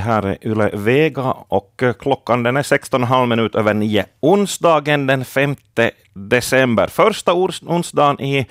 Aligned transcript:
Det 0.00 0.04
här 0.04 0.22
är 0.22 0.46
Yle 0.46 0.70
Vega 0.72 1.34
och 1.48 1.82
eh, 1.82 1.92
klockan 1.92 2.42
den 2.42 2.56
är 2.56 2.62
16,5 2.62 3.26
minuter 3.26 3.58
över 3.58 3.74
nio. 3.74 4.04
Onsdagen 4.20 5.06
den 5.06 5.24
5 5.24 5.56
december. 6.12 6.86
Första 6.86 7.34
onsdagen 7.66 8.20
i 8.20 8.46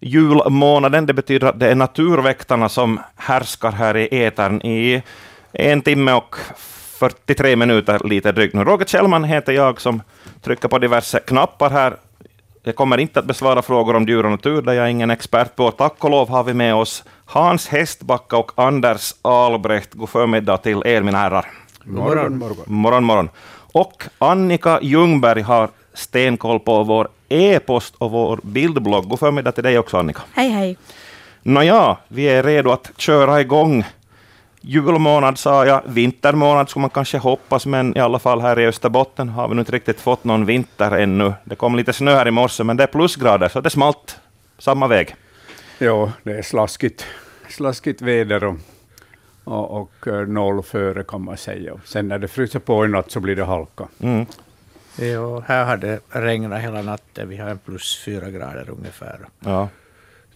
julmånaden. 0.00 1.06
Det 1.06 1.14
betyder 1.14 1.46
att 1.46 1.60
det 1.60 1.70
är 1.70 1.74
naturväktarna 1.74 2.68
som 2.68 3.00
härskar 3.16 3.72
här 3.72 3.96
i 3.96 4.24
etern 4.24 4.62
i 4.62 5.02
en 5.52 5.82
timme 5.82 6.12
och 6.12 6.36
43 6.56 7.56
minuter 7.56 8.00
lite 8.04 8.32
drygt. 8.32 8.54
Roger 8.54 8.84
Kjellman 8.84 9.24
heter 9.24 9.52
jag 9.52 9.80
som 9.80 10.02
trycker 10.40 10.68
på 10.68 10.78
diverse 10.78 11.18
knappar 11.18 11.70
här. 11.70 11.96
Jag 12.64 12.76
kommer 12.76 12.98
inte 12.98 13.18
att 13.18 13.24
besvara 13.24 13.62
frågor 13.62 13.96
om 13.96 14.04
djur 14.04 14.24
och 14.24 14.30
natur, 14.30 14.62
det 14.62 14.72
är 14.72 14.76
jag 14.76 14.90
ingen 14.90 15.10
expert 15.10 15.56
på. 15.56 15.70
Tack 15.70 16.04
och 16.04 16.10
lov 16.10 16.28
har 16.28 16.44
vi 16.44 16.54
med 16.54 16.74
oss 16.74 17.04
Hans 17.24 17.68
Hästbacka 17.68 18.36
och 18.36 18.52
Anders 18.54 19.14
Albrecht. 19.22 19.94
God 19.94 20.08
förmiddag 20.08 20.56
till 20.56 20.82
er, 20.84 21.02
mina 21.02 21.18
herrar. 21.18 21.50
Morgon, 21.84 22.38
morgon. 22.38 22.64
Morgon, 22.66 23.04
morgon. 23.04 23.28
Och 23.72 24.04
Annika 24.18 24.78
Ljungberg 24.82 25.40
har 25.42 25.68
stenkoll 25.94 26.60
på 26.60 26.84
vår 26.84 27.08
e-post 27.28 27.94
och 27.98 28.10
vår 28.10 28.40
bildblogg. 28.42 29.08
God 29.08 29.18
förmiddag 29.18 29.52
till 29.52 29.64
dig 29.64 29.78
också, 29.78 29.98
Annika. 29.98 30.20
Hej, 30.32 30.48
hej. 30.48 30.76
Nåja, 31.42 31.96
vi 32.08 32.24
är 32.24 32.42
redo 32.42 32.70
att 32.70 32.90
köra 32.96 33.40
igång. 33.40 33.84
Julmånad 34.64 35.38
sa 35.38 35.66
jag, 35.66 35.82
vintermånad 35.86 36.68
skulle 36.68 36.80
man 36.80 36.90
kanske 36.90 37.18
hoppas, 37.18 37.66
men 37.66 37.96
i 37.96 38.00
alla 38.00 38.18
fall 38.18 38.40
här 38.40 38.60
i 38.60 38.66
Österbotten 38.66 39.28
har 39.28 39.48
vi 39.48 39.58
inte 39.58 39.72
riktigt 39.72 40.00
fått 40.00 40.24
någon 40.24 40.46
vinter 40.46 40.90
ännu. 40.90 41.32
Det 41.44 41.56
kom 41.56 41.76
lite 41.76 41.92
snö 41.92 42.14
här 42.14 42.28
i 42.28 42.30
morse, 42.30 42.64
men 42.64 42.76
det 42.76 42.82
är 42.82 42.86
plusgrader, 42.86 43.48
så 43.48 43.60
det 43.60 43.70
smalt 43.70 44.20
samma 44.58 44.86
väg. 44.86 45.14
Ja, 45.78 46.12
det 46.22 46.38
är 46.38 46.42
slaskigt, 46.42 47.06
slaskigt 47.48 48.02
väder 48.02 48.44
och, 48.44 48.56
och, 49.44 49.80
och 49.80 50.08
eh, 50.08 50.26
noll 50.26 50.62
före 50.62 51.02
kan 51.04 51.24
man 51.24 51.36
säga. 51.36 51.72
Sen 51.84 52.08
när 52.08 52.18
det 52.18 52.28
fryser 52.28 52.58
på 52.58 52.84
i 52.84 52.88
natt 52.88 53.10
så 53.10 53.20
blir 53.20 53.36
det 53.36 53.44
halka. 53.44 53.88
Mm. 54.00 54.26
Ja, 54.96 55.40
här 55.46 55.64
har 55.64 55.76
det 55.76 56.00
regnat 56.08 56.62
hela 56.62 56.82
natten. 56.82 57.28
Vi 57.28 57.36
har 57.36 57.48
en 57.48 57.58
plus 57.58 58.02
fyra 58.04 58.30
grader 58.30 58.70
ungefär. 58.70 59.18
Ja. 59.40 59.68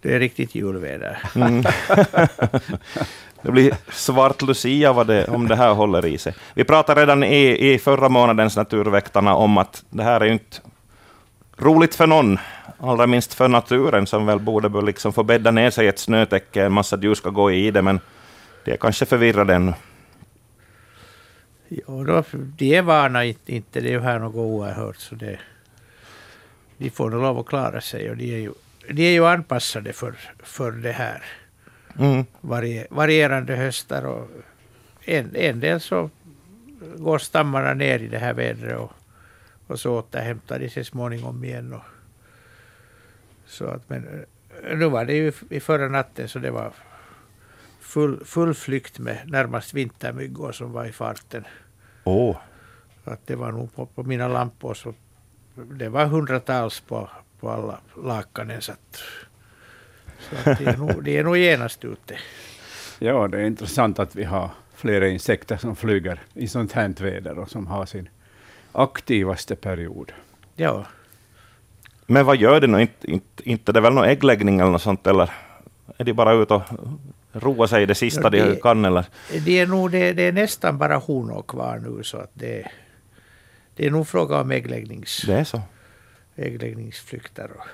Det 0.02 0.14
är 0.14 0.18
riktigt 0.18 0.54
julväder. 0.54 1.18
Mm. 1.34 1.62
det 3.42 3.52
blir 3.52 3.74
svart 3.92 4.42
lucia 4.42 4.92
vad 4.92 5.06
det, 5.06 5.24
om 5.24 5.48
det 5.48 5.56
här 5.56 5.74
håller 5.74 6.06
i 6.06 6.18
sig. 6.18 6.34
Vi 6.54 6.64
pratade 6.64 7.00
redan 7.00 7.24
i, 7.24 7.72
i 7.72 7.78
förra 7.78 8.08
månadens 8.08 8.56
Naturväktarna 8.56 9.34
om 9.34 9.58
att 9.58 9.84
det 9.90 10.02
här 10.02 10.20
är 10.20 10.24
ju 10.24 10.32
inte 10.32 10.60
roligt 11.58 11.94
för 11.94 12.06
någon, 12.06 12.38
allra 12.80 13.06
minst 13.06 13.34
för 13.34 13.48
naturen 13.48 14.06
som 14.06 14.26
väl 14.26 14.38
borde 14.38 14.82
liksom 14.82 15.12
få 15.12 15.22
bädda 15.22 15.50
ner 15.50 15.70
sig 15.70 15.86
i 15.86 15.88
ett 15.88 15.98
snötäcke, 15.98 16.64
en 16.64 16.72
massa 16.72 16.96
djur 16.96 17.14
ska 17.14 17.30
gå 17.30 17.52
i 17.52 17.70
det, 17.70 17.82
men 17.82 18.00
de 18.64 18.72
är 18.72 18.76
kanske 18.76 19.06
förvirrade 19.06 19.54
ännu. 19.54 19.74
Ja, 21.68 22.04
då, 22.06 22.24
de 22.32 22.76
är 22.76 22.82
vana, 22.82 23.24
inte 23.24 23.80
det 23.80 23.88
är 23.88 23.92
ju 23.92 24.00
här 24.00 24.18
något 24.18 24.34
oerhört, 24.34 24.96
så 24.96 25.14
det, 25.14 25.38
de 26.78 26.90
får 26.90 27.10
nog 27.10 27.22
lov 27.22 27.38
att 27.38 27.46
klara 27.46 27.80
sig. 27.80 28.10
Och 28.10 28.16
de 28.16 28.34
är 28.34 28.38
ju, 28.38 28.52
de 28.88 29.08
är 29.08 29.12
ju 29.12 29.26
anpassade 29.26 29.92
för, 29.92 30.14
för 30.42 30.72
det 30.72 30.92
här. 30.92 31.22
Mm. 31.98 32.24
Varie, 32.40 32.86
varierande 32.90 33.56
höstar 33.56 34.06
och 34.06 34.30
en, 35.04 35.36
en 35.36 35.60
del 35.60 35.80
så 35.80 36.10
går 36.96 37.18
stammarna 37.18 37.74
ner 37.74 37.98
i 37.98 38.08
det 38.08 38.18
här 38.18 38.34
vädret 38.34 38.78
och, 38.78 38.92
och 39.66 39.80
så 39.80 39.98
återhämtar 39.98 40.58
de 40.58 40.70
sig 40.70 40.84
småningom 40.84 41.44
igen. 41.44 41.72
Och, 41.72 41.82
så 43.46 43.64
att, 43.64 43.88
men 43.88 44.26
nu 44.74 44.88
var 44.88 45.04
det 45.04 45.14
ju 45.14 45.32
i 45.50 45.60
förra 45.60 45.88
natten 45.88 46.28
så 46.28 46.38
det 46.38 46.50
var 46.50 46.72
full, 47.80 48.24
full 48.24 48.54
flykt 48.54 48.98
med 48.98 49.18
närmast 49.26 49.74
vintermyggor 49.74 50.52
som 50.52 50.72
var 50.72 50.84
i 50.84 50.92
farten. 50.92 51.44
Oh. 52.04 52.36
Att 53.04 53.26
det 53.26 53.36
var 53.36 53.52
nog 53.52 53.74
på, 53.74 53.86
på 53.86 54.02
mina 54.02 54.28
lampor 54.28 54.74
så 54.74 54.94
det 55.54 55.88
var 55.88 56.06
hundratals 56.06 56.80
på, 56.80 57.10
på 57.40 57.50
alla 57.50 57.80
lakanen. 58.04 58.62
Så 58.62 58.72
att, 58.72 59.02
så 60.30 60.50
att 60.50 60.58
det, 60.58 60.66
är 60.66 60.76
nog, 60.76 61.04
det 61.04 61.16
är 61.16 61.24
nog 61.24 61.36
genast 61.36 61.84
ute. 61.84 62.18
Ja, 62.98 63.28
det 63.28 63.38
är 63.38 63.44
intressant 63.44 63.98
att 63.98 64.16
vi 64.16 64.24
har 64.24 64.50
flera 64.74 65.08
insekter 65.08 65.56
som 65.56 65.76
flyger 65.76 66.20
i 66.34 66.48
sånt 66.48 66.72
här 66.72 66.94
väder 67.00 67.38
och 67.38 67.50
som 67.50 67.66
har 67.66 67.86
sin 67.86 68.08
aktivaste 68.72 69.56
period. 69.56 70.12
Ja. 70.56 70.86
Men 72.06 72.26
vad 72.26 72.36
gör 72.36 72.60
det 72.60 72.66
nu? 72.66 72.80
Inte, 72.80 73.10
inte, 73.10 73.50
inte 73.50 73.72
det 73.72 73.78
är 73.78 73.82
väl 73.82 73.92
någon 73.92 74.04
äggläggning 74.04 74.60
eller 74.60 74.70
något 74.70 74.82
sånt, 74.82 75.06
eller 75.06 75.30
är 75.96 76.04
de 76.04 76.12
bara 76.12 76.32
ute 76.32 76.54
och 76.54 76.62
roa 77.32 77.68
sig 77.68 77.86
det 77.86 77.94
sista 77.94 78.22
ja, 78.22 78.30
det, 78.30 78.50
de 78.50 78.60
kan? 78.60 78.84
Eller? 78.84 79.04
Det, 79.44 79.58
är 79.58 79.66
nog, 79.66 79.90
det, 79.90 80.12
det 80.12 80.22
är 80.22 80.32
nästan 80.32 80.78
bara 80.78 80.96
honor 80.96 81.42
kvar 81.42 81.78
nu, 81.78 82.02
så 82.02 82.18
att 82.18 82.30
det, 82.34 82.68
det 83.76 83.86
är 83.86 83.90
nog 83.90 84.08
fråga 84.08 84.40
om 84.40 84.50
äggläggnings, 84.50 85.22
det 85.26 85.34
är 85.34 85.44
så. 85.44 85.62
Äggläggningsflykter. 86.36 87.50
Och, 87.56 87.66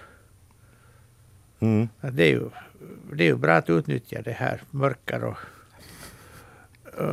mm. 1.60 1.88
det, 2.00 2.22
är 2.22 2.30
ju, 2.30 2.50
det 3.12 3.24
är 3.24 3.28
ju 3.28 3.36
bra 3.36 3.54
att 3.54 3.70
utnyttja 3.70 4.22
det 4.22 4.32
här 4.32 4.60
mörker 4.70 5.24
och, 5.24 5.36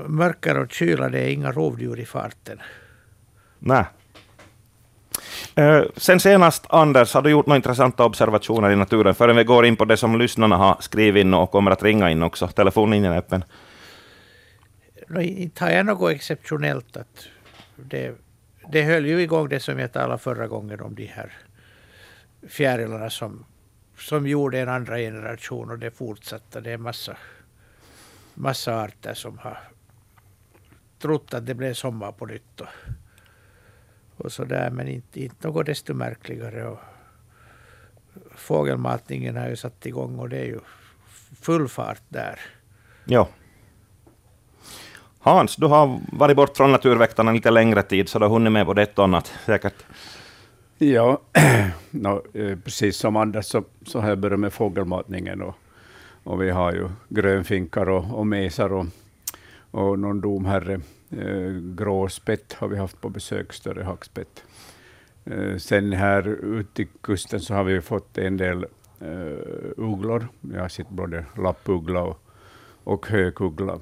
mörker 0.08 0.58
och 0.58 0.72
kyla. 0.72 1.09
Det 1.09 1.20
är 1.20 1.30
inga 1.30 1.52
rovdjur 1.52 2.00
i 2.00 2.06
farten. 2.06 2.59
Nej. 3.59 3.86
Sen 5.98 6.20
senast, 6.20 6.66
Anders, 6.70 7.14
har 7.14 7.22
du 7.22 7.30
gjort 7.30 7.46
några 7.46 7.56
intressanta 7.56 8.06
observationer 8.06 8.72
i 8.72 8.76
naturen, 8.76 9.16
förrän 9.16 9.36
vi 9.36 9.44
går 9.44 9.66
in 9.66 9.76
på 9.76 9.86
det 9.86 9.98
som 9.98 10.20
lyssnarna 10.20 10.58
har 10.58 10.78
skrivit 10.80 11.22
in 11.22 11.34
och 11.34 11.52
kommer 11.52 11.72
att 11.72 11.84
ringa 11.84 12.09
in 12.09 12.24
också. 12.24 12.48
Telefonlinjen 12.48 13.14
är 13.14 13.18
öppen. 13.18 13.44
Inte 15.20 15.64
har 15.64 15.72
jag 15.72 15.86
något 15.86 16.12
exceptionellt. 16.12 16.98
Att 16.98 17.28
det, 17.76 18.16
det 18.72 18.84
höll 18.84 19.06
ju 19.06 19.22
igång 19.22 19.50
det 19.50 19.59
som 19.59 19.80
jag 19.80 19.94
talade 19.94 20.18
förra 20.18 20.47
gången 20.47 20.81
om 20.81 20.96
de 20.96 21.06
här 21.06 21.34
fjärilarna 22.47 23.09
som, 23.09 23.46
som 23.97 24.28
gjorde 24.28 24.59
en 24.59 24.69
andra 24.69 24.97
generation 24.97 25.72
och 25.72 25.80
det 25.80 25.91
fortsatte. 25.91 26.62
Det 26.62 26.72
är 26.72 26.78
massa, 26.78 27.18
massa 28.34 28.81
arter 28.81 29.13
som 29.13 29.38
har 29.38 29.58
trott 31.00 31.34
att 31.34 31.46
det 31.46 31.53
blev 31.53 31.74
sommar 31.74 32.12
på 32.12 32.25
nytt. 32.25 32.62
Och, 32.62 32.68
och 34.18 34.31
så 34.31 34.44
där, 34.44 34.69
men 34.69 34.88
inte, 34.88 35.24
inte 35.24 35.47
något 35.47 35.66
desto 35.66 35.94
märkligare. 35.94 36.68
Och 36.68 36.79
fågelmatningen 38.35 39.38
har 39.38 39.50
ju 39.50 39.56
satt 39.56 39.85
igång 39.85 40.19
och 40.19 40.29
det 40.29 40.38
är 40.38 40.46
ju 40.46 40.59
full 41.41 41.68
fart 41.68 42.03
där. 42.09 42.40
Ja. 43.06 43.29
Hans, 45.19 45.56
du 45.56 45.66
har 45.66 46.00
varit 46.12 46.35
bort 46.35 46.57
från 46.57 46.72
Naturväktarna 46.72 47.31
lite 47.31 47.52
längre 47.52 47.84
tid, 47.84 48.09
så 48.09 48.19
du 48.19 48.25
har 48.25 48.31
hunnit 48.31 48.53
med 48.53 48.66
både 48.66 48.81
ett 48.81 49.00
och 49.00 49.03
annat 49.03 49.34
säkert. 49.46 49.84
Ja, 50.78 51.22
no, 51.91 52.22
eh, 52.34 52.57
precis 52.57 52.97
som 52.97 53.16
Anders 53.16 53.46
så, 53.46 53.63
så 53.85 54.00
har 54.00 54.09
jag 54.09 54.18
börjat 54.19 54.40
med 54.40 54.53
fågelmatningen. 54.53 55.41
Och, 55.41 55.56
och 56.24 56.41
vi 56.41 56.50
har 56.50 56.74
ju 56.74 56.90
grönfinkar 57.09 57.90
och, 57.90 58.19
och 58.19 58.28
mesar 58.28 58.74
och, 58.74 58.85
och 59.72 60.00
någon 60.00 60.22
domherre 60.22 60.81
Eh, 61.12 61.52
gråspett 61.75 62.53
har 62.53 62.68
vi 62.68 62.78
haft 62.78 63.02
på 63.02 63.09
besök, 63.09 63.53
större 63.53 63.84
hackspett. 63.84 64.44
Eh, 65.25 65.58
sen 65.58 65.94
här 65.94 66.28
ute 66.28 66.82
i 66.82 66.88
kusten 67.02 67.40
så 67.40 67.53
har 67.53 67.64
vi 67.64 67.82
fått 67.82 68.17
en 68.17 68.38
del 68.38 68.66
eh, 68.99 69.72
ugglor. 69.78 70.28
Jag 70.53 70.61
har 70.61 70.70
sett 70.70 70.90
både 70.90 71.26
lappuggla 71.38 72.03
och, 72.03 72.22
och 72.84 73.08
hökuggla 73.08 73.79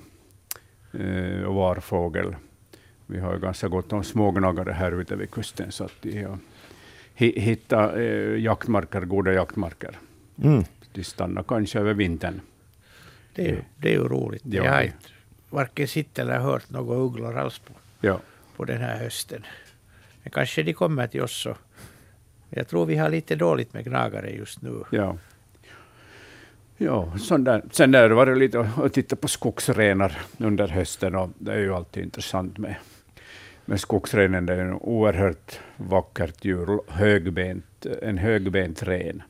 eh, 0.93 1.43
och 1.43 1.55
varfågel. 1.55 2.35
Vi 3.05 3.19
har 3.19 3.33
ju 3.33 3.39
ganska 3.39 3.67
gott 3.67 3.93
om 3.93 4.03
smågnagare 4.03 4.71
här 4.71 4.91
ute 5.01 5.15
vid 5.15 5.31
kusten, 5.31 5.71
så 5.71 5.83
att 5.83 5.93
de 6.01 6.23
har 6.23 6.37
hittat 7.15 7.95
eh, 7.95 8.39
jaktmarker, 8.39 9.01
goda 9.01 9.33
jaktmarker. 9.33 9.99
Mm. 10.43 10.63
De 10.93 11.03
stannar 11.03 11.43
kanske 11.43 11.79
över 11.79 11.93
vintern. 11.93 12.41
Det 13.35 13.49
är, 13.49 13.63
det 13.77 13.89
är 13.89 13.93
ju 13.93 14.07
roligt. 14.07 14.41
Ja. 14.45 14.63
Jag 14.63 14.71
har 14.71 14.81
inte 14.81 14.97
varken 15.49 15.87
sett 15.87 16.19
eller 16.19 16.39
hört 16.39 16.69
några 16.69 16.95
ugglor 16.97 17.37
alls 17.37 17.59
på, 17.59 17.73
Ja. 18.01 18.19
på 18.55 18.65
den 18.65 18.81
här 18.81 18.97
hösten. 18.97 19.45
Men 20.23 20.31
kanske 20.31 20.63
de 20.63 20.73
kommer 20.73 21.07
till 21.07 21.21
oss. 21.21 21.41
Så. 21.41 21.55
Jag 22.49 22.67
tror 22.67 22.85
vi 22.85 22.95
har 22.97 23.09
lite 23.09 23.35
dåligt 23.35 23.73
med 23.73 23.85
gnagare 23.85 24.29
just 24.29 24.61
nu. 24.61 24.83
Ja. 24.91 25.17
Ja, 26.77 27.17
sån 27.17 27.43
där. 27.43 27.63
Sen 27.71 27.91
där 27.91 28.09
var 28.09 28.25
det 28.25 28.35
lite 28.35 28.69
att 28.77 28.93
titta 28.93 29.15
på 29.15 29.27
skogsrenar 29.27 30.17
under 30.37 30.67
hösten 30.67 31.15
och 31.15 31.29
det 31.39 31.53
är 31.53 31.59
ju 31.59 31.73
alltid 31.73 32.03
intressant 32.03 32.57
med, 32.57 32.75
med 33.65 33.79
skogsrenen. 33.79 34.45
Det 34.45 34.53
är 34.53 34.57
en 34.57 34.73
oerhört 34.73 35.59
vackert 35.77 36.45
djur, 36.45 36.79
högbent, 36.87 37.85
en 38.01 38.17
högbent 38.17 38.83
ren 38.83 39.23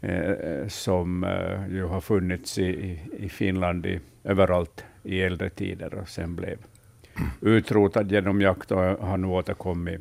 eh, 0.00 0.68
som 0.68 1.24
eh, 1.24 1.74
ju 1.74 1.84
har 1.84 2.00
funnits 2.00 2.58
i, 2.58 3.00
i 3.18 3.28
Finland 3.28 3.86
i, 3.86 4.00
överallt 4.24 4.84
i 5.02 5.22
äldre 5.22 5.50
tider 5.50 5.94
och 5.94 6.08
sen 6.08 6.36
blev 6.36 6.58
utrotad 7.40 8.12
genom 8.12 8.40
jakt 8.40 8.70
och 8.70 8.78
har 8.78 9.16
nu 9.16 9.26
återkommit 9.26 10.00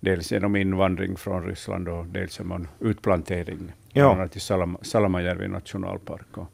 dels 0.00 0.32
genom 0.32 0.56
invandring 0.56 1.16
från 1.16 1.46
Ryssland 1.46 1.88
och 1.88 2.06
dels 2.06 2.38
genom 2.38 2.68
utplantering. 2.80 3.72
Bland 3.92 4.20
annat 4.20 4.36
i 4.36 4.40
Salamajärvi 4.82 5.48
nationalpark. 5.48 6.36
Och 6.36 6.50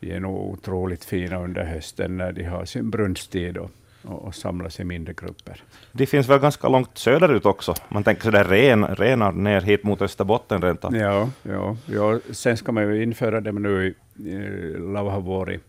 de 0.00 0.12
är 0.12 0.20
nog 0.20 0.52
otroligt 0.52 1.04
fina 1.04 1.42
under 1.42 1.64
hösten 1.64 2.16
när 2.16 2.32
de 2.32 2.44
har 2.44 2.64
sin 2.64 2.90
brunsttid 2.90 3.56
och, 3.56 3.70
och, 4.02 4.24
och 4.24 4.34
samlas 4.34 4.80
i 4.80 4.84
mindre 4.84 5.14
grupper. 5.14 5.62
De 5.92 6.06
finns 6.06 6.28
väl 6.28 6.38
ganska 6.38 6.68
långt 6.68 6.98
söderut 6.98 7.46
också. 7.46 7.74
Man 7.88 8.04
tänker 8.04 8.22
sådär 8.22 8.44
ren, 8.44 8.86
renar 8.86 9.32
ner 9.32 9.60
hit 9.60 9.84
mot 9.84 10.02
Österbotten 10.02 10.62
rent 10.62 10.84
av. 10.84 10.96
Ja, 10.96 11.30
ja, 11.42 11.76
ja, 11.86 12.18
sen 12.30 12.56
ska 12.56 12.72
man 12.72 12.82
ju 12.82 13.02
införa 13.02 13.40
dem 13.40 13.62
nu 13.62 13.86
i, 13.86 14.28
i 14.30 14.38
Lauhavori, 14.78 15.60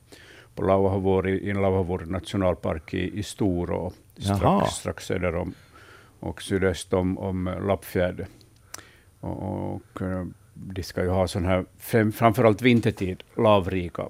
på 0.55 0.63
Lauhavori, 0.63 1.49
i 1.49 1.53
Lauhavori 1.53 2.05
nationalpark 2.05 2.93
i, 2.93 3.19
i 3.19 3.23
Storå, 3.23 3.93
strax, 4.17 4.73
strax 4.73 5.05
söder 5.05 5.35
om 5.35 5.53
och 6.19 6.41
sydöst 6.41 6.93
om, 6.93 7.17
om 7.17 7.55
Lappfjärd. 7.67 8.25
Och, 9.19 9.73
och 9.73 10.01
de 10.53 10.83
ska 10.83 11.03
ju 11.03 11.09
ha 11.09 11.27
sån 11.27 11.45
här, 11.45 11.65
fram, 11.79 12.11
framförallt 12.11 12.61
vintertid, 12.61 13.23
lavrika 13.37 14.03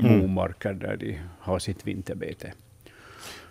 Mm. 0.00 0.18
momarker 0.18 0.72
där 0.72 0.96
de 0.96 1.18
har 1.40 1.58
sitt 1.58 1.86
vinterbete. 1.86 2.52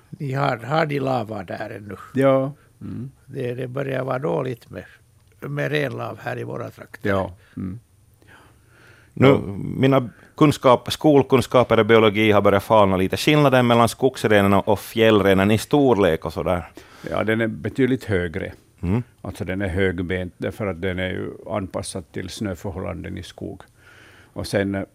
Ni 0.09 0.33
har, 0.33 0.57
har 0.57 0.85
de 0.85 0.99
lava 0.99 1.43
där 1.43 1.69
ännu? 1.69 1.95
Ja, 2.13 2.53
mm. 2.81 3.11
Det, 3.25 3.53
det 3.53 3.67
börjar 3.67 4.03
vara 4.03 4.19
dåligt 4.19 4.69
med, 4.69 4.83
med 5.39 5.71
renlav 5.71 6.19
här 6.21 6.39
i 6.39 6.43
våra 6.43 6.69
trakter. 6.69 7.09
ja. 7.09 7.33
Mm. 7.57 7.79
Nu, 9.13 9.37
mina 9.77 10.09
kunskap, 10.37 10.91
skolkunskaper 10.91 11.79
i 11.79 11.83
biologi 11.83 12.31
har 12.31 12.41
börjat 12.41 12.63
falna 12.63 12.97
lite. 12.97 13.17
Skillnaden 13.17 13.67
mellan 13.67 13.89
skogsrenen 13.89 14.53
och 14.53 14.79
fjällrenen 14.79 15.51
i 15.51 15.57
storlek 15.57 16.25
och 16.25 16.33
sådär. 16.33 16.71
ja, 17.09 17.23
den 17.23 17.41
är 17.41 17.47
betydligt 17.47 18.03
högre. 18.03 18.53
Mm. 18.81 19.03
Alltså 19.21 19.45
den 19.45 19.61
är 19.61 19.67
högbent 19.67 20.33
därför 20.37 20.67
att 20.67 20.81
den 20.81 20.99
är 20.99 21.09
ju 21.09 21.31
anpassad 21.49 22.11
till 22.11 22.29
snöförhållanden 22.29 23.17
i 23.17 23.23
skog. 23.23 23.61
Och 24.33 24.47
sen 24.47 24.75
eh, 24.75 24.85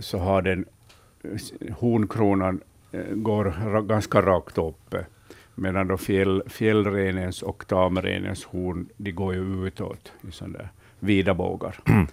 så 0.00 0.18
har 0.18 0.42
den 0.42 0.64
eh, 1.22 1.74
hornkronan 1.74 2.60
eh, 2.92 3.00
går 3.14 3.82
ganska 3.82 4.22
rakt 4.22 4.58
upp, 4.58 4.94
eh, 4.94 5.00
medan 5.54 5.88
då 5.88 5.96
fjäll, 5.96 6.42
fjällrenens 6.46 7.42
och 7.42 7.66
tamrenens 7.66 8.44
horn 8.44 8.88
de 8.96 9.12
går 9.12 9.34
ju 9.34 9.66
utåt 9.66 10.12
i 10.28 10.32
sådana 10.32 10.58
där 10.58 10.68
vida 11.00 11.34
bågar. 11.34 11.76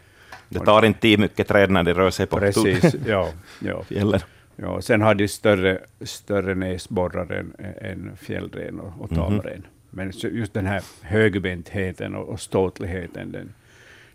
Det 0.49 0.59
tar 0.59 0.85
inte 0.85 0.99
tid 0.99 1.19
mycket 1.19 1.47
träd 1.47 1.71
när 1.71 1.83
de 1.83 1.93
rör 1.93 2.09
sig 2.09 2.27
på 2.27 2.37
Precis, 2.37 2.95
ja. 3.07 3.29
ja. 3.59 3.83
fjällen. 3.83 4.19
ja. 4.55 4.81
Sen 4.81 5.01
har 5.01 5.15
de 5.15 5.27
större, 5.27 5.79
större 6.01 6.55
näsborrar 6.55 7.31
än, 7.31 7.53
än 7.81 8.17
fjällren 8.17 8.79
och, 8.79 9.01
och 9.01 9.09
tamren. 9.09 9.65
Men 9.91 10.11
just 10.15 10.53
den 10.53 10.65
här 10.65 10.83
högbentheten 11.01 12.15
och, 12.15 12.29
och 12.29 12.39
ståtligheten, 12.39 13.31
den, 13.31 13.53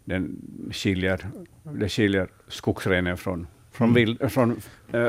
den 0.04 0.36
skiljer, 0.72 1.20
det 1.62 1.88
skiljer 1.88 2.28
skogsrenen 2.48 3.16
från, 3.16 3.46
från, 3.72 3.94
vild, 3.94 4.32
från 4.32 4.60
äh, 4.92 5.08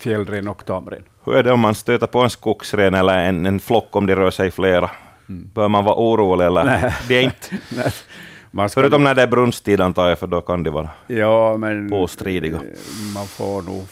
fjällren 0.00 0.48
och 0.48 0.64
tamren. 0.66 1.02
Hur 1.24 1.36
är 1.36 1.42
det 1.42 1.52
om 1.52 1.60
man 1.60 1.74
stöter 1.74 2.06
på 2.06 2.20
en 2.20 2.30
skogsren 2.30 2.94
eller 2.94 3.18
en, 3.18 3.46
en 3.46 3.60
flock 3.60 3.96
om 3.96 4.06
de 4.06 4.14
rör 4.14 4.30
sig 4.30 4.50
flera? 4.50 4.90
Bör 5.26 5.68
man 5.68 5.84
vara 5.84 5.94
orolig 5.96 6.46
eller? 6.46 6.64
Nej. 6.64 6.94
Det 7.08 7.14
är 7.14 7.22
inte. 7.22 7.58
Man 8.52 8.68
ska, 8.68 8.80
Förutom 8.80 9.04
när 9.04 9.14
det 9.14 9.22
är 9.22 9.26
brunsttid 9.26 9.80
antar 9.80 10.08
jag, 10.08 10.18
för 10.18 10.26
då 10.26 10.40
kan 10.40 10.62
de 10.62 10.70
vara 10.70 10.90
ja, 11.06 11.56
men 11.56 11.90
påstridiga. 11.90 12.56
eh, 12.56 12.62
man 13.14 13.26
får 13.26 13.62
nog 13.62 13.82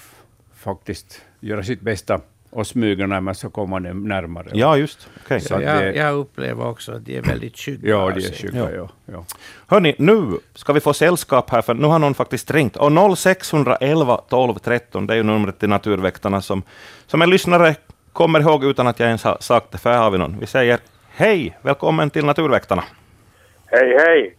faktiskt 0.57 1.21
göra 1.41 1.63
sitt 1.63 1.81
bästa 1.81 2.21
och 2.59 2.67
smyga 2.67 3.07
när 3.07 3.21
man 3.21 3.35
ska 3.35 3.51
komma 3.51 3.81
dem 3.81 4.09
närmare. 4.09 4.47
Ja, 4.53 4.77
just. 4.77 5.09
Okej. 5.25 5.41
Så 5.41 5.55
jag, 5.55 5.61
det- 5.63 5.93
jag 5.95 6.15
upplever 6.15 6.67
också 6.67 6.93
att 6.93 7.05
de 7.05 7.17
är 7.17 7.23
väldigt 7.23 7.59
skygga. 7.59 7.89
Ja, 7.91 8.11
de 8.11 8.21
är 8.27 8.33
skygga. 8.33 8.71
Ja. 8.77 8.89
Ja. 9.07 9.25
Hörni, 9.67 9.95
nu 9.99 10.39
ska 10.55 10.73
vi 10.73 10.81
få 10.81 10.93
sällskap 10.93 11.51
här, 11.51 11.63
för 11.63 11.75
nu 11.75 11.87
har 11.87 11.99
någon 11.99 12.15
faktiskt 12.15 12.51
ringt. 12.51 12.77
Och 12.77 12.93
0611 13.19 14.21
12 14.29 14.55
13, 14.55 15.07
det 15.07 15.15
är 15.15 15.17
ju 15.17 15.23
numret 15.23 15.59
till 15.59 15.69
Naturväktarna 15.69 16.41
som, 16.43 16.63
som 17.07 17.23
en 17.23 17.31
lyssnare 17.31 17.75
kommer 18.13 18.41
ihåg 18.41 18.65
utan 18.65 18.87
att 18.87 19.01
jag 19.01 19.07
ens 19.07 19.25
har 19.25 19.37
sagt 19.41 19.71
det, 19.73 19.79
för 19.79 19.93
här 19.93 19.99
har 19.99 20.11
vi 20.11 20.19
någon. 20.19 20.39
Vi 20.41 20.47
säger 20.47 20.79
hej, 21.11 21.59
välkommen 21.63 22.11
till 22.11 22.25
Naturväktarna. 22.25 22.85
Hej, 23.67 23.97
hej. 23.99 24.35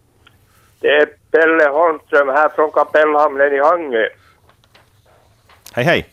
Det 0.79 0.87
är 0.87 1.05
Pelle 1.31 1.69
Holmström 1.69 2.27
här 2.27 2.49
från 2.49 2.71
Kapellhamnen 2.71 3.53
i 3.53 3.59
Hangö. 3.59 4.05
Hej, 5.73 5.85
hej. 5.85 6.05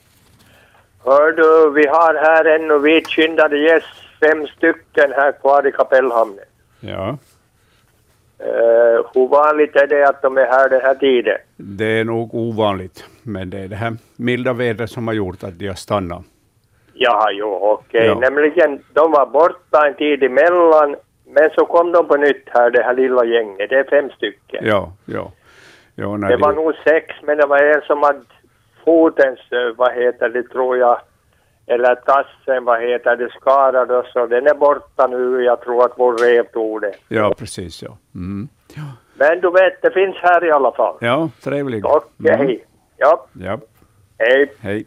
Hör 1.06 1.32
du, 1.32 1.70
vi 1.81 1.87
har 1.87 2.14
här 2.14 2.44
ännu 2.44 2.79
vitkindade 2.79 3.58
gäss, 3.58 3.85
fem 4.20 4.47
stycken 4.47 5.12
här 5.12 5.32
kvar 5.32 5.67
i 5.67 5.73
Kapellhamnen. 5.73 6.44
ja. 6.81 7.19
Uh, 8.41 9.06
hur 9.14 9.29
vanligt 9.29 9.76
är 9.76 9.87
det 9.87 10.08
att 10.08 10.23
de 10.23 10.37
är 10.38 10.47
här 10.47 10.69
den 10.69 10.81
här 10.81 10.94
tiden? 10.94 11.38
Det 11.56 12.00
är 12.00 12.05
nog 12.05 12.35
ovanligt, 12.35 13.05
men 13.23 13.50
det 13.50 13.58
är 13.58 13.69
det 13.69 13.76
här 13.76 13.97
milda 14.17 14.53
vädret 14.53 14.91
som 14.91 15.06
har 15.06 15.14
gjort 15.14 15.43
att 15.43 15.58
de 15.58 15.69
har 15.69 15.75
stannat. 15.75 16.23
Jaha, 16.94 17.32
jo, 17.32 17.59
okej. 17.62 18.06
Ja. 18.06 18.14
Nämligen, 18.14 18.82
de 18.93 19.12
var 19.12 19.26
borta 19.26 19.87
en 19.87 19.94
tid 19.94 20.23
emellan, 20.23 20.97
men 21.26 21.50
så 21.55 21.67
kom 21.67 21.93
de 21.93 22.09
på 22.09 22.17
nytt 22.17 22.44
här, 22.47 22.70
det 22.70 22.82
här 22.82 22.94
lilla 22.94 23.25
gänget. 23.25 23.70
Det 23.70 23.79
är 23.79 23.85
fem 23.85 24.11
stycken. 24.11 24.67
Ja, 24.67 24.93
ja. 25.05 25.32
ja 25.94 26.06
Det 26.06 26.29
de, 26.29 26.41
var 26.41 26.52
nog 26.52 26.75
sex, 26.85 27.14
men 27.23 27.37
det 27.38 27.47
var 27.47 27.59
en 27.59 27.82
som 27.82 28.02
hade 28.02 28.20
fotens, 28.87 29.38
eh, 29.53 29.77
vad 29.77 29.93
heter 29.94 30.29
det, 30.29 30.43
tror 30.43 30.77
jag, 30.77 31.00
eller 31.67 31.94
tassen, 31.94 32.65
vad 32.65 32.81
heter 32.83 33.17
det, 33.17 33.31
skadad 33.41 33.91
och 33.91 34.06
så. 34.12 34.27
Den 34.27 34.47
är 34.47 34.55
borta 34.55 35.06
nu, 35.06 35.43
jag 35.44 35.61
tror 35.61 35.85
att 35.85 35.93
vår 35.97 36.19
rev 36.19 36.43
tog 36.44 36.81
det. 36.81 36.94
ja, 37.09 37.35
precis. 37.38 37.83
Ja, 37.83 37.97
mm. 38.15 38.49
Men 39.15 39.41
du 39.41 39.50
vet, 39.50 39.83
det 39.83 39.91
finns 39.91 40.17
här 40.23 40.44
i 40.44 40.50
alla 40.50 40.73
fall. 40.73 40.97
ja 41.00 41.31
trevligt. 41.43 41.85
Okej. 41.85 42.35
Mm. 42.35 42.56
Ja, 42.97 43.27
Ja, 43.33 43.59
hej. 44.19 44.53
hej. 44.61 44.87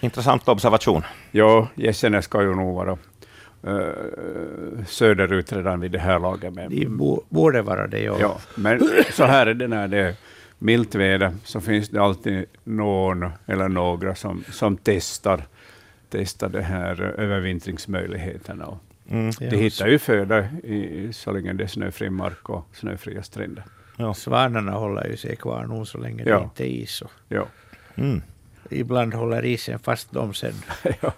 Intressant 0.00 0.48
observation. 0.48 1.02
Ja, 1.30 1.68
Gässene 1.74 2.22
ska 2.22 2.42
ju 2.42 2.54
nog 2.54 2.76
vara 2.76 2.96
uh, 3.66 4.84
söderut 4.86 5.52
redan 5.52 5.80
vid 5.80 5.90
det 5.90 5.98
här 5.98 6.18
laget. 6.18 6.52
Men, 6.54 6.68
De 6.70 6.86
bo, 6.86 7.22
borde 7.28 7.62
vara 7.62 7.86
det, 7.86 8.00
ja. 8.02 8.16
ja, 8.20 8.36
men 8.56 8.80
så 9.12 9.24
här 9.24 9.46
är 9.46 9.54
det 9.54 9.68
när 9.68 9.88
det 9.88 9.98
är 9.98 10.14
milt 10.58 10.94
väder, 10.94 11.32
så 11.44 11.60
finns 11.60 11.88
det 11.88 12.02
alltid 12.02 12.44
någon 12.64 13.30
eller 13.46 13.68
några 13.68 14.14
som, 14.14 14.44
som 14.52 14.76
testar, 14.76 15.46
testar 16.10 16.48
det 16.48 16.62
här 16.62 17.00
övervintringsmöjligheterna. 17.02 18.78
Mm. 19.10 19.30
Ja, 19.40 19.50
de 19.50 19.56
hittar 19.56 19.86
ju 19.86 19.98
föda 19.98 20.44
i, 20.50 21.08
så 21.12 21.32
länge 21.32 21.52
det 21.52 21.64
är 21.64 21.68
snöfri 21.68 22.10
mark 22.10 22.48
och 22.48 22.66
snöfria 22.72 23.22
stränder. 23.22 23.64
Svanarna 24.14 24.72
håller 24.72 25.06
ju 25.06 25.16
sig 25.16 25.36
kvar 25.36 25.64
nog 25.64 25.88
så 25.88 25.98
länge 25.98 26.22
Ja. 26.26 26.38
det 26.38 26.44
inte 26.44 26.64
är 26.64 26.82
is. 26.82 27.02
Och 27.02 27.10
Ja. 27.28 27.46
Mm. 27.94 28.22
ibland 28.70 29.14
håller 29.14 29.44
isen 29.44 29.78
fast 29.78 30.12
dem 30.12 30.34
sen. 30.34 30.54
ja. 31.00 31.12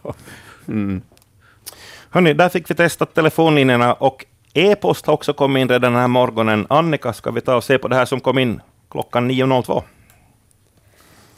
Mm. 0.69 1.02
Hörni, 2.11 2.35
där 2.35 2.49
fick 2.49 2.71
vi 2.71 2.75
testa 2.75 3.07
telefonlinjerna 3.07 3.95
och 3.95 4.25
e-post 4.55 5.07
har 5.07 5.14
också 5.14 5.33
kommit 5.33 5.61
in 5.61 5.69
redan 5.69 5.93
den 5.93 6.00
här 6.00 6.09
morgonen. 6.09 6.66
Annika, 6.71 7.12
ska 7.12 7.31
vi 7.31 7.40
ta 7.40 7.57
och 7.57 7.64
se 7.64 7.78
på 7.78 7.88
det 7.88 7.97
här 7.97 8.05
som 8.05 8.21
kom 8.21 8.38
in 8.38 8.61
klockan 8.97 9.31
9.02? 9.31 9.83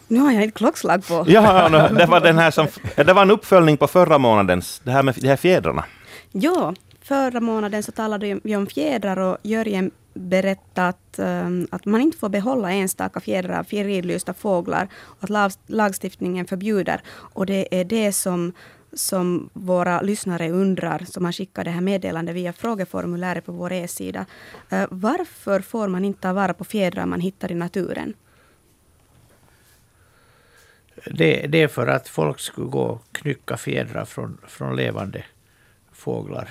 Nu 0.08 0.18
har 0.18 0.32
jag 0.32 0.42
ett 0.42 0.54
klockslag 0.54 1.06
på. 1.06 1.24
Ja, 1.26 1.68
no, 1.68 1.94
det 1.98 2.06
var 2.06 2.20
den 2.20 2.38
här 2.38 2.50
som, 2.50 2.66
det 2.96 3.12
var 3.12 3.22
en 3.22 3.30
uppföljning 3.30 3.76
på 3.76 3.86
förra 3.86 4.18
månadens, 4.18 4.80
det 4.84 4.90
här 4.90 5.02
med 5.02 5.14
de 5.14 5.28
här 5.28 5.36
fjädrarna. 5.36 5.84
Ja, 6.32 6.74
förra 7.02 7.40
månaden 7.40 7.82
så 7.82 7.92
talade 7.92 8.40
vi 8.42 8.56
om 8.56 8.66
fjädrar 8.66 9.18
och 9.18 9.36
Jörgen 9.42 9.90
berättade 10.14 10.88
att, 10.88 11.18
ehm, 11.18 11.68
att 11.70 11.84
man 11.84 12.00
inte 12.00 12.18
får 12.18 12.28
behålla 12.28 12.70
enstaka 12.70 13.20
fjädrar 13.20 13.58
av 13.58 13.64
fridlysta 13.64 14.34
fåglar 14.34 14.88
och 14.94 15.24
att 15.24 15.30
lag, 15.30 15.52
lagstiftningen 15.66 16.46
förbjuder. 16.46 17.00
Och 17.34 17.46
det 17.46 17.80
är 17.80 17.84
det 17.84 18.12
som, 18.12 18.52
som 18.92 19.50
våra 19.52 20.00
lyssnare 20.00 20.50
undrar, 20.50 20.98
som 20.98 21.24
har 21.24 21.32
skickat 21.32 21.64
det 21.64 21.70
här 21.70 21.80
meddelandet 21.80 22.34
via 22.34 22.52
frågeformuläret 22.52 23.46
på 23.46 23.52
vår 23.52 23.72
e-sida. 23.72 24.26
Eh, 24.70 24.86
varför 24.90 25.60
får 25.60 25.88
man 25.88 26.04
inte 26.04 26.20
ta 26.20 26.32
vara 26.32 26.54
på 26.54 26.64
fjädrar 26.64 27.06
man 27.06 27.20
hittar 27.20 27.52
i 27.52 27.54
naturen? 27.54 28.14
Det, 31.06 31.46
det 31.46 31.62
är 31.62 31.68
för 31.68 31.86
att 31.86 32.08
folk 32.08 32.40
skulle 32.40 32.66
gå 32.66 32.82
och 32.82 33.04
knycka 33.12 33.56
fjädrar 33.56 34.04
från, 34.04 34.38
från 34.48 34.76
levande 34.76 35.24
fåglar. 35.92 36.48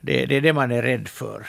Det, 0.00 0.26
det 0.26 0.36
är 0.36 0.40
det 0.40 0.52
man 0.52 0.72
är 0.72 0.82
rädd 0.82 1.08
för. 1.08 1.46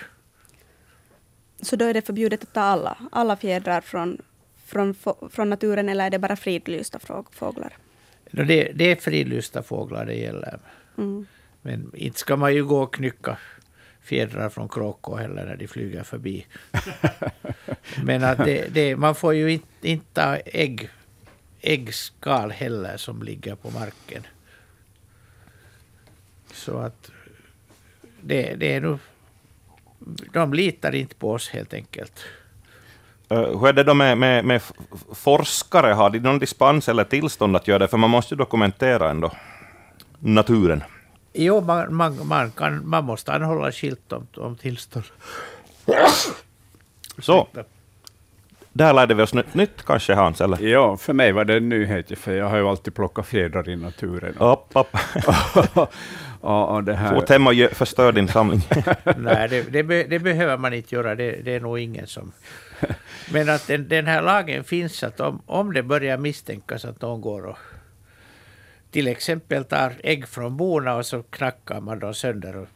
Så 1.61 1.75
då 1.75 1.85
är 1.85 1.93
det 1.93 2.05
förbjudet 2.05 2.43
att 2.43 2.53
ta 2.53 2.61
alla, 2.61 2.97
alla 3.11 3.35
fjädrar 3.35 3.81
från, 3.81 4.21
från, 4.65 4.95
från 5.31 5.49
naturen 5.49 5.89
eller 5.89 6.05
är 6.05 6.09
det 6.09 6.19
bara 6.19 6.35
fridlysta 6.35 6.99
fåglar? 7.31 7.73
Det, 8.43 8.71
det 8.75 8.91
är 8.91 8.95
fridlysta 8.95 9.63
fåglar 9.63 10.05
det 10.05 10.15
gäller. 10.15 10.59
Mm. 10.97 11.25
Men 11.61 11.91
inte 11.95 12.19
ska 12.19 12.35
man 12.35 12.53
ju 12.53 12.65
gå 12.65 12.83
och 12.83 12.93
knycka 12.93 13.37
fjädrar 14.01 14.49
från 14.49 14.69
kråkor 14.69 15.17
heller 15.17 15.45
när 15.45 15.55
de 15.55 15.67
flyger 15.67 16.03
förbi. 16.03 16.45
Men 18.03 18.23
att 18.23 18.37
det, 18.37 18.67
det, 18.73 18.95
man 18.95 19.15
får 19.15 19.33
ju 19.33 19.51
inte, 19.51 19.67
inte 19.81 20.05
ta 20.13 20.35
ägg, 20.35 20.89
äggskal 21.61 22.51
heller 22.51 22.97
som 22.97 23.23
ligger 23.23 23.55
på 23.55 23.71
marken. 23.71 24.23
Så 26.53 26.77
att 26.77 27.11
det, 28.21 28.55
det 28.55 28.73
är 28.73 28.81
nu... 28.81 28.97
De 30.33 30.53
litar 30.53 30.95
inte 30.95 31.15
på 31.15 31.31
oss 31.31 31.49
helt 31.49 31.73
enkelt. 31.73 32.25
Uh, 33.31 33.59
hur 33.59 33.67
är 33.67 33.73
det 33.73 33.83
då 33.83 33.93
med, 33.93 34.17
med, 34.17 34.45
med 34.45 34.61
forskare? 35.13 35.93
Har 35.93 36.09
de 36.09 36.19
någon 36.19 36.39
dispens 36.39 36.89
eller 36.89 37.03
tillstånd 37.03 37.55
att 37.55 37.67
göra 37.67 37.79
det? 37.79 37.87
För 37.87 37.97
man 37.97 38.09
måste 38.09 38.33
ju 38.33 38.37
dokumentera 38.37 39.09
ändå 39.09 39.31
naturen. 40.19 40.83
Jo, 41.33 41.61
man, 41.61 41.95
man, 41.95 42.27
man, 42.27 42.51
kan, 42.51 42.87
man 42.89 43.03
måste 43.03 43.33
anhålla 43.33 43.71
skilt 43.71 44.13
om, 44.13 44.27
om 44.37 44.55
tillstånd. 44.55 45.05
Så, 47.19 47.47
där 48.77 48.93
lärde 48.93 49.13
vi 49.13 49.23
oss 49.23 49.33
något 49.33 49.53
nytt 49.53 49.83
kanske 49.85 50.13
Hans? 50.13 50.41
Eller? 50.41 50.61
Ja, 50.61 50.97
för 50.97 51.13
mig 51.13 51.31
var 51.31 51.45
det 51.45 51.57
en 51.57 51.69
nyhet, 51.69 52.19
för 52.19 52.33
jag 52.33 52.49
har 52.49 52.57
ju 52.57 52.67
alltid 52.67 52.95
plockat 52.95 53.27
fjädrar 53.27 53.69
i 53.69 53.75
naturen. 53.75 54.37
Upp, 54.37 54.67
upp. 54.73 54.97
och, 56.41 56.75
och 56.75 56.83
det 56.83 56.93
här... 56.93 57.15
Fort 57.15 57.29
hem 57.29 57.47
och 57.47 57.53
förstör 57.71 58.11
din 58.11 58.27
samling. 58.27 58.61
Nej, 59.17 59.47
det, 59.49 59.61
det, 59.71 59.83
be, 59.83 60.03
det 60.03 60.19
behöver 60.19 60.57
man 60.57 60.73
inte 60.73 60.95
göra. 60.95 61.15
Det, 61.15 61.31
det 61.31 61.55
är 61.55 61.59
nog 61.59 61.79
ingen 61.79 62.07
som... 62.07 62.31
Men 63.31 63.49
att 63.49 63.67
den, 63.67 63.87
den 63.87 64.07
här 64.07 64.21
lagen 64.21 64.63
finns 64.63 65.03
att 65.03 65.19
om, 65.19 65.41
om 65.45 65.73
det 65.73 65.83
börjar 65.83 66.17
misstänkas 66.17 66.85
att 66.85 67.01
någon 67.01 67.21
går 67.21 67.45
och 67.45 67.57
till 68.91 69.07
exempel 69.07 69.65
tar 69.65 69.93
ägg 70.03 70.27
från 70.27 70.57
bona 70.57 70.95
och 70.95 71.05
så 71.05 71.23
knackar 71.23 71.81
man 71.81 71.99
dem 71.99 72.13
sönder 72.13 72.55
och 72.55 72.67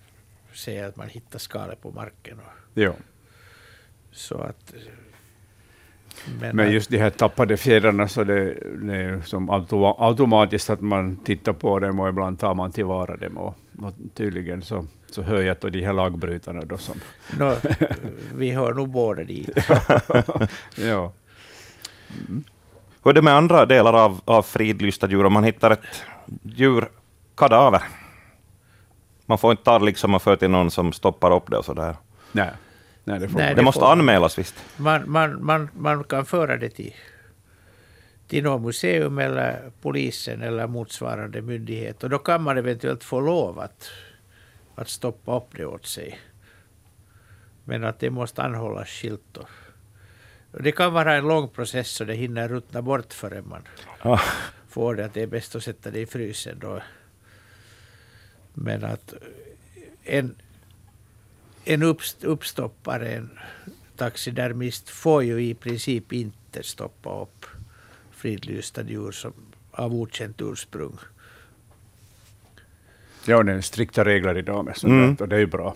säger 0.54 0.88
att 0.88 0.96
man 0.96 1.10
hittar 1.10 1.40
skalet 1.40 1.82
på 1.82 1.92
marken. 1.92 2.40
Och, 2.40 2.52
Jo. 2.74 2.94
så 4.12 4.38
att... 4.38 4.74
Men, 6.42 6.56
Men 6.56 6.72
just 6.72 6.90
de 6.90 6.98
här 6.98 7.10
tappade 7.10 7.58
fjädrarna, 7.58 8.08
så 8.08 8.24
det, 8.24 8.54
det 8.82 8.96
är 8.96 9.02
ju 9.02 9.22
som 9.22 9.50
auto, 9.50 9.96
automatiskt 9.98 10.70
att 10.70 10.82
man 10.82 11.16
tittar 11.16 11.54
på 11.54 11.80
dem 11.80 12.00
och 12.00 12.10
ibland 12.10 12.40
tar 12.40 12.56
man 12.56 12.72
tillvara 12.72 13.16
dem. 13.16 13.38
Och, 13.38 13.56
och 13.82 13.94
tydligen 14.14 14.62
så, 14.62 14.86
så 15.10 15.22
hör 15.22 15.42
jag 15.42 15.60
till 15.60 15.72
de 15.72 15.86
här 15.86 15.94
lagbrytarna 15.94 16.62
då 16.66 16.78
som... 16.78 16.96
nå, 17.40 17.56
vi 18.36 18.52
hör 18.52 18.74
nog 18.74 18.90
båda 18.90 19.24
dit. 19.24 19.50
ja. 20.76 21.12
Hur 23.04 23.10
är 23.10 23.14
det 23.14 23.22
med 23.22 23.34
andra 23.34 23.66
delar 23.66 23.94
av, 23.94 24.22
av 24.26 24.42
fridlysta 24.42 25.10
djur? 25.10 25.26
Om 25.26 25.34
man 25.34 25.44
hittar 25.44 25.72
ett 25.72 26.04
djurkadaver, 26.44 27.84
man 29.26 29.38
får 29.38 29.52
inte 29.52 29.64
ta 29.64 29.80
det 29.80 29.86
liksom 29.86 30.16
och 30.16 30.22
föra 30.22 30.38
till 30.38 30.50
någon 30.50 30.72
som 30.72 30.94
stoppar 30.94 31.32
upp 31.32 31.50
det 31.52 31.58
och 31.58 31.66
sådär. 31.66 31.96
Nej, 32.32 32.50
nej, 33.10 33.20
det 33.20 33.30
får 33.30 33.38
Nej, 33.40 33.48
man. 33.48 33.56
Det 33.56 33.62
det 33.62 33.66
måste 33.66 33.80
får- 33.80 33.92
anmälas 33.92 34.38
visst? 34.40 34.56
Man, 34.78 35.12
man, 35.12 35.46
man, 35.46 35.70
man 35.78 36.04
kan 36.04 36.26
föra 36.26 36.58
det 36.58 36.70
till, 36.70 36.96
till 38.28 38.44
något 38.44 38.62
museum 38.62 39.18
eller 39.20 39.72
polisen 39.82 40.42
eller 40.42 40.68
motsvarande 40.68 41.42
myndighet. 41.42 42.04
Och 42.04 42.10
då 42.10 42.18
kan 42.20 42.44
man 42.44 42.58
eventuellt 42.58 43.04
få 43.04 43.20
lov 43.20 43.60
att, 43.60 43.90
att 44.76 44.90
stoppa 44.90 45.38
upp 45.38 45.48
det 45.56 45.66
åt 45.66 45.86
sig. 45.86 46.20
Men 47.66 47.84
att 47.84 48.00
det 48.00 48.10
måste 48.10 48.42
anhållas 48.44 48.90
skilt. 48.90 49.38
Och 50.52 50.64
det 50.64 50.72
kan 50.72 50.94
vara 50.94 51.16
en 51.16 51.28
lång 51.28 51.50
process 51.50 51.90
så 51.92 52.04
det 52.04 52.14
hinner 52.14 52.48
ruttna 52.48 52.82
bort 52.82 53.14
förrän 53.14 53.48
man 53.50 53.62
Ja. 54.04 54.20
får 54.70 54.96
det 54.96 55.06
att 55.06 55.14
det 55.14 55.22
är 55.22 55.28
bäst 55.28 55.56
att 55.56 55.64
sätta 55.64 55.92
det 55.92 56.00
i 56.00 56.06
frysen. 56.06 56.60
Då. 56.60 56.82
Men 58.54 58.84
att 58.84 59.14
en, 60.04 60.36
en 61.74 61.84
uppst- 61.84 62.24
uppstoppare, 62.26 63.10
en 63.16 63.30
taxidermist, 63.96 64.90
får 64.90 65.24
ju 65.24 65.42
i 65.44 65.54
princip 65.54 66.14
inte 66.14 66.64
stoppa 66.64 67.22
upp 67.22 67.46
fridlysta 68.12 68.84
djur 68.84 69.12
som 69.12 69.34
av 69.72 69.94
okänt 69.94 70.42
ursprung. 70.42 70.98
Ja, 73.26 73.44
det 73.44 73.52
är 73.54 73.62
strikta 73.62 74.06
regler 74.06 74.38
idag 74.38 74.66
med 74.66 74.78
sånt 74.78 74.92
Mm. 74.94 75.16
och 75.20 75.28
det 75.28 75.36
är 75.36 75.40
ju 75.40 75.46
bra. 75.46 75.76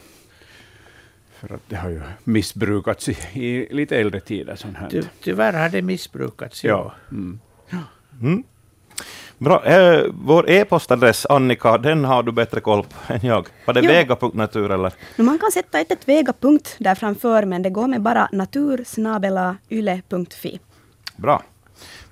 För 1.39 1.53
att 1.55 1.61
det 1.69 1.75
har 1.75 1.89
ju 1.89 2.01
missbrukats 2.23 3.09
i, 3.09 3.17
i 3.33 3.73
lite 3.73 3.97
äldre 3.97 4.19
tider. 4.19 4.55
Sånt 4.55 4.77
här. 4.77 4.89
Ty, 4.89 5.01
tyvärr 5.21 5.53
har 5.53 5.69
det 5.69 5.81
missbrukats. 5.81 6.63
ja. 6.63 6.95
Ja. 7.09 7.15
Mm. 7.17 7.39
Mm. 8.21 8.43
Bra. 9.43 9.65
Eh, 9.65 10.03
vår 10.13 10.49
e-postadress, 10.49 11.25
Annika, 11.25 11.77
den 11.77 12.05
har 12.05 12.23
du 12.23 12.31
bättre 12.31 12.59
koll 12.59 12.83
på 12.83 12.89
än 13.13 13.19
jag. 13.23 13.47
Var 13.65 13.73
det 13.73 13.79
Jo. 13.81 13.87
vega.natur 13.87 14.71
eller? 14.71 14.93
Nu, 15.17 15.23
man 15.23 15.39
kan 15.39 15.51
sätta 15.51 15.79
ett, 15.79 15.91
ett 15.91 16.07
vegapunkt 16.07 16.75
där 16.79 16.95
framför, 16.95 17.43
men 17.45 17.61
det 17.61 17.69
går 17.69 17.87
med 17.87 18.01
bara 18.01 18.27
natursnabelayle.fi. 18.31 20.59
Bra. 21.15 21.41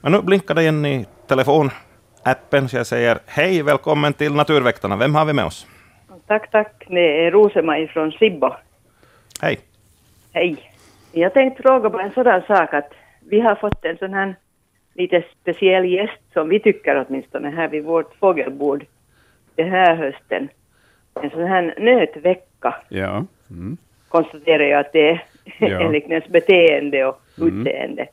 Men 0.01 0.11
nu 0.11 0.21
blinkar 0.21 0.55
det 0.55 0.61
igen 0.61 0.85
i 0.85 1.05
telefonappen, 1.27 2.69
så 2.69 2.77
jag 2.77 2.87
säger 2.87 3.19
hej, 3.25 3.61
välkommen 3.61 4.13
till 4.13 4.33
Naturväktarna. 4.33 4.97
Vem 4.97 5.15
har 5.15 5.25
vi 5.25 5.33
med 5.33 5.45
oss? 5.45 5.67
Tack, 6.27 6.51
tack. 6.51 6.83
Det 6.87 7.25
är 7.25 7.31
Rosemaj 7.31 7.87
från 7.87 8.11
Sibbo. 8.11 8.49
Hej. 9.41 9.59
Hej. 10.33 10.71
Jag 11.11 11.33
tänkte 11.33 11.61
fråga 11.63 11.89
på 11.89 11.99
en 11.99 12.11
sådan 12.11 12.41
sak 12.47 12.73
att 12.73 12.89
vi 13.29 13.39
har 13.41 13.55
fått 13.55 13.85
en 13.85 13.97
sån 13.97 14.13
här 14.13 14.35
lite 14.93 15.23
speciell 15.41 15.85
gäst 15.85 16.21
som 16.33 16.49
vi 16.49 16.59
tycker 16.59 17.05
åtminstone 17.09 17.49
här 17.49 17.67
vid 17.67 17.83
vårt 17.83 18.15
fågelbord 18.15 18.85
den 19.55 19.69
här 19.69 19.95
hösten. 19.95 20.49
En 21.21 21.29
sån 21.29 21.47
här 21.47 21.75
nötvecka 21.79 22.75
ja. 22.89 23.25
Mm. 23.49 23.77
konstaterar 24.09 24.63
jag 24.63 24.79
att 24.79 24.93
det 24.93 25.09
är 25.09 25.23
Ja. 25.59 25.81
enligt 25.85 26.09
dess 26.09 26.27
beteende 26.27 27.05
och 27.05 27.21
utseende. 27.37 28.07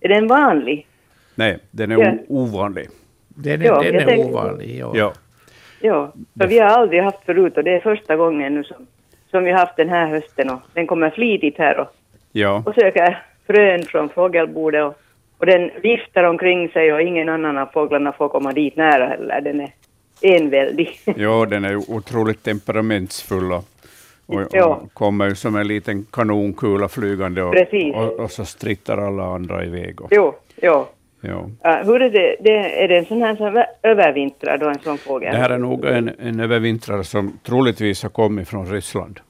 Är 0.00 0.08
den 0.08 0.26
vanlig? 0.26 0.86
Nej, 1.34 1.58
den 1.70 1.92
är 1.92 1.98
Ja. 1.98 2.12
ovanlig. 2.28 2.88
Den, 3.28 3.60
Ja, 3.60 3.84
är, 3.84 3.84
den 3.84 3.94
jag 3.94 4.02
är 4.02 4.06
tänkte- 4.06 4.32
ovanlig. 4.32 4.78
Ja. 4.78 4.92
Ja. 4.94 5.12
Ja, 5.80 6.12
för 6.40 6.46
vi 6.48 6.58
har 6.58 6.66
aldrig 6.68 7.02
haft 7.02 7.24
förut 7.24 7.56
och 7.56 7.64
det 7.64 7.70
är 7.76 7.80
första 7.80 8.16
gången 8.16 8.54
nu 8.54 8.64
som, 8.64 8.86
som 9.30 9.44
vi 9.44 9.50
har 9.50 9.58
haft 9.58 9.76
den 9.76 9.88
här 9.88 10.06
hösten 10.06 10.50
och 10.50 10.60
den 10.74 10.86
kommer 10.86 11.10
flitigt 11.10 11.58
här 11.58 11.78
och 11.80 11.88
Ja. 12.32 12.62
och 12.66 12.74
söker 12.74 13.22
frön 13.46 13.82
från 13.82 14.08
fågelbordet 14.08 14.84
och, 14.84 14.98
och 15.38 15.46
den 15.46 15.70
viftar 15.82 16.24
omkring 16.24 16.68
sig 16.68 16.92
och 16.92 17.02
ingen 17.02 17.28
annan 17.28 17.58
av 17.58 17.66
fåglarna 17.66 18.12
får 18.12 18.28
komma 18.28 18.52
dit 18.52 18.76
nära 18.76 19.06
heller. 19.06 19.40
Den 19.40 19.60
är 19.60 19.70
enväldig. 20.22 20.90
ja, 21.16 21.46
den 21.46 21.64
är 21.64 21.76
otroligt 21.90 22.42
temperamentsfull 22.44 23.52
och, 23.52 23.64
och, 24.26 24.42
Ja. 24.52 24.66
och 24.66 24.94
kommer 24.94 25.34
som 25.34 25.56
en 25.56 25.68
liten 25.68 26.04
kanonkula 26.12 26.88
flygande 26.88 27.42
och, 27.42 27.54
och, 27.94 28.20
och 28.20 28.30
så 28.30 28.44
strittar 28.44 28.98
alla 28.98 29.24
andra 29.24 29.64
iväg. 29.64 30.00
Och, 30.00 30.08
jo, 30.10 30.34
jo. 30.62 30.86
ja. 31.20 31.48
Ja, 31.62 31.82
hur 31.84 32.02
är 32.02 32.10
det, 32.10 32.36
det, 32.40 32.82
är 32.84 32.88
det 32.88 32.98
en 32.98 33.04
sån 33.04 33.22
här 33.22 33.36
som 33.36 33.64
övervintrar 33.82 34.58
då, 34.58 34.68
en 34.68 34.78
sån 34.78 34.98
fågel? 34.98 35.32
Det 35.32 35.38
här 35.38 35.50
är 35.50 35.58
nog 35.58 35.84
en, 35.84 36.10
en 36.18 36.40
övervintrare 36.40 37.04
som 37.04 37.38
troligtvis 37.46 38.02
har 38.02 38.10
kommit 38.10 38.48
från 38.48 38.66
Ryssland. 38.66 39.20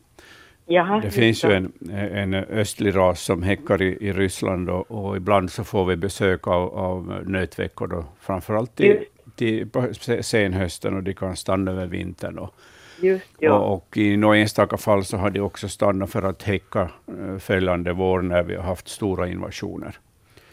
Jaha, 0.71 1.01
Det 1.01 1.11
finns 1.11 1.45
ju 1.45 1.53
en, 1.53 1.73
en 1.91 2.35
östlig 2.35 2.97
ras 2.97 3.21
som 3.23 3.43
häckar 3.43 3.83
i, 3.83 3.97
i 4.01 4.13
Ryssland 4.13 4.71
och, 4.71 4.91
och 4.91 5.17
ibland 5.17 5.51
så 5.51 5.65
får 5.65 5.85
vi 5.85 5.97
besök 5.97 6.47
av, 6.47 6.75
av 6.79 7.23
nötveckor, 7.27 7.87
då, 7.87 8.05
framförallt 8.21 8.77
till, 8.77 9.05
till, 9.37 9.69
på 9.71 9.95
se- 9.95 10.23
senhösten 10.23 10.97
och 10.97 11.03
de 11.03 11.15
kan 11.15 11.37
stanna 11.37 11.71
över 11.71 11.87
vintern. 11.87 12.39
Och, 12.39 12.55
Just, 13.01 13.27
ja. 13.39 13.53
och, 13.59 13.75
och 13.75 13.97
i 13.97 14.17
några 14.17 14.37
enstaka 14.37 14.77
fall 14.77 15.05
så 15.05 15.17
har 15.17 15.31
de 15.31 15.41
också 15.41 15.69
stannat 15.69 16.11
för 16.11 16.23
att 16.23 16.43
häcka 16.43 16.91
eh, 17.07 17.39
följande 17.39 17.93
vår 17.93 18.23
när 18.23 18.43
vi 18.43 18.55
har 18.57 18.63
haft 18.63 18.89
stora 18.89 19.29
invasioner. 19.29 19.99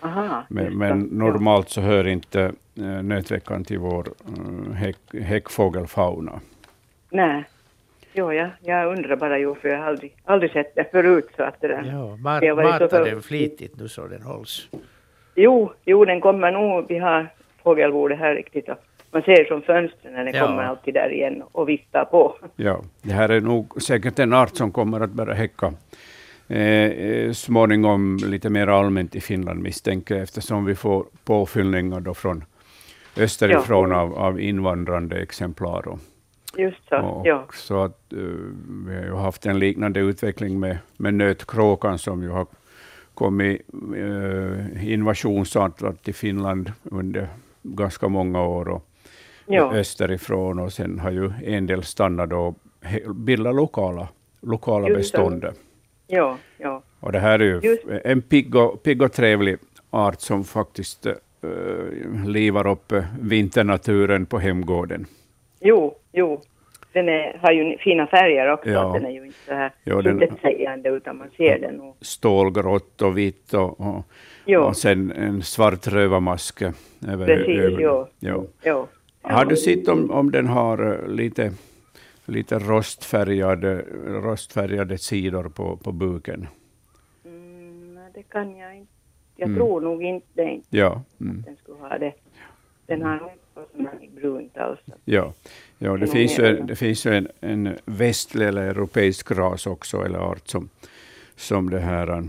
Aha, 0.01 0.43
Men, 0.49 0.77
men 0.77 0.99
normalt 0.99 1.69
så 1.69 1.81
hör 1.81 2.07
inte 2.07 2.41
eh, 2.75 2.83
nötveckan 3.03 3.63
till 3.63 3.79
vår 3.79 4.07
eh, 4.67 4.73
häck, 4.73 4.97
häckfågelfauna. 5.21 6.39
Nej. 7.09 7.43
Jo, 8.17 8.33
ja, 8.33 8.49
jag 8.61 8.97
undrar 8.97 9.15
bara 9.15 9.39
ju, 9.39 9.55
för 9.55 9.69
jag 9.69 9.77
har 9.77 9.85
aldrig, 9.85 10.15
aldrig 10.25 10.51
sett 10.51 10.75
det 10.75 10.91
förut. 10.91 11.27
Så 11.37 11.43
att 11.43 11.61
det 11.61 11.67
där. 11.67 11.83
Ja, 11.85 12.17
ma- 12.23 12.39
Det 12.39 12.47
har 12.47 12.55
varit 12.55 12.67
så 12.75 12.83
mata 12.83 12.89
för- 12.89 13.05
den 13.05 13.21
flitigt 13.21 13.79
nu 13.79 13.87
så 13.87 14.07
den 14.07 14.21
hålls. 14.21 14.67
Jo, 15.35 15.73
jo, 15.85 16.05
den 16.05 16.21
kommer 16.21 16.51
nog. 16.51 16.85
Vi 16.89 16.97
har 16.97 17.27
fågelbordet 17.63 18.19
här 18.19 18.35
riktigt. 18.35 18.69
Och 18.69 18.75
man 19.11 19.21
ser 19.21 19.43
från 19.43 19.61
fönstren 19.61 20.13
när 20.13 20.25
den 20.25 20.33
Ja. 20.35 20.45
kommer 20.47 20.63
alltid 20.63 20.93
där 20.93 21.13
igen 21.13 21.43
och 21.51 21.69
viftar 21.69 22.05
på. 22.05 22.35
Ja, 22.55 22.81
det 23.01 23.13
här 23.13 23.29
är 23.29 23.41
nog 23.41 23.81
säkert 23.81 24.19
en 24.19 24.33
art 24.33 24.55
som 24.55 24.71
kommer 24.71 25.01
att 25.01 25.11
börja 25.11 25.33
häcka 25.33 25.73
eh, 26.47 26.59
eh, 26.85 27.31
småningom 27.31 28.17
lite 28.25 28.49
mer 28.49 28.67
allmänt 28.67 29.15
i 29.15 29.21
Finland 29.21 29.61
misstänker 29.61 30.15
jag, 30.15 30.23
eftersom 30.23 30.65
vi 30.65 30.75
får 30.75 31.05
påfyllningar 31.25 31.99
då 31.99 32.13
från 32.13 32.43
österifrån 33.17 33.91
av, 33.91 34.13
av 34.17 34.39
invandrande 34.41 35.21
exemplar. 35.21 35.87
Och, 35.87 35.99
Just 36.57 36.89
så, 36.89 36.97
och, 36.97 37.27
ja. 37.27 37.45
så 37.53 37.83
att, 37.83 38.13
eh, 38.13 38.19
vi 38.87 38.95
har 38.95 39.03
ju 39.03 39.15
haft 39.15 39.45
en 39.45 39.59
liknande 39.59 39.99
utveckling 39.99 40.59
med, 40.59 40.77
med 40.97 41.13
nötkråkan 41.13 41.97
som 41.97 42.23
ju 42.23 42.29
har 42.29 42.47
kommit 43.13 43.61
eh, 43.95 44.91
invasionsartat 44.93 46.03
till 46.03 46.15
Finland 46.15 46.71
under 46.83 47.27
ganska 47.63 48.07
många 48.07 48.43
år. 48.43 48.69
Och, 48.69 48.89
Ja. 49.47 49.73
österifrån 49.73 50.59
och 50.59 50.73
sen 50.73 50.99
har 50.99 51.11
ju 51.11 51.31
en 51.43 51.67
del 51.67 51.83
stannat 51.83 52.33
och 52.33 52.55
bildat 53.15 53.55
lokala, 53.55 54.07
lokala 54.41 54.87
Just 54.87 54.97
bestånd. 54.97 55.45
Ja, 56.07 56.37
ja. 56.57 56.83
Och 56.99 57.11
det 57.11 57.19
här 57.19 57.39
är 57.39 57.43
ju 57.43 57.59
Just. 57.63 57.83
en 58.03 58.21
pigg 58.21 58.55
och, 58.55 58.83
pigg 58.83 59.01
och 59.01 59.13
trevlig 59.13 59.57
art 59.89 60.21
som 60.21 60.43
faktiskt 60.43 61.07
uh, 61.07 62.25
livar 62.27 62.67
upp 62.67 62.91
eh, 62.91 63.03
vinternaturen 63.19 64.25
på 64.25 64.39
hemgården. 64.39 65.05
Jo, 65.59 65.95
jo. 66.15 66.41
den 66.93 67.09
är, 67.09 67.37
har 67.41 67.51
ju 67.51 67.77
fina 67.77 68.07
färger 68.07 68.51
också. 68.53 68.69
Ja. 68.69 68.93
Den 68.93 69.05
är 69.05 69.09
ju 69.11 69.25
inte 69.25 69.37
så 69.47 69.53
här 69.53 69.71
Ja, 69.83 70.01
den- 70.01 70.85
utan 70.95 71.17
man 71.17 71.29
ser 71.37 71.59
den 71.59 71.75
nog. 71.75 71.95
Stålgrått 72.01 73.01
och 73.01 73.17
vitt 73.17 73.53
och, 73.53 73.79
och, 73.81 74.05
Jo. 74.45 74.61
och 74.61 74.77
sen 74.77 75.11
en 75.11 75.41
svart 75.41 75.87
rövarmaske 75.87 76.73
över 77.07 77.25
Precis, 77.25 77.57
ögonen. 77.59 77.79
jo. 77.81 78.07
Jo. 78.19 78.47
Jo. 78.63 78.87
Har 79.21 79.45
du 79.45 79.55
sett 79.57 79.87
om, 79.87 80.11
om 80.11 80.31
den 80.31 80.47
har 80.47 80.93
eh, 81.03 81.07
lite, 81.07 81.51
lite 82.25 82.59
rostfärgade, 82.59 83.85
rostfärgade 84.05 84.97
sidor 84.97 85.49
på, 85.49 85.77
på 85.77 85.91
buken? 85.91 86.47
Mm, 87.25 87.99
det 88.13 88.23
kan 88.23 88.55
jag 88.57 88.75
inte. 88.75 88.91
Jag 89.35 89.47
Mm. 89.47 89.59
tror 89.59 89.81
nog 89.81 90.03
inte 90.03 90.27
det, 90.33 90.59
Ja. 90.69 91.01
Mm. 91.21 91.41
den 91.45 91.55
skulle 91.55 91.77
ha 91.77 91.97
det. 91.97 92.13
Den 92.85 93.01
har 93.01 93.13
inte 93.15 93.89
här 93.91 94.09
brunt 94.21 94.57
alls. 94.57 94.79
Ja, 95.05 95.33
ja 95.77 95.97
det, 95.97 96.07
finns 96.07 96.39
ju, 96.39 96.43
ja. 96.43 96.63
det 96.63 96.75
finns 96.75 97.05
ju 97.05 97.13
en, 97.13 97.27
en 97.41 97.75
västlig 97.85 98.47
eller 98.47 98.61
europeisk 98.61 99.31
ras 99.31 99.67
också, 99.67 100.05
eller 100.05 100.19
art, 100.19 100.47
som, 100.47 100.69
som 101.35 101.69
det 101.69 101.79
här 101.79 102.23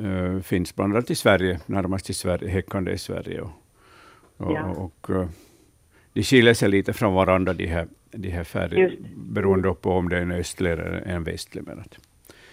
uh, 0.00 0.40
finns 0.40 0.76
bland 0.76 0.92
annat 0.92 1.10
i 1.10 1.14
Sverige, 1.14 1.60
närmast 1.66 2.10
i 2.10 2.14
Sverige, 2.14 2.50
häckande 2.50 2.92
i 2.92 2.98
Sverige. 2.98 3.40
Och, 3.40 3.50
och, 4.36 4.52
Ja. 4.52 4.64
och, 4.64 5.10
eh, 5.10 5.26
de 6.12 6.22
skiljer 6.22 6.54
sig 6.54 6.68
lite 6.68 6.92
från 6.92 7.14
varandra, 7.14 7.52
de 7.52 7.66
här, 7.66 7.86
de 8.10 8.28
här 8.28 8.44
färgerna, 8.44 8.94
beroende 9.16 9.74
på 9.74 9.90
om 9.90 10.08
det 10.08 10.16
är 10.18 10.22
en 10.22 10.32
östlig 10.32 10.70
eller 10.70 11.02
en 11.06 11.24
västlig. 11.24 11.64
Men, 11.66 11.78
att, 11.80 11.98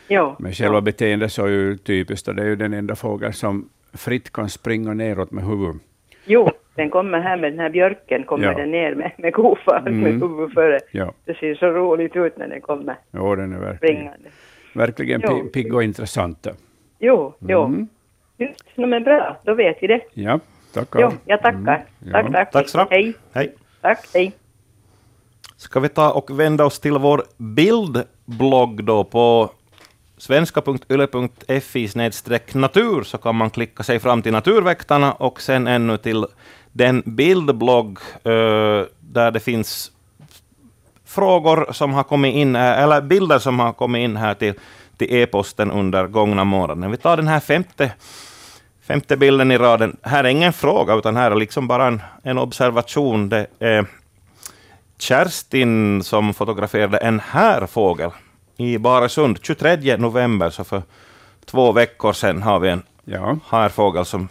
Jo. 0.07 0.35
men 0.39 0.53
själva 0.53 0.77
jo. 0.77 0.81
beteendet 0.81 1.31
så 1.31 1.45
är 1.45 1.49
ju 1.49 1.77
typiskt, 1.77 2.27
och 2.27 2.35
det 2.35 2.41
är 2.41 2.47
ju 2.47 2.55
den 2.55 2.73
enda 2.73 2.95
fågel 2.95 3.33
som 3.33 3.69
fritt 3.93 4.31
kan 4.33 4.49
springa 4.49 4.93
neråt 4.93 5.31
med 5.31 5.45
huvudet. 5.45 5.81
jo, 6.25 6.51
den 6.79 6.89
kommer 6.89 7.19
här 7.19 7.37
med 7.37 7.51
den 7.51 7.59
här 7.59 7.69
björken, 7.69 8.23
kommer 8.23 8.45
Ja. 8.45 8.53
den 8.53 8.71
ner 8.71 8.95
med, 8.95 9.11
med 9.17 9.33
kofart 9.33 9.87
Mm. 9.87 9.99
med 9.99 10.11
huvudet 10.13 10.53
före. 10.53 10.79
Ja, 10.91 11.13
Det 11.25 11.33
ser 11.37 11.55
så 11.55 11.65
roligt 11.65 12.15
ut 12.15 12.37
när 12.37 12.47
den 12.47 12.61
kommer 12.61 12.95
ja 13.11 13.35
den 13.35 13.53
är 13.53 13.59
verkligen, 13.59 13.77
springande. 13.77 14.29
verkligen 14.73 15.21
Jo. 15.23 15.49
pigg 15.53 15.73
och 15.75 15.83
intressant. 15.83 16.47
Jo, 16.99 17.33
jo. 17.39 17.63
Mm. 17.65 17.87
Just, 18.37 18.63
no, 18.77 18.85
men 18.87 19.03
bra, 19.03 19.37
då 19.43 19.53
vet 19.53 19.77
vi 19.81 19.87
det. 19.87 20.01
Ja, 20.13 20.39
tackar. 20.73 20.99
Jo, 21.01 21.11
jag 21.25 21.41
tackar. 21.41 21.57
Mm. 21.57 21.81
Ja. 21.99 22.11
Tack, 22.11 22.31
tack. 22.31 22.51
Tack 22.51 22.69
så. 22.69 22.87
Hej. 22.89 23.13
Hej. 23.33 23.53
Tack, 23.81 23.99
hej. 24.13 24.31
Ska 25.57 25.79
vi 25.79 25.89
ta 25.89 26.11
och 26.11 26.39
vända 26.39 26.65
oss 26.65 26.79
till 26.79 26.93
vår 26.97 27.23
bildblogg 27.37 28.83
då 28.83 29.03
på 29.03 29.49
svenska.yle.fi 30.17 31.87
natur 32.53 33.03
så 33.03 33.17
kan 33.17 33.35
man 33.35 33.49
klicka 33.49 33.83
sig 33.83 33.99
fram 33.99 34.21
till 34.21 34.31
Naturväktarna 34.31 35.11
och 35.13 35.41
sen 35.41 35.67
ännu 35.67 35.97
till 35.97 36.25
den 36.79 37.03
bildblogg 37.05 37.99
eh, 38.23 38.85
där 38.99 39.31
det 39.31 39.39
finns 39.39 39.91
frågor 41.05 41.69
som 41.71 41.93
har 41.93 42.03
kommit 42.03 42.35
in, 42.35 42.55
eller 42.55 43.01
bilder 43.01 43.39
som 43.39 43.59
har 43.59 43.73
kommit 43.73 43.99
in 43.99 44.17
här 44.17 44.33
till, 44.33 44.53
till 44.97 45.15
e-posten 45.15 45.71
under 45.71 46.07
gångna 46.07 46.43
månaden. 46.43 46.91
Vi 46.91 46.97
tar 46.97 47.17
den 47.17 47.27
här 47.27 47.39
femte, 47.39 47.91
femte 48.81 49.17
bilden 49.17 49.51
i 49.51 49.57
raden. 49.57 49.97
Här 50.01 50.23
är 50.23 50.27
ingen 50.27 50.53
fråga, 50.53 50.95
utan 50.95 51.15
här 51.15 51.31
är 51.31 51.35
liksom 51.35 51.67
bara 51.67 51.87
en, 51.87 52.01
en 52.23 52.37
observation. 52.37 53.29
Det 53.29 53.47
är 53.59 53.85
Kerstin 54.99 56.03
som 56.03 56.33
fotograferade 56.33 56.97
en 56.97 57.19
härfågel 57.19 58.11
i 58.57 58.77
Baresund 58.77 59.39
23 59.41 59.97
november, 59.97 60.49
så 60.49 60.63
för 60.63 60.81
två 61.45 61.71
veckor 61.71 62.13
sedan 62.13 62.41
har 62.41 62.59
vi 62.59 62.69
en 62.69 62.83
Ja, 63.11 63.37
härfågel 63.49 64.05
som 64.05 64.27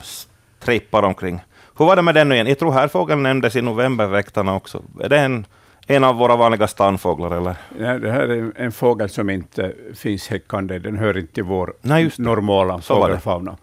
trippar 0.60 1.02
omkring. 1.02 1.40
Hur 1.78 1.84
var 1.86 1.96
det 1.96 2.02
med 2.02 2.14
den 2.14 2.28
nu 2.28 2.34
igen? 2.34 2.46
Jag 2.46 2.58
tror 2.58 2.72
härfågeln 2.72 3.22
nämndes 3.22 3.56
i 3.56 3.62
novemberväktarna 3.62 4.54
också. 4.54 4.82
Är 5.00 5.08
det 5.08 5.18
en, 5.18 5.46
en 5.86 6.04
av 6.04 6.16
våra 6.16 6.36
vanliga 6.36 6.66
stanfåglar? 6.66 7.30
Eller? 7.36 7.56
Ja, 7.78 7.98
det 7.98 8.10
här 8.10 8.20
är 8.28 8.52
en- 8.56 8.72
fågel 8.72 9.08
som 9.08 9.30
inte 9.30 9.72
finns 9.94 10.28
häckande. 10.28 10.78
Den 10.78 10.96
hör 10.96 11.18
inte 11.18 11.32
till 11.34 11.44
vår 11.44 11.74
Nej, 11.82 12.10
normala 12.18 12.80
Så 12.80 12.94
fågelfauna. 12.94 13.56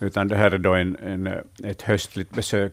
Utan 0.00 0.28
det 0.28 0.36
här 0.36 0.50
är 0.50 0.58
då 0.58 0.74
en, 0.74 0.96
en, 1.06 1.26
ett 1.64 1.82
höstligt 1.82 2.30
besök 2.30 2.72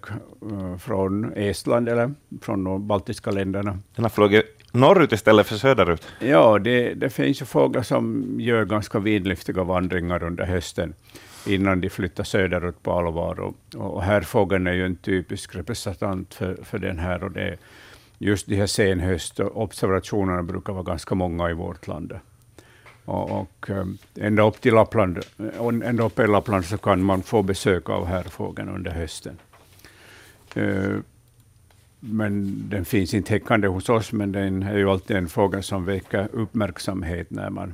eh, 0.51 0.77
från 0.77 1.33
Estland 1.35 1.89
eller 1.89 2.13
från 2.41 2.63
de 2.63 2.87
baltiska 2.87 3.31
länderna. 3.31 3.77
Den 3.95 4.05
har 4.05 4.09
flugit 4.09 4.45
norrut 4.71 5.11
istället 5.11 5.47
för 5.47 5.55
söderut. 5.55 6.07
Ja, 6.19 6.59
det, 6.59 6.93
det 6.93 7.09
finns 7.09 7.41
ju 7.41 7.45
fåglar 7.45 7.81
som 7.81 8.35
gör 8.39 8.65
ganska 8.65 8.99
vidlyftiga 8.99 9.63
vandringar 9.63 10.23
under 10.23 10.45
hösten 10.45 10.93
innan 11.47 11.81
de 11.81 11.89
flyttar 11.89 12.23
söderut 12.23 12.83
på 12.83 12.91
allvar. 12.91 13.39
Och, 13.39 13.55
och 13.75 14.03
härfågeln 14.03 14.67
är 14.67 14.73
ju 14.73 14.85
en 14.85 14.95
typisk 14.95 15.55
representant 15.55 16.33
för, 16.33 16.57
för 16.63 16.77
den 16.79 16.99
här. 16.99 17.23
Och 17.23 17.31
det 17.31 17.57
just 18.17 18.47
de 18.47 18.55
här 18.55 18.67
senhöstobservationerna 18.67 20.43
brukar 20.43 20.73
vara 20.73 20.83
ganska 20.83 21.15
många 21.15 21.49
i 21.49 21.53
vårt 21.53 21.87
land. 21.87 22.19
Och, 23.05 23.41
och 23.41 23.69
ehm, 23.69 23.97
ända 24.15 24.47
upp 24.47 24.61
till 24.61 24.73
Lappland, 24.73 25.17
eh, 25.17 25.89
ända 25.89 26.03
upp 26.03 26.19
i 26.19 26.27
Lappland 26.27 26.65
så 26.65 26.77
kan 26.77 27.03
man 27.03 27.23
få 27.23 27.43
besök 27.43 27.89
av 27.89 28.05
härfågeln 28.05 28.69
under 28.69 28.91
hösten. 28.91 29.37
Eh, 30.55 30.95
men 31.99 32.63
den 32.69 32.85
finns 32.85 33.13
inte 33.13 33.33
häckande 33.33 33.67
hos 33.67 33.89
oss, 33.89 34.11
men 34.11 34.31
den 34.31 34.63
är 34.63 34.77
ju 34.77 34.89
alltid 34.89 35.17
en 35.17 35.27
fågel 35.27 35.63
som 35.63 35.85
väcker 35.85 36.27
uppmärksamhet 36.31 37.31
när, 37.31 37.49
man, 37.49 37.73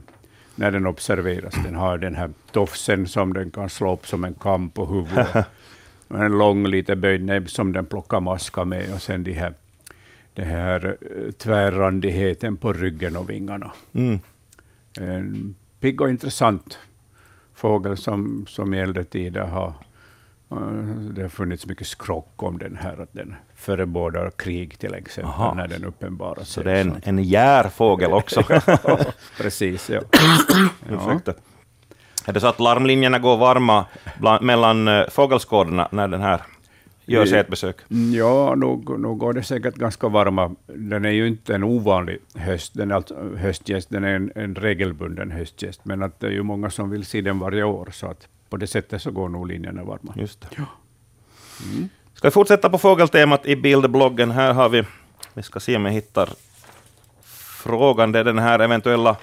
när 0.56 0.72
den 0.72 0.88
observeras. 0.88 1.54
Den 1.64 1.76
har 1.76 1.98
den 1.98 2.16
här 2.16 2.30
tofsen 2.52 3.08
som 3.08 3.34
den 3.34 3.52
kan 3.52 3.70
slå 3.70 3.94
upp 3.94 4.08
som 4.08 4.24
en 4.24 4.34
kam 4.34 4.70
på 4.70 4.86
huvudet. 4.86 5.46
Och 6.08 6.20
en 6.20 6.38
lång, 6.38 6.68
lite 6.68 6.96
böjd 6.96 7.26
näbb 7.26 7.50
som 7.50 7.74
den 7.74 7.86
plockar 7.86 8.20
maska 8.20 8.66
med. 8.66 8.94
Och 8.94 9.02
sen 9.02 9.24
de 9.24 9.34
här, 9.34 9.54
det 10.34 10.44
här 10.44 10.98
eh, 11.02 11.32
tvärrandigheten 11.32 12.58
på 12.58 12.74
ryggen 12.74 13.18
och 13.18 13.30
vingarna. 13.30 13.72
Mm. 13.94 14.20
En 15.00 15.56
pigg 15.80 16.02
och 16.02 16.10
intressant 16.10 16.80
fågel 17.54 17.98
som, 17.98 18.46
som 18.50 18.74
i 18.74 18.80
äldre 18.80 19.04
tider 19.04 19.42
har 19.42 19.74
det 21.16 21.22
har 21.22 21.30
funnits 21.30 21.66
mycket 21.66 21.88
skrock 21.88 22.44
om 22.44 22.58
den 22.58 22.78
här, 22.82 23.02
att 23.02 23.14
den 23.14 23.36
förebådar 23.56 24.32
krig 24.36 24.80
till 24.80 24.94
exempel, 24.94 25.32
Aha. 25.32 25.54
när 25.54 25.68
den 25.68 25.86
uppenbarar 25.86 26.36
sig. 26.36 26.46
Så 26.46 26.64
det 26.64 26.72
är 26.72 26.82
en, 26.82 27.02
en 27.04 27.24
järfågel 27.24 28.14
också. 28.14 28.44
Precis, 29.38 29.90
ja. 29.90 30.02
Ursäkta. 30.90 31.34
Är 32.26 32.34
det 32.34 32.40
så 32.40 32.48
att 32.48 32.60
larmlinjerna 32.60 33.20
går 33.20 33.38
varma 33.38 33.86
bland, 34.20 34.46
mellan 34.46 34.88
uh, 34.88 35.10
fågelskådarna 35.10 35.88
när 35.92 36.08
den 36.08 36.22
här 36.22 36.42
gör 37.06 37.26
sig 37.26 37.40
ett 37.40 37.48
besök? 37.48 37.76
Mm, 37.92 38.14
Ja, 38.14 38.56
nog, 38.56 39.00
nog 39.00 39.18
går 39.18 39.34
det 39.34 39.44
säkert 39.44 39.76
ganska 39.76 40.08
varma. 40.08 40.56
Den 40.68 41.06
är 41.06 41.10
ju 41.10 41.28
inte 41.28 41.56
en 41.56 41.64
ovanlig 41.64 42.18
höst, 42.36 42.74
den 42.76 42.92
är 42.92 42.96
alltså, 42.96 43.16
höstgäst, 43.38 43.90
den 43.90 44.04
är 44.04 44.16
en, 44.16 44.32
en 44.36 44.56
regelbunden 44.56 45.32
höstgäst, 45.32 45.86
men 45.86 46.04
att 46.04 46.20
det 46.20 46.28
är 46.28 46.32
ju 46.32 46.44
många 46.44 46.70
som 46.70 46.90
vill 46.90 47.06
se 47.06 47.22
den 47.22 47.40
varje 47.40 47.64
år, 47.64 47.90
så 47.92 48.08
att 48.08 48.28
på 48.54 48.58
det 48.58 48.68
sättet 48.68 49.02
så 49.02 49.12
går 49.12 49.30
nog 49.30 49.48
linjerna 49.48 49.84
varma. 49.84 50.14
Just 50.16 50.42
det. 50.42 50.48
Ska 52.14 52.28
vi 52.28 52.32
fortsätta 52.32 52.70
på 52.70 52.78
fågeltemat 52.78 53.46
i 53.46 53.56
bildbloggen? 53.56 54.32
Här 54.32 54.54
har 54.54 54.70
vi, 54.70 54.84
vi 55.34 55.44
ska 55.44 55.60
se 55.60 55.76
om 55.76 55.86
jag 55.86 55.92
hittar 55.92 56.30
frågan, 57.64 58.12
det 58.12 58.20
är 58.20 58.24
den 58.24 58.40
här 58.40 58.60
eventuella 58.60 59.18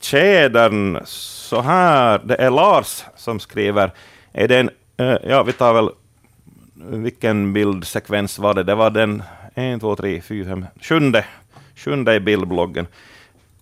tjädern. 0.00 1.00
Så 1.04 1.60
här, 1.60 2.20
det 2.24 2.34
är 2.34 2.50
Lars 2.50 3.04
som 3.16 3.40
skriver. 3.40 3.90
Är 4.32 4.48
det 4.48 4.58
en, 4.58 4.70
eh, 4.96 5.16
ja 5.28 5.42
vi 5.42 5.52
tar 5.52 5.74
väl, 5.74 5.90
vilken 6.74 7.52
bildsekvens 7.52 8.38
var 8.38 8.54
det? 8.54 8.62
Det 8.62 8.74
var 8.74 8.90
den, 8.90 9.22
en, 9.54 9.80
två, 9.80 9.96
tre, 9.96 10.20
fyra, 10.20 10.48
fem, 10.48 10.66
sjunde, 10.80 11.24
sjunde 11.76 12.14
i 12.14 12.20
bildbloggen. 12.20 12.86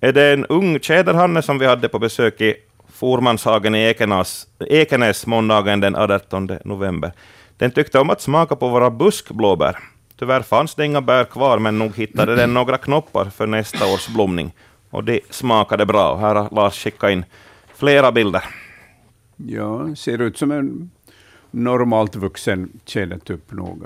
Är 0.01 0.13
det 0.13 0.33
en 0.33 0.47
ung 0.47 0.81
tjäderhanne 0.81 1.43
som 1.43 1.59
vi 1.59 1.67
hade 1.67 1.89
på 1.89 1.99
besök 1.99 2.41
i 2.41 2.55
Formanshagen 3.05 3.75
i 3.75 3.79
Ekenäs, 3.79 4.47
Ekenäs 4.71 5.27
måndagen 5.27 5.81
den 5.81 5.97
18 5.97 6.49
november. 6.65 7.13
Den 7.57 7.71
tyckte 7.71 7.99
om 7.99 8.11
att 8.11 8.21
smaka 8.21 8.57
på 8.57 8.69
våra 8.69 8.91
buskblåbär. 8.91 9.79
Tyvärr 10.19 10.43
fanns 10.43 10.75
det 10.75 10.85
inga 10.85 11.01
bär 11.01 11.25
kvar, 11.25 11.59
men 11.59 11.79
nog 11.79 11.97
hittade 11.97 12.37
den 12.37 12.55
några 12.55 12.79
knoppar 12.79 13.25
för 13.25 13.47
nästa 13.47 13.95
års 13.95 14.09
blomning. 14.09 14.53
Och 14.91 15.05
det 15.05 15.21
smakade 15.31 15.87
bra. 15.87 16.13
Och 16.13 16.19
Här 16.21 16.35
har 16.35 16.49
Lars 16.55 16.83
skickat 16.85 17.11
in 17.11 17.25
flera 17.75 18.13
bilder. 18.13 18.45
Ja, 19.37 19.95
ser 19.97 20.19
ut 20.23 20.39
som 20.39 20.51
en 20.51 20.91
normalt 21.51 22.17
vuxen 22.17 22.73
tjädertupp 22.85 23.53
nog, 23.53 23.85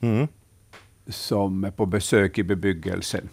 Mm. 0.00 0.28
som 1.08 1.64
är 1.64 1.70
på 1.70 1.86
besök 1.86 2.38
i 2.38 2.42
bebyggelsen. 2.42 3.28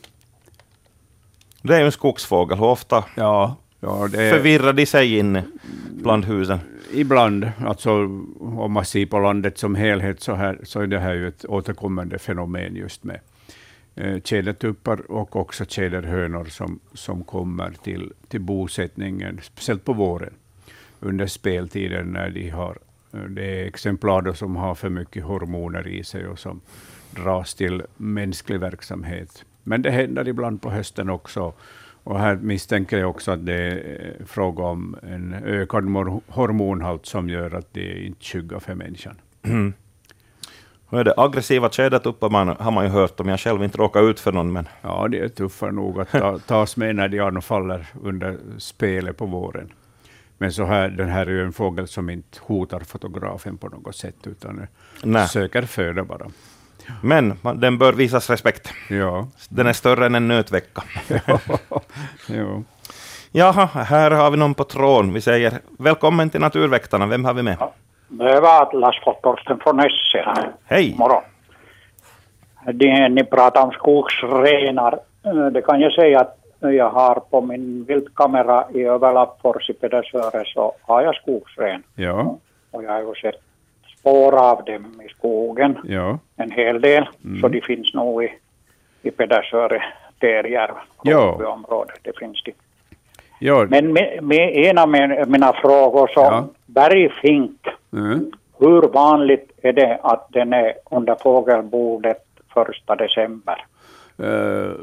Det 1.62 1.76
är 1.76 1.80
ju 1.80 1.86
en 1.86 1.92
skogsfågel. 1.92 2.58
Hur 2.58 2.66
ofta 2.66 3.04
Ja, 3.16 3.56
ja 3.84 4.08
det 4.12 4.30
förvirrar 4.32 4.74
de 4.74 4.86
sig 4.86 5.18
inne 5.18 5.44
bland 5.92 6.26
husen? 6.26 6.60
ibland, 6.94 7.52
alltså 7.60 7.92
om 8.40 8.72
man 8.72 8.86
ser 8.86 9.06
på 9.06 9.20
landet 9.20 9.58
som 9.58 9.76
helhet, 9.76 10.22
så, 10.22 10.34
här, 10.34 10.60
så 10.64 10.82
är 10.82 10.88
det 10.88 11.00
här 11.00 11.14
ju 11.14 11.28
ett 11.28 11.46
återkommande 11.46 12.20
fenomen 12.20 12.76
just 12.76 13.04
med 13.04 13.20
eh, 13.96 14.22
tjädertuppar 14.24 15.12
och 15.12 15.36
också 15.36 15.66
tjäderhönor 15.66 16.46
som, 16.46 16.80
som 16.94 17.24
kommer 17.24 17.72
till, 17.84 18.14
till 18.28 18.42
bosättningen, 18.42 19.40
speciellt 19.44 19.86
på 19.86 19.94
våren, 19.94 20.34
under 21.00 21.28
speltiden 21.28 22.08
när 22.08 22.30
de 22.30 22.50
har 22.50 22.78
eh, 23.14 23.20
det 23.20 23.62
är 23.62 23.66
exemplar 23.66 24.34
som 24.34 24.56
har 24.56 24.76
för 24.76 24.90
mycket 24.90 25.24
hormoner 25.24 25.88
i 25.88 26.04
sig 26.04 26.28
och 26.28 26.40
som 26.40 26.62
dras 27.12 27.56
till 27.56 27.84
mänsklig 27.98 28.60
verksamhet 28.60 29.46
Men 29.64 29.82
det 29.82 29.92
händer 29.92 30.28
ibland 30.28 30.62
på 30.62 30.70
hösten 30.70 31.10
också. 31.10 31.54
Och 32.04 32.20
här 32.20 32.36
misstänker 32.36 32.98
jag 32.98 33.10
också 33.10 33.32
att 33.32 33.46
det 33.46 33.54
är 33.54 34.26
fråga 34.26 34.64
om 34.64 34.96
en 35.04 35.34
ökad 35.34 35.84
hormonhalt 36.28 37.06
som 37.06 37.30
gör 37.30 37.56
att 37.56 37.74
det 37.74 38.06
inte 38.06 38.26
skyggar 38.26 38.60
för 38.60 38.76
människan. 38.76 39.16
Mm. 39.44 39.74
Är 40.90 41.04
det 41.04 41.14
aggressiva 41.18 41.70
tjädertuppar 41.70 42.30
man, 42.30 42.48
har 42.48 42.72
man 42.72 42.86
ju 42.86 42.90
hört 42.90 43.20
om. 43.20 43.30
Jag 43.30 43.40
själv 43.40 43.64
inte 43.64 43.78
råkar 43.78 44.10
ut 44.10 44.20
för 44.20 44.32
någon. 44.32 44.52
Men... 44.52 44.68
Ja, 44.82 45.08
det 45.08 45.20
är 45.20 45.30
tuffa 45.30 45.72
nog 45.72 46.02
att 46.02 46.12
ta, 46.12 46.40
tas 46.48 46.78
med 46.78 46.96
när 46.96 47.08
de 47.08 47.20
anfaller 47.20 47.88
under 48.02 48.38
spelet 48.58 49.18
på 49.18 49.26
våren. 49.26 49.74
Men 50.38 50.52
så 50.52 50.66
här, 50.66 50.90
den 50.90 51.10
här 51.10 51.26
är 51.26 51.32
ju 51.32 51.44
en 51.44 51.54
fågel 51.54 51.88
som 51.88 52.10
inte 52.10 52.40
hotar 52.42 52.80
fotografen 52.80 53.58
på 53.58 53.70
något 53.70 53.96
sätt, 53.96 54.28
utan 54.28 54.68
Nej. 55.04 55.28
söker 55.28 55.62
föda 55.62 56.04
bara. 56.04 56.26
Men 57.02 57.38
den 57.56 57.78
bör 57.78 57.94
visas 57.94 58.30
respekt. 58.30 58.74
Ja. 58.90 59.28
Den 59.50 59.68
är 59.68 59.74
större 59.74 60.06
än 60.06 60.16
en 60.16 60.28
nötvecka. 60.28 60.84
ja. 62.28 62.62
Jaha, 63.32 63.66
här 63.66 64.12
har 64.12 64.32
vi 64.32 64.38
någon 64.38 64.54
på 64.54 64.64
tråden. 64.64 65.14
Vi 65.14 65.22
säger 65.22 65.54
välkommen 65.80 66.30
till 66.30 66.42
Naturväktarna. 66.42 67.06
Vem 67.06 67.26
har 67.26 67.34
vi 67.34 67.44
med? 67.44 67.58
Ja. 67.60 67.74
Det 68.08 68.40
var 68.40 68.62
Atlas 68.62 68.96
Torsten 69.24 69.60
från 69.60 69.80
Esse 69.80 70.24
här. 70.26 70.52
Hej! 70.66 70.96
Morgon. 70.98 71.24
Det, 72.74 73.10
ni 73.10 73.24
pratar 73.24 73.64
om 73.64 73.72
skogsrenar. 73.72 75.00
Eh, 75.26 75.46
det 75.46 75.62
kan 75.62 75.80
jag 75.80 75.94
säga 75.94 76.20
att 76.20 76.38
jag 76.60 76.90
har 76.90 77.20
på 77.30 77.42
min 77.42 77.84
viltkamera 77.84 78.66
i 78.74 78.84
Överlappfors 78.84 79.70
i 79.70 79.74
Pedersöre 79.74 80.44
så 80.46 80.76
har 80.82 81.02
jag 81.02 81.16
skogsren. 81.16 81.84
Ja. 81.96 82.38
Och 82.72 82.84
jag 82.84 82.92
har 82.92 83.00
ju 83.00 83.14
sett 83.22 83.42
spår 84.04 84.36
av 84.36 84.64
dem 84.66 85.02
i 85.06 85.10
skogen. 85.10 85.78
Ja. 85.84 86.20
En 86.36 86.52
hel 86.52 86.82
del. 86.82 87.10
Mm. 87.26 87.42
Så 87.42 87.48
de 87.48 87.62
finns 87.62 87.94
nog 87.94 88.24
i, 88.24 88.32
i 89.02 89.12
Pedersöre, 89.12 89.84
Terjärv, 90.20 90.76
ja. 91.04 91.48
området. 91.48 92.00
Det 92.02 92.18
finns 92.20 92.44
de. 92.44 92.54
Ja. 93.40 93.66
Men 93.70 93.94
med, 93.94 94.24
med 94.24 94.56
en 94.56 94.78
av 94.78 94.90
mina 95.28 95.54
frågor 95.54 96.08
så, 96.08 96.20
ja. 96.20 96.48
bergfink, 96.66 97.68
mm. 97.94 98.32
hur 98.60 98.82
vanligt 98.82 99.52
är 99.62 99.74
det 99.74 100.00
att 100.04 100.28
den 100.30 100.54
är 100.54 100.74
under 100.92 101.16
fågelbordet 101.16 102.24
första 102.54 102.96
december? 102.96 103.66
Uh, 104.20 104.74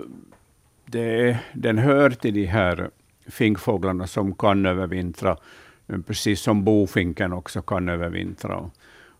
det, 0.85 1.39
den 1.53 1.79
hör 1.79 2.11
till 2.11 2.35
de 2.35 2.45
här 2.45 2.89
finkfåglarna 3.31 4.07
som 4.07 4.35
kan 4.35 4.67
övervintra, 4.67 5.37
precis 6.07 6.41
som 6.41 6.65
bofinken 6.65 7.33
också 7.33 7.63
kan 7.63 7.89
övervintra. 7.89 8.71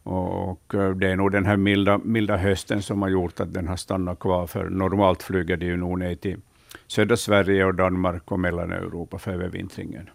Och 0.03 0.75
eh, 0.75 0.91
det 0.91 1.11
är 1.11 1.17
nog 1.17 1.33
den 1.33 1.47
här 1.47 1.57
milda, 1.57 1.99
milda 1.99 2.37
hösten 2.37 2.83
som 2.83 3.03
har 3.03 3.09
gjort 3.09 3.41
att 3.41 3.53
den 3.53 3.69
har 3.69 3.77
stannat 3.77 4.19
kvar, 4.19 4.47
för 4.47 4.69
normalt 4.69 5.23
flyger 5.23 5.57
de 5.57 5.67
ju 5.67 5.77
nog 5.77 5.99
ner 5.99 6.15
till 6.15 6.41
södra 6.87 7.17
Sverige 7.17 7.65
och 7.65 7.75
Danmark 7.75 8.33
och 8.33 8.41
Mellaneuropa 8.41 9.19
för 9.19 9.33
övervintringen. 9.33 10.11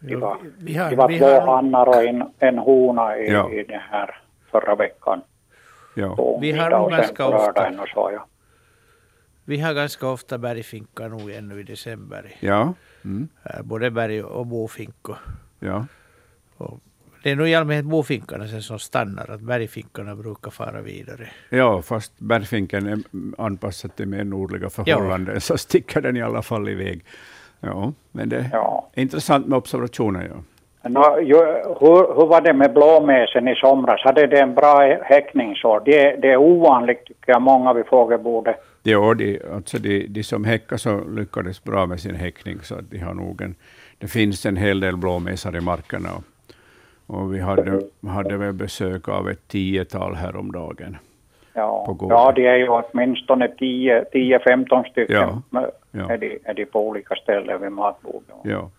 Det 0.00 0.16
var, 0.16 0.38
vi 0.58 0.74
har, 0.74 0.90
det 0.90 0.96
var 0.96 1.18
två 1.18 1.40
hannar 1.52 1.86
och 1.86 2.04
en, 2.04 2.24
en 2.38 2.58
hona 2.58 3.18
i, 3.18 3.32
ja. 3.32 3.50
i 3.50 3.64
det 3.64 3.82
här 3.90 4.16
förra 4.50 4.74
veckan. 4.74 5.20
Ja. 5.94 6.38
Vi 6.40 6.52
har 6.52 6.70
nog 6.70 6.90
ganska 6.90 7.26
ofta, 7.26 7.72
så, 7.94 8.10
ja. 8.12 8.26
vi 9.44 9.60
har 9.60 9.74
ganska 9.74 10.08
ofta 10.08 10.38
bergfinkar 10.38 11.08
nog 11.08 11.30
ännu 11.30 11.60
i 11.60 11.62
december. 11.62 12.32
Ja. 12.40 12.74
Mm. 13.04 13.28
Både 13.62 13.90
berg 13.90 14.22
och 14.22 14.46
bofinkor. 14.46 15.16
Ja. 15.58 15.86
Och 16.56 16.80
det 17.22 17.30
är 17.30 17.36
nog 17.36 17.48
i 17.48 17.54
allmänhet 17.54 17.84
bofinkarna 17.84 18.46
som 18.46 18.78
stannar, 18.78 19.30
att 19.30 19.40
bergfinkarna 19.40 20.14
brukar 20.16 20.50
fara 20.50 20.80
vidare. 20.80 21.28
Ja, 21.48 21.82
fast 21.82 22.18
bergfinken 22.18 22.86
är 22.86 22.98
anpassad 23.38 23.96
till 23.96 24.08
mer 24.08 24.24
nordliga 24.24 24.70
förhållanden, 24.70 25.34
ja. 25.34 25.40
så 25.40 25.58
sticker 25.58 26.00
den 26.00 26.16
i 26.16 26.22
alla 26.22 26.42
fall 26.42 26.68
iväg. 26.68 27.04
Ja, 27.60 27.92
men 28.12 28.28
det 28.28 28.36
är 28.36 28.48
ja. 28.52 28.90
intressant 28.94 29.46
med 29.46 29.56
observationer. 29.56 30.30
Ja. 30.30 30.42
No, 30.88 31.20
ju, 31.20 31.36
hur, 31.80 32.14
hur 32.16 32.26
var 32.26 32.40
det 32.40 32.52
med 32.52 32.72
blåmesen 32.72 33.48
i 33.48 33.54
somras? 33.54 34.00
Hade 34.04 34.26
det 34.26 34.40
en 34.40 34.54
bra 34.54 34.98
häckningsår? 35.02 35.82
Det, 35.84 36.16
det 36.16 36.32
är 36.32 36.36
ovanligt, 36.36 37.04
tycker 37.06 37.32
jag, 37.32 37.42
många 37.42 37.72
vid 37.72 37.86
fågelbordet. 37.86 38.56
Ja, 38.82 39.14
de, 39.14 39.40
alltså 39.54 39.78
de, 39.78 40.06
de 40.06 40.22
som 40.22 40.44
häckar 40.44 40.76
så 40.76 41.08
lyckades 41.08 41.64
bra 41.64 41.86
med 41.86 42.00
sin 42.00 42.14
häckning, 42.14 42.60
så 42.62 42.74
de 42.90 42.98
har 42.98 43.14
nog 43.14 43.42
en, 43.42 43.54
det 43.98 44.06
finns 44.06 44.46
en 44.46 44.56
hel 44.56 44.80
del 44.80 44.96
blåmesar 44.96 45.56
i 45.56 45.60
markerna. 45.60 46.10
Och 47.12 47.34
vi 47.34 47.40
hade, 47.40 47.80
hade 48.06 48.36
väl 48.36 48.52
besök 48.52 49.08
av 49.08 49.30
ett 49.30 49.48
tiotal 49.48 50.14
häromdagen. 50.14 50.96
Ja, 51.54 51.96
ja 52.00 52.32
det 52.36 52.46
är 52.46 52.56
ju 52.56 52.68
åtminstone 52.68 53.46
10-15 53.46 54.90
stycken 54.90 55.42
ja, 55.50 55.70
ja. 55.90 56.12
Är, 56.12 56.18
de, 56.18 56.38
är 56.44 56.54
de 56.54 56.64
på 56.64 56.88
olika 56.88 57.14
ställen 57.14 57.62
vid 57.62 57.72
matbordet. 57.72 58.36
Ja. 58.44 58.70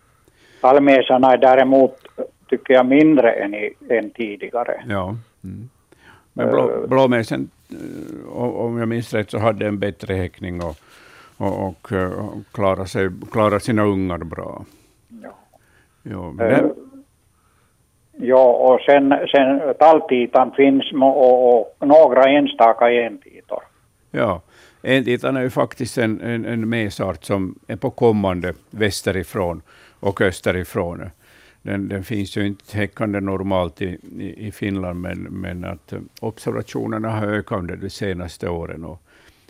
Tallmesarna 0.60 1.32
är 1.32 1.36
däremot, 1.36 1.96
tycker 2.48 2.74
jag, 2.74 2.86
mindre 2.86 3.32
än, 3.32 3.54
i, 3.54 3.74
än 3.88 4.10
tidigare. 4.10 4.84
Ja. 4.88 5.16
Mm. 5.44 5.68
Men 6.32 6.50
blå, 6.50 6.70
uh, 6.70 6.88
blåmesen, 6.88 7.50
eh, 7.70 8.38
om 8.38 8.78
jag 8.78 8.88
minns 8.88 9.14
rätt, 9.14 9.30
så 9.30 9.38
hade 9.38 9.66
en 9.66 9.78
bättre 9.78 10.14
häckning 10.14 10.62
och, 10.62 10.76
och, 11.36 11.66
och, 11.66 11.92
och 11.92 12.34
klarade, 12.52 12.88
sig, 12.88 13.10
klarade 13.32 13.60
sina 13.60 13.84
ungar 13.84 14.18
bra. 14.18 14.64
Ja. 15.22 15.30
Ja, 16.02 16.32
men 16.32 16.72
Ja, 18.26 18.44
och 18.44 18.80
sen, 18.80 19.14
sen 19.30 19.74
talltitan 19.78 20.52
finns 20.52 20.92
och, 20.92 21.60
och 21.60 21.88
några 21.88 22.24
enstaka 22.24 22.90
entitor. 22.90 23.62
Ja, 24.10 24.40
entitan 24.82 25.36
är 25.36 25.42
ju 25.42 25.50
faktiskt 25.50 25.98
en, 25.98 26.20
en, 26.20 26.44
en 26.44 26.68
mesart 26.68 27.24
som 27.24 27.58
är 27.66 27.76
på 27.76 27.90
kommande 27.90 28.54
västerifrån 28.70 29.62
och 30.00 30.20
österifrån. 30.20 31.10
Den, 31.62 31.88
den 31.88 32.04
finns 32.04 32.36
ju 32.36 32.46
inte 32.46 32.76
häckande 32.76 33.20
normalt 33.20 33.82
i, 33.82 33.98
i, 34.18 34.46
i 34.46 34.52
Finland, 34.52 35.00
men, 35.00 35.18
men 35.22 35.64
att 35.64 35.94
observationerna 36.20 37.08
har 37.08 37.26
ökat 37.26 37.58
under 37.58 37.76
de 37.76 37.90
senaste 37.90 38.48
åren. 38.48 38.84
Och 38.84 39.02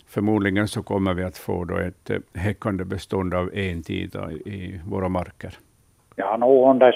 förmodligen 0.09 0.69
så 0.69 0.83
kommer 0.83 1.15
vi 1.15 1.25
att 1.25 1.39
få 1.39 1.65
då 1.65 1.77
ett 1.77 2.11
häckande 2.35 2.85
bestånd 2.85 3.35
av 3.35 3.51
entita 3.55 4.33
i, 4.33 4.35
i 4.35 4.81
våra 4.89 5.09
marker. 5.09 5.59
Ja, 6.17 6.37
nog 6.37 6.71
under 6.71 6.93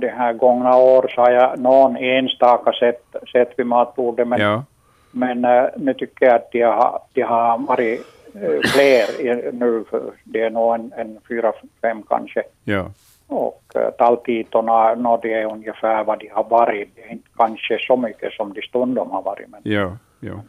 det 0.00 0.08
här 0.08 0.32
gångna 0.32 0.76
år 0.76 1.12
så 1.14 1.20
har 1.20 1.30
jag 1.30 1.58
någon 1.58 1.96
enstaka 1.96 2.72
sett, 2.72 3.02
sett 3.32 3.58
vid 3.58 3.66
matbordet, 3.66 4.28
men, 4.28 4.40
ja. 4.40 4.64
men 5.10 5.44
uh, 5.44 5.68
nu 5.76 5.94
tycker 5.94 6.26
jag 6.26 6.34
att 6.34 6.52
de 6.52 6.62
har, 6.62 7.00
de 7.12 7.22
har 7.22 7.58
varit 7.58 8.00
uh, 8.36 8.60
fler 8.64 9.20
i, 9.20 9.52
nu, 9.52 9.84
det 10.24 10.42
är 10.42 10.50
nog 10.50 10.74
en, 10.74 10.92
en 10.96 11.18
fyra, 11.28 11.52
fem 11.82 12.02
kanske. 12.08 12.42
Ja. 12.64 12.90
Och 13.26 13.62
uh, 13.76 13.90
talltitorna, 13.90 14.94
no, 14.94 15.18
det 15.22 15.34
är 15.34 15.52
ungefär 15.52 16.04
vad 16.04 16.18
de 16.18 16.28
har 16.28 16.44
varit, 16.44 16.88
det 16.96 17.02
är 17.02 17.12
inte 17.12 17.28
kanske 17.36 17.78
så 17.78 17.96
mycket 17.96 18.32
som 18.32 18.52
de 18.52 18.62
stundom 18.62 19.10
har 19.10 19.22
varit. 19.22 19.48
Men, 19.48 19.60
ja, 19.64 19.96
ja. 20.20 20.40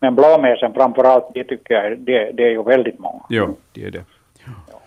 men 0.00 0.14
blåmesen 0.14 0.74
framförallt, 0.74 1.24
det 1.34 1.44
tycker 1.44 1.74
jag, 1.74 1.98
det, 1.98 2.32
det 2.32 2.42
är 2.42 2.50
ju 2.50 2.62
väldigt 2.62 2.98
många. 2.98 3.22
Ja, 3.28 3.48
det 3.72 3.84
är 3.84 3.90
det. 3.90 4.04
Ja. 4.46 4.80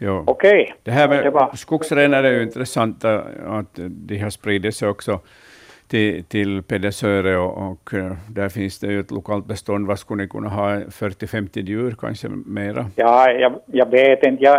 Okej. 0.00 0.24
Okay. 0.26 0.66
Det 0.82 0.90
här 0.90 1.08
med 1.08 1.48
skogsrenar 1.58 2.24
är 2.24 2.32
ju 2.32 2.42
intressant 2.42 3.04
att 3.04 3.78
de 3.88 4.18
har 4.18 4.30
spridit 4.30 4.76
sig 4.76 4.88
också 4.88 5.20
till, 5.88 6.24
till 6.24 6.62
Pedersöre 6.62 7.36
och, 7.36 7.70
och, 7.70 7.94
eh, 7.94 8.12
där 8.28 8.48
finns 8.48 8.78
det 8.78 8.86
ju 8.86 9.00
ett 9.00 9.10
lokalt 9.10 9.46
bestånd. 9.46 9.86
Vad 9.86 9.98
skulle 9.98 10.22
ni 10.22 10.28
kunna 10.28 10.48
ha? 10.48 10.68
40-50 10.70 11.58
djur 11.60 11.96
kanske 12.00 12.28
mera? 12.28 12.86
Ja, 12.96 13.30
jag, 13.30 13.52
jag 13.66 13.90
vet 13.90 14.22
inte. 14.22 14.44
Jag 14.44 14.56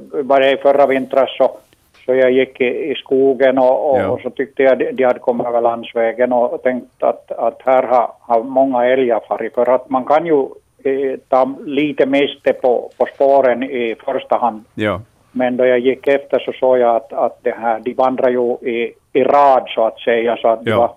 var 0.00 0.40
det 0.40 0.62
förra 0.62 0.86
vintern 0.86 1.26
så, 1.26 1.50
så 2.06 2.14
jag 2.14 2.30
gick 2.30 2.60
i, 2.60 2.90
i 2.90 2.94
skogen 2.94 3.58
och, 3.58 3.90
och, 3.90 4.00
ja. 4.00 4.08
och, 4.08 4.20
så 4.20 4.30
tyckte 4.30 4.62
jag 4.62 4.78
de, 4.78 4.92
de 4.92 5.04
hade 5.04 5.18
kommit 5.18 5.46
över 5.46 5.60
landsvägen 5.60 6.32
och 6.32 6.62
tänkte 6.62 7.06
att, 7.06 7.32
att 7.32 7.62
här 7.64 7.82
har, 7.82 8.12
har 8.20 8.42
många 8.42 8.86
älgar 8.86 9.20
farit 9.28 9.54
för 9.54 9.74
att 9.74 9.90
man 9.90 10.04
kan 10.04 10.26
ju 10.26 10.46
ta 11.28 11.54
lite 11.64 12.06
miste 12.06 12.52
på, 12.52 12.90
på 12.96 13.06
spåren 13.14 13.62
i 13.62 13.94
första 14.04 14.36
hand. 14.36 14.64
Ja. 14.74 15.00
Men 15.32 15.56
då 15.56 15.66
jag 15.66 15.78
gick 15.78 16.06
efter 16.06 16.38
så 16.38 16.52
såg 16.52 16.78
jag 16.78 16.96
att, 16.96 17.12
att 17.12 17.38
det 17.42 17.54
här, 17.54 17.80
de 17.80 17.94
vandrar 17.94 18.28
ju 18.28 18.52
i, 18.52 18.92
i 19.12 19.24
rad 19.24 19.64
så 19.68 19.86
att 19.86 20.00
säga. 20.00 20.36
Så 20.36 20.48
att 20.48 20.60
ja. 20.62 20.76
var, 20.76 20.90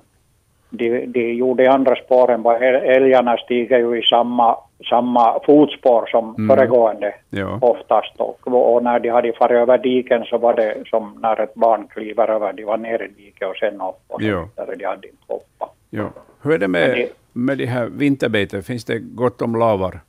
de, 0.70 1.06
de 1.06 1.34
gjorde 1.34 1.72
andra 1.72 1.96
spåren. 1.96 2.46
Älgarna 2.84 3.38
stiger 3.38 3.78
ju 3.80 4.00
i 4.00 4.02
samma, 4.02 4.58
samma 4.90 5.40
fotspår 5.46 6.06
som 6.06 6.36
mm. 6.36 6.50
föregående 6.50 7.14
ja. 7.30 7.60
oftast. 7.62 8.14
Och, 8.18 8.48
och 8.74 8.84
när 8.84 9.00
de 9.00 9.10
hade 9.10 9.34
farit 9.34 9.58
över 9.58 9.78
diken 9.78 10.24
så 10.24 10.38
var 10.38 10.54
det 10.54 10.78
som 10.90 11.20
när 11.22 11.42
ett 11.42 11.54
barn 11.54 11.88
kliver 11.88 12.28
över. 12.30 12.54
De 12.54 12.64
var 12.64 12.78
nere 12.78 13.06
i 13.06 13.08
diket 13.08 13.50
och 13.50 13.56
sen 13.56 13.74
upp. 13.74 14.02
Och 14.08 14.22
ja. 14.22 14.48
där 14.56 14.76
de 14.78 14.86
hade 14.86 15.08
inte 15.08 15.24
hoppat. 15.28 15.76
Ja. 15.90 16.10
Hur 16.44 16.54
är 16.54 16.58
det 16.58 16.68
med 16.68 17.08
med 17.34 17.58
de 17.58 17.66
här 17.66 17.86
vinterbeten? 17.86 18.64
Finns 18.64 18.86
det 18.86 19.00
gott 19.00 19.42
om 19.42 19.56
lavar 19.56 20.00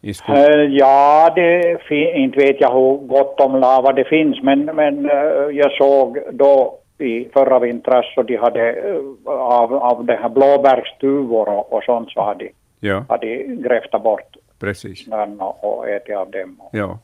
i 0.00 0.14
skogen? 0.14 0.42
Uh, 0.42 0.76
ja, 0.76 1.32
det 1.34 1.78
inte 2.14 2.38
vet 2.38 2.60
jag 2.60 2.72
hur 2.72 3.06
gott 3.06 3.40
om 3.40 3.60
lavar 3.60 3.92
det 3.92 4.04
finns, 4.04 4.42
men, 4.42 4.64
men 4.64 5.10
uh, 5.10 5.56
jag 5.56 5.72
såg 5.72 6.18
då 6.32 6.78
i 6.98 7.28
förra 7.32 7.58
vintras 7.58 8.14
så 8.14 8.22
de 8.22 8.36
hade 8.36 8.72
uh, 8.72 9.14
av, 9.26 9.74
av 9.74 10.04
det 10.04 10.16
här 10.22 10.28
blåbärstuvor 10.28 11.48
och, 11.48 11.72
och 11.72 11.82
sånt 11.82 12.10
så 12.10 12.22
hade, 12.22 12.48
ja. 12.80 13.04
hade 13.08 13.36
grävt 13.36 14.02
bort 14.02 14.36
precis. 14.58 15.08
och, 15.38 15.64
och 15.64 15.88
ätit 15.88 16.16
av 16.16 16.30
dem. 16.30 16.60
Ja. 16.72 16.98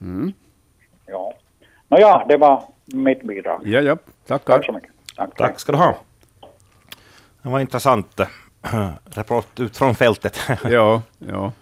Mm. 0.00 0.32
Ja. 1.06 1.34
Nåja, 1.88 2.24
det 2.28 2.36
var 2.36 2.62
mitt 2.94 3.22
bidrag. 3.22 3.60
Ja, 3.64 3.80
ja. 3.80 3.96
Tackar. 4.26 4.54
Tack 4.56 4.66
så 4.66 4.72
mycket. 4.72 4.90
Tack, 5.16 5.28
tack. 5.28 5.38
Tack 5.38 5.60
ska 5.60 5.72
du 5.72 5.78
ha. 5.78 5.94
Det 7.46 7.50
var 7.50 7.60
intressant 7.60 8.20
äh, 8.62 8.90
rapport 9.04 9.60
ut 9.60 9.76
från 9.76 9.94
fältet. 9.94 10.38
ja, 10.64 11.02
ja. 11.18 11.52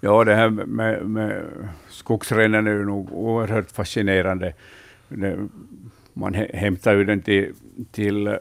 Ja, 0.00 0.24
det 0.24 0.34
här 0.34 0.50
med, 0.50 1.06
med 1.06 1.44
skogsrenen 1.88 2.66
är 2.66 2.70
ju 2.70 2.84
nog 2.84 3.12
oerhört 3.12 3.70
fascinerande. 3.70 4.54
Man 6.12 6.34
hämtar 6.34 6.94
ju 6.94 7.04
den 7.04 7.22
till, 7.22 7.54
till 7.90 8.28
uh, 8.28 8.36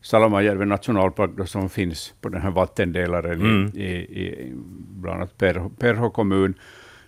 Salomajärven 0.00 0.68
nationalpark 0.68 1.30
då, 1.36 1.46
som 1.46 1.68
finns 1.68 2.14
på 2.20 2.28
den 2.28 2.42
här 2.42 2.50
vattendelaren 2.50 3.40
mm. 3.40 3.70
i, 3.74 3.92
i, 3.94 4.52
bland 4.90 5.16
annat 5.16 5.38
Perho, 5.38 5.70
Perho 5.70 6.10
kommun 6.10 6.54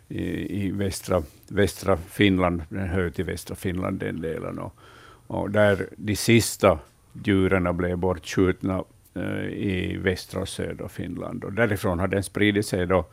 i, 0.09 0.65
i 0.67 0.71
västra, 0.71 1.23
västra 1.49 1.97
Finland. 1.97 2.63
Den 2.69 2.89
hör 2.89 3.11
till 3.11 3.25
västra 3.25 3.57
Finland, 3.57 4.01
den 4.01 4.21
delen. 4.21 4.59
Och, 4.59 4.75
och 5.27 5.51
där 5.51 5.89
de 5.97 6.17
sista 6.17 6.79
djuren 7.25 7.77
blev 7.77 7.99
bortskjutna 7.99 8.85
uh, 9.17 9.47
i 9.47 9.97
västra 9.97 10.41
och 10.41 10.49
södra 10.49 10.89
Finland. 10.89 11.45
Och 11.45 11.53
därifrån 11.53 11.99
har 11.99 12.09
den 12.09 12.23
spridit 12.23 12.67
sig 12.67 12.87
då 12.87 13.05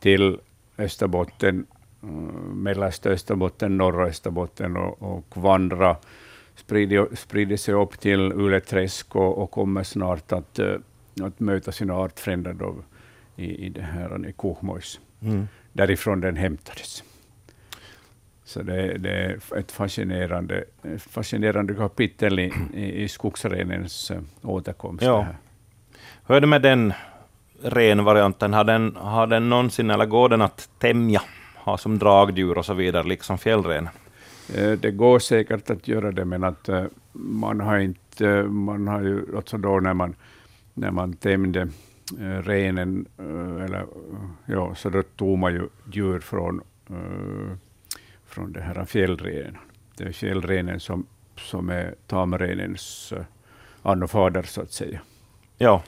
till 0.00 0.38
Österbotten, 0.78 1.66
uh, 2.04 2.10
mellersta 2.54 3.10
Österbotten, 3.10 3.76
norra 3.76 4.06
Österbotten 4.06 4.76
och, 4.76 5.02
och 5.02 5.36
vandra 5.36 5.96
sprider, 6.54 7.16
sprider 7.16 7.56
sig 7.56 7.74
upp 7.74 8.00
till 8.00 8.32
Uleträsk 8.32 9.16
och, 9.16 9.38
och 9.38 9.50
kommer 9.50 9.82
snart 9.82 10.32
att, 10.32 10.58
uh, 10.58 10.76
att 11.22 11.40
möta 11.40 11.72
sina 11.72 11.94
artfränder 11.94 12.52
då 12.52 12.74
i, 13.36 13.66
i 13.66 13.68
det 13.68 13.82
här 13.82 14.28
i 14.28 14.32
Kuhmois. 14.32 15.00
Mm. 15.20 15.48
Därifrån 15.72 16.20
den 16.20 16.36
hämtades. 16.36 17.04
Så 18.46 18.62
det, 18.62 18.98
det, 18.98 19.10
är 19.10 19.58
ett 19.58 19.72
fascinerande, 19.72 20.64
fascinerande 20.98 21.74
kapitel 21.74 22.38
i, 22.38 22.52
i, 22.74 23.08
skogsrenens 23.08 24.10
uh, 24.10 24.18
återkomst. 24.42 25.04
Ja. 25.04 25.26
Hur 26.26 26.36
är 26.36 26.40
det 26.40 26.46
med 26.46 26.62
den 26.62 26.92
renvarianten? 27.62 28.52
Har 28.52 28.64
den, 28.64 28.96
har 28.96 29.26
den 29.26 29.48
någonsin, 29.48 29.90
eller 29.90 30.06
går 30.06 30.28
den 30.28 30.42
att 30.42 30.68
tämja, 30.78 31.22
ha 31.56 31.78
som 31.78 31.98
dragdjur 31.98 32.58
och 32.58 32.66
så 32.66 32.74
vidare, 32.74 33.06
liksom 33.06 33.38
fjällrenen? 33.38 33.88
Eh, 34.54 34.72
det 34.72 34.90
går 34.90 35.18
säkert 35.18 35.70
att 35.70 35.88
göra 35.88 36.12
det, 36.12 36.24
men 36.24 36.44
att 36.44 36.68
uh, 36.68 36.84
man 37.12 37.60
har 37.60 37.78
inte, 37.78 38.42
man 38.42 38.88
har 38.88 39.00
ju, 39.02 39.36
alltså 39.36 39.58
då 39.58 39.80
när 39.80 39.94
man, 39.94 40.14
när 40.74 40.90
man 40.90 41.12
tämjde 41.12 41.68
renen, 42.44 43.06
eller, 43.64 43.86
ja, 44.46 44.74
så 44.74 44.88
då 44.88 45.02
tog 45.02 45.38
man 45.38 45.52
ju 45.52 45.68
djur 45.92 46.20
från 46.20 46.60
från 48.26 48.52
det 48.52 48.60
här 48.60 48.84
fjällrenen. 48.84 49.56
Det 49.96 50.04
är 50.04 50.12
fjällrenen 50.12 50.80
som, 50.80 51.06
som 51.36 51.70
är 51.70 51.94
tamrenens 52.06 53.12
uh, 53.16 53.24
anfader, 53.82 54.42
så 54.42 54.62
att 54.62 54.72
säga. 54.72 55.00
Ja. 55.58 55.82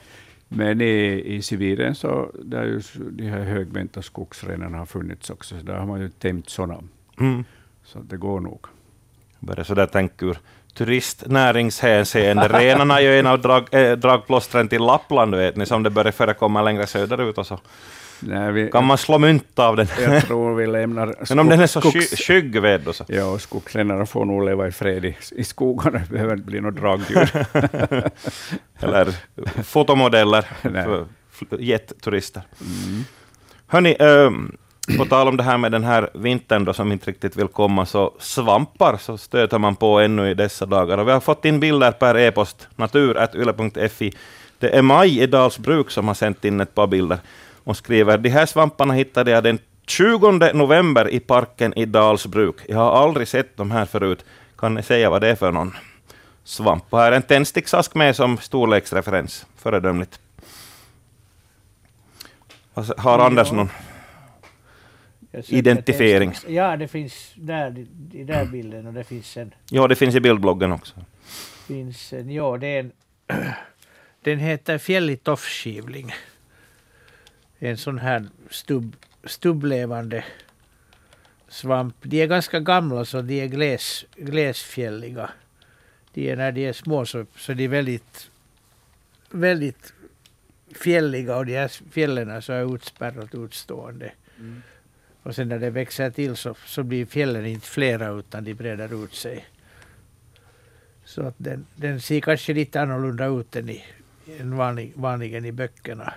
Men 0.47 0.81
i, 0.81 1.23
i 1.25 1.41
Sibirien, 1.41 1.95
så 1.95 2.31
där 2.43 2.63
ju 2.63 2.81
de 3.11 3.29
här 3.29 3.43
högvänta 3.43 4.01
skogsrenarna 4.01 4.77
har 4.77 4.85
funnits 4.85 5.29
också, 5.29 5.59
så 5.59 5.65
där 5.65 5.75
har 5.75 5.85
man 5.85 6.01
ju 6.01 6.09
tämjt 6.09 6.49
sådana. 6.49 6.83
Mm. 7.19 7.43
Så 7.83 7.99
det 7.99 8.17
går 8.17 8.39
nog. 8.39 8.65
Bara 9.39 9.63
så 9.63 9.73
där 9.73 9.85
tänk 9.85 10.23
ur 10.23 10.37
turistnäringshänseende. 10.73 12.47
Renarna 12.59 12.99
är 12.99 13.01
ju 13.01 13.19
en 13.19 13.27
av 13.27 13.41
drag, 13.41 13.73
äh, 13.73 13.97
dragplåstren 13.97 14.67
till 14.67 14.81
Lappland, 14.81 15.35
vet 15.35 15.55
ni, 15.55 15.65
som 15.65 15.83
det 15.83 15.89
börjar 15.89 16.11
förekomma 16.11 16.61
längre 16.61 16.87
söderut. 16.87 17.37
Och 17.37 17.47
så. 17.47 17.59
Nej, 18.19 18.51
vi, 18.51 18.71
kan 18.71 18.85
man 18.85 18.97
slå 18.97 19.17
mynt 19.17 19.59
av 19.59 19.75
den? 19.75 19.87
Jag 19.99 20.25
tror 20.25 20.55
vi 20.55 20.67
lämnar 20.67 21.07
skog, 21.07 21.29
Men 21.29 21.39
om 21.39 21.49
den 21.49 21.59
är 21.59 21.67
så 21.67 21.81
skogs, 21.81 22.27
skygg 22.27 22.61
ved 22.61 22.81
då 22.81 22.93
så? 22.93 23.05
Ja, 23.07 23.39
skogsrennarna 23.39 24.05
får 24.05 24.25
nog 24.25 24.45
leva 24.45 24.67
i 24.67 24.71
fred 24.71 25.05
i, 25.05 25.15
i 25.31 25.43
skogarna. 25.43 25.99
Det 25.99 26.13
behöver 26.13 26.33
inte 26.33 26.45
bli 26.45 26.61
något 26.61 26.75
dragdjur. 26.75 27.29
Eller 28.79 29.15
fotomodeller 29.63 30.45
för 31.31 31.61
jetturister. 31.61 32.41
Mm. 32.61 33.03
Hörni, 33.67 33.95
ähm, 33.99 34.57
på 34.97 35.05
tal 35.05 35.27
om 35.27 35.37
det 35.37 35.43
här 35.43 35.57
med 35.57 35.71
den 35.71 35.83
här 35.83 36.09
vintern 36.13 36.65
då, 36.65 36.73
som 36.73 36.91
inte 36.91 37.09
riktigt 37.11 37.37
vill 37.37 37.47
komma, 37.47 37.85
så 37.85 38.13
svampar 38.19 38.97
så 38.97 39.17
stöter 39.17 39.57
man 39.57 39.75
på 39.75 39.99
ännu 39.99 40.29
i 40.29 40.33
dessa 40.33 40.65
dagar. 40.65 40.97
Och 40.97 41.07
vi 41.07 41.11
har 41.11 41.19
fått 41.19 41.45
in 41.45 41.59
bilder 41.59 41.91
per 41.91 42.17
e-post, 42.17 42.67
natur.yle.fi. 42.75 44.13
Det 44.59 44.69
är 44.77 44.81
Maj 44.81 45.21
i 45.21 45.27
Dalsbruk 45.27 45.91
som 45.91 46.07
har 46.07 46.15
sänt 46.15 46.45
in 46.45 46.59
ett 46.59 46.75
par 46.75 46.87
bilder 46.87 47.19
och 47.69 47.77
skriver 47.77 48.17
de 48.17 48.29
här 48.29 48.45
svamparna 48.45 48.93
hittade 48.93 49.31
jag 49.31 49.43
den 49.43 49.59
20 49.87 50.53
november 50.53 51.09
i 51.09 51.19
parken 51.19 51.73
i 51.73 51.85
Dalsbruk. 51.85 52.55
Jag 52.67 52.77
har 52.77 52.91
aldrig 52.91 53.27
sett 53.27 53.57
de 53.57 53.71
här 53.71 53.85
förut. 53.85 54.25
Kan 54.57 54.73
ni 54.73 54.83
säga 54.83 55.09
vad 55.09 55.21
det 55.21 55.29
är 55.29 55.35
för 55.35 55.51
någon 55.51 55.77
svamp? 56.43 56.83
Och 56.89 56.99
här 56.99 57.11
är 57.11 57.15
en 57.15 57.21
tändsticksask 57.21 57.95
med 57.95 58.15
som 58.15 58.37
storleksreferens. 58.37 59.45
Föredömligt. 59.55 60.19
Har 62.97 63.19
Anders 63.19 63.51
någon 63.51 63.69
identifiering? 65.31 66.33
Ja, 66.47 66.77
det 66.77 66.87
finns 66.87 67.33
där 67.35 67.85
i 68.13 68.23
den 68.23 68.51
bilden 68.51 68.87
och 68.87 68.93
det 68.93 69.03
finns 69.03 69.37
en... 69.37 69.53
Ja, 69.69 69.87
det 69.87 69.95
finns 69.95 70.15
i 70.15 70.19
bildbloggen 70.19 70.71
också. 70.71 70.93
Finns 71.67 72.13
en, 72.13 72.31
ja, 72.31 72.57
det 72.57 72.67
är 72.67 72.79
en, 72.79 72.91
den 74.23 74.39
heter 74.39 74.77
fjällig 74.77 75.23
toffskivling 75.23 76.13
en 77.59 77.77
sån 77.77 77.97
här 77.97 78.27
stubb, 78.49 78.95
stubblevande 79.23 80.25
svamp. 81.47 81.95
De 82.01 82.21
är 82.21 82.27
ganska 82.27 82.59
gamla 82.59 83.05
så 83.05 83.21
de 83.21 83.41
är 83.41 83.47
gles, 83.47 84.05
glesfjälliga. 84.15 85.29
De 86.13 86.31
är, 86.31 86.35
när 86.35 86.51
de 86.51 86.65
är 86.65 86.73
små 86.73 87.05
så, 87.05 87.25
så 87.35 87.53
de 87.53 87.63
är 87.63 87.67
väldigt, 87.67 88.31
väldigt 89.29 89.93
fjälliga 90.75 91.37
och 91.37 91.45
de 91.45 91.57
här 91.57 91.71
fjällen 91.91 92.41
så 92.41 92.53
är 92.53 92.75
utspärrat 92.75 93.35
utstående. 93.35 94.11
Mm. 94.39 94.61
Och 95.23 95.35
sen 95.35 95.49
när 95.49 95.59
det 95.59 95.69
växer 95.69 96.11
till 96.11 96.35
så, 96.35 96.55
så 96.65 96.83
blir 96.83 97.05
fjällen 97.05 97.45
inte 97.45 97.67
flera 97.67 98.09
utan 98.09 98.43
de 98.43 98.53
breder 98.53 99.03
ut 99.03 99.13
sig. 99.13 99.45
Så 101.05 101.21
att 101.21 101.35
den, 101.37 101.65
den 101.75 102.01
ser 102.01 102.19
kanske 102.19 102.53
lite 102.53 102.81
annorlunda 102.81 103.25
ut 103.25 103.55
än, 103.55 103.69
i, 103.69 103.83
än 104.39 104.57
vanlig, 104.57 104.93
vanligen 104.95 105.45
i 105.45 105.51
böckerna. 105.51 106.13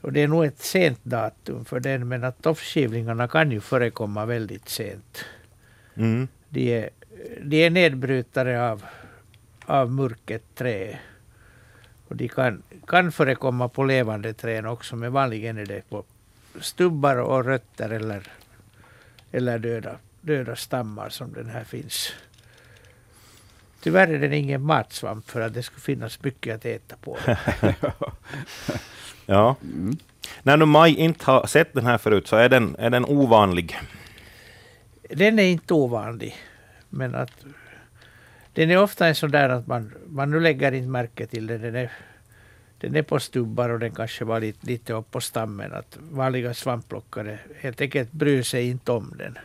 Och 0.00 0.12
det 0.12 0.22
är 0.22 0.28
nog 0.28 0.44
ett 0.44 0.58
sent 0.58 1.00
datum 1.02 1.64
för 1.64 1.80
den, 1.80 2.08
men 2.08 2.24
att 2.24 2.42
toffskivlingarna 2.42 3.28
kan 3.28 3.50
ju 3.50 3.60
förekomma 3.60 4.26
väldigt 4.26 4.68
sent. 4.68 5.24
Mm. 5.94 6.28
De, 6.48 6.74
är, 6.74 6.90
de 7.42 7.64
är 7.66 7.70
nedbrytare 7.70 8.70
av, 8.70 8.84
av 9.64 9.92
murket 9.92 10.42
trä. 10.54 10.98
Och 12.08 12.16
de 12.16 12.28
kan, 12.28 12.62
kan 12.86 13.12
förekomma 13.12 13.68
på 13.68 13.84
levande 13.84 14.32
träd 14.32 14.66
också, 14.66 14.96
men 14.96 15.12
vanligen 15.12 15.58
är 15.58 15.66
det 15.66 15.88
på 15.88 16.04
stubbar 16.60 17.16
och 17.16 17.44
rötter 17.44 17.90
eller, 17.90 18.22
eller 19.32 19.58
döda, 19.58 19.96
döda 20.20 20.56
stammar 20.56 21.08
som 21.08 21.32
den 21.32 21.46
här 21.50 21.64
finns. 21.64 22.12
Tyvärr 23.82 24.08
är 24.08 24.18
den 24.18 24.32
ingen 24.32 24.62
matsvamp 24.62 25.30
för 25.30 25.40
att 25.40 25.54
det 25.54 25.62
skulle 25.62 25.80
finnas 25.80 26.22
mycket 26.22 26.54
att 26.54 26.64
äta 26.64 26.96
på. 26.96 27.18
Ja. 29.30 29.56
Mm. 29.62 29.96
När 30.42 30.56
nu 30.56 30.64
Maj 30.64 30.94
inte 30.94 31.24
har 31.24 31.46
sett 31.46 31.74
den 31.74 31.86
här 31.86 31.98
förut, 31.98 32.26
så 32.26 32.36
är 32.36 32.48
den, 32.48 32.76
är 32.78 32.90
den 32.90 33.04
ovanlig? 33.04 33.78
Den 35.10 35.38
är 35.38 35.42
inte 35.42 35.74
ovanlig. 35.74 36.36
Men 36.88 37.14
att 37.14 37.32
den 38.52 38.70
är 38.70 38.82
ofta 38.82 39.06
en 39.06 39.14
sån 39.14 39.30
där 39.30 39.48
att 39.48 39.66
man, 39.66 39.92
man 40.06 40.30
nu 40.30 40.40
lägger 40.40 40.72
inte 40.72 40.88
märke 40.88 41.26
till 41.26 41.46
den. 41.46 41.60
Den 41.60 41.76
är, 41.76 41.92
den 42.78 42.96
är 42.96 43.02
på 43.02 43.20
stubbar 43.20 43.68
och 43.68 43.78
den 43.78 43.94
kanske 43.94 44.24
var 44.24 44.40
lite, 44.40 44.66
lite 44.66 44.92
upp 44.92 45.10
på 45.10 45.20
stammen. 45.20 45.72
Att 45.72 45.98
vanliga 46.00 46.54
svampplockare 46.54 47.38
helt 47.60 47.80
enkelt 47.80 48.12
bryr 48.12 48.42
sig 48.42 48.68
inte 48.68 48.92
om 48.92 49.14
den. 49.18 49.38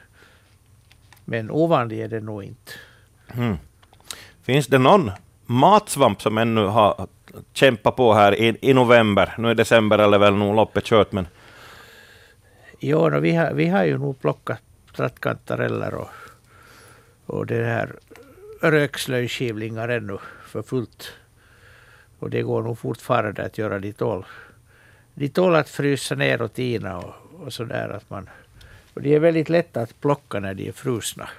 Men 1.26 1.52
ovanlig 1.52 2.00
är 2.00 2.08
den 2.08 2.26
nog 2.26 2.44
inte. 2.44 2.72
Mm. 3.34 3.58
Finns 4.44 4.68
det 4.68 4.78
någon 4.78 5.12
matsvamp 5.46 6.22
som 6.22 6.38
ännu 6.38 6.66
har 6.66 7.08
kämpat 7.54 7.96
på 7.96 8.14
här 8.14 8.36
i, 8.36 8.58
i 8.62 8.74
november. 8.74 9.36
Nu 9.38 9.50
är 9.50 9.56
december 9.56 10.00
eller 10.00 10.18
väl 10.18 10.36
nog 10.36 10.56
loppet 10.56 10.84
kört, 10.84 11.12
men... 11.12 11.28
Jo, 12.80 13.10
no, 13.10 13.20
vi, 13.20 13.36
har, 13.36 13.54
vi 13.54 13.68
har 13.68 13.84
ju 13.84 13.98
nog 13.98 14.22
plockat 14.22 14.62
trattkantareller 14.96 15.94
och, 15.94 16.10
och 17.26 17.46
det 17.46 17.64
här 17.64 17.96
rökslöjskivlingar 18.62 19.90
ännu 19.90 20.18
för 20.46 20.62
fullt. 20.62 21.14
Och 22.20 22.30
det 22.30 22.42
går 22.42 22.64
nog 22.64 22.80
fortfarande 22.80 23.46
att 23.46 23.58
göra. 23.58 23.80
De 23.80 23.94
tål, 23.94 24.26
de 25.14 25.30
tål 25.30 25.56
att 25.56 25.70
frysa 25.70 26.16
ner 26.16 26.42
och 26.42 26.54
tina 26.54 26.98
och, 26.98 27.14
och 27.46 27.54
sådär. 27.54 27.90
Att 27.90 28.10
man, 28.10 28.30
och 28.94 29.02
de 29.02 29.16
är 29.16 29.20
väldigt 29.20 29.50
lätta 29.50 29.82
att 29.82 30.02
plocka 30.02 30.40
när 30.40 30.54
de 30.54 30.68
är 30.68 30.72
frusna. 30.72 31.30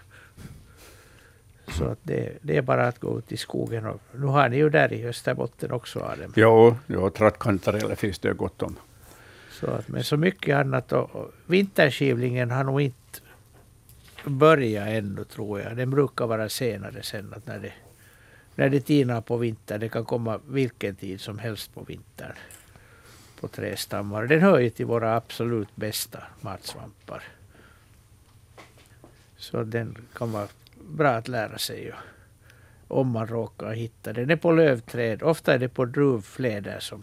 Så 1.68 1.84
att 1.84 1.98
det, 2.02 2.32
det 2.42 2.56
är 2.56 2.62
bara 2.62 2.86
att 2.86 2.98
gå 2.98 3.18
ut 3.18 3.32
i 3.32 3.36
skogen. 3.36 3.86
Och 3.86 4.00
nu 4.14 4.26
har 4.26 4.48
ni 4.48 4.56
ju 4.56 4.70
där 4.70 4.92
i 4.92 5.06
Österbotten 5.06 5.72
också 5.72 6.00
Adam. 6.00 6.32
Jo, 6.36 6.76
jo 6.86 7.10
trattkantareller 7.10 7.94
finns 7.94 8.18
det 8.18 8.32
gott 8.32 8.62
om. 8.62 8.76
Så 9.50 9.66
att, 9.66 9.88
men 9.88 10.04
så 10.04 10.16
mycket 10.16 10.56
annat. 10.56 10.92
Och, 10.92 11.16
och 11.16 11.30
vinterskivlingen 11.46 12.50
har 12.50 12.64
nog 12.64 12.80
inte 12.80 13.20
börjat 14.24 14.88
ännu 14.88 15.24
tror 15.24 15.60
jag. 15.60 15.76
Den 15.76 15.90
brukar 15.90 16.26
vara 16.26 16.48
senare 16.48 17.02
sen. 17.02 17.34
Att 17.36 17.46
när, 17.46 17.58
det, 17.58 17.72
när 18.54 18.68
det 18.68 18.80
tinar 18.80 19.20
på 19.20 19.36
vintern. 19.36 19.80
Det 19.80 19.88
kan 19.88 20.04
komma 20.04 20.40
vilken 20.48 20.94
tid 20.94 21.20
som 21.20 21.38
helst 21.38 21.74
på 21.74 21.82
vintern. 21.82 22.32
På 23.40 23.48
trästammar. 23.48 24.26
Den 24.26 24.40
hör 24.40 24.58
ju 24.58 24.70
till 24.70 24.86
våra 24.86 25.16
absolut 25.16 25.76
bästa 25.76 26.22
matsvampar. 26.40 27.22
Så 29.36 29.62
den 29.62 29.96
kan 30.14 30.32
vara 30.32 30.48
bra 30.88 31.10
att 31.10 31.28
lära 31.28 31.58
sig. 31.58 31.82
ju, 31.84 31.92
om 32.88 33.08
man 33.08 33.26
råkar 33.26 33.72
hitta 33.72 34.12
den. 34.12 34.22
Den 34.28 34.30
är 34.30 34.40
på 34.40 34.52
lövträd. 34.52 35.22
Ofta 35.22 35.54
är 35.54 35.58
det 35.58 35.68
på 35.68 35.84
druvfläder 35.84 36.78
som 36.80 37.02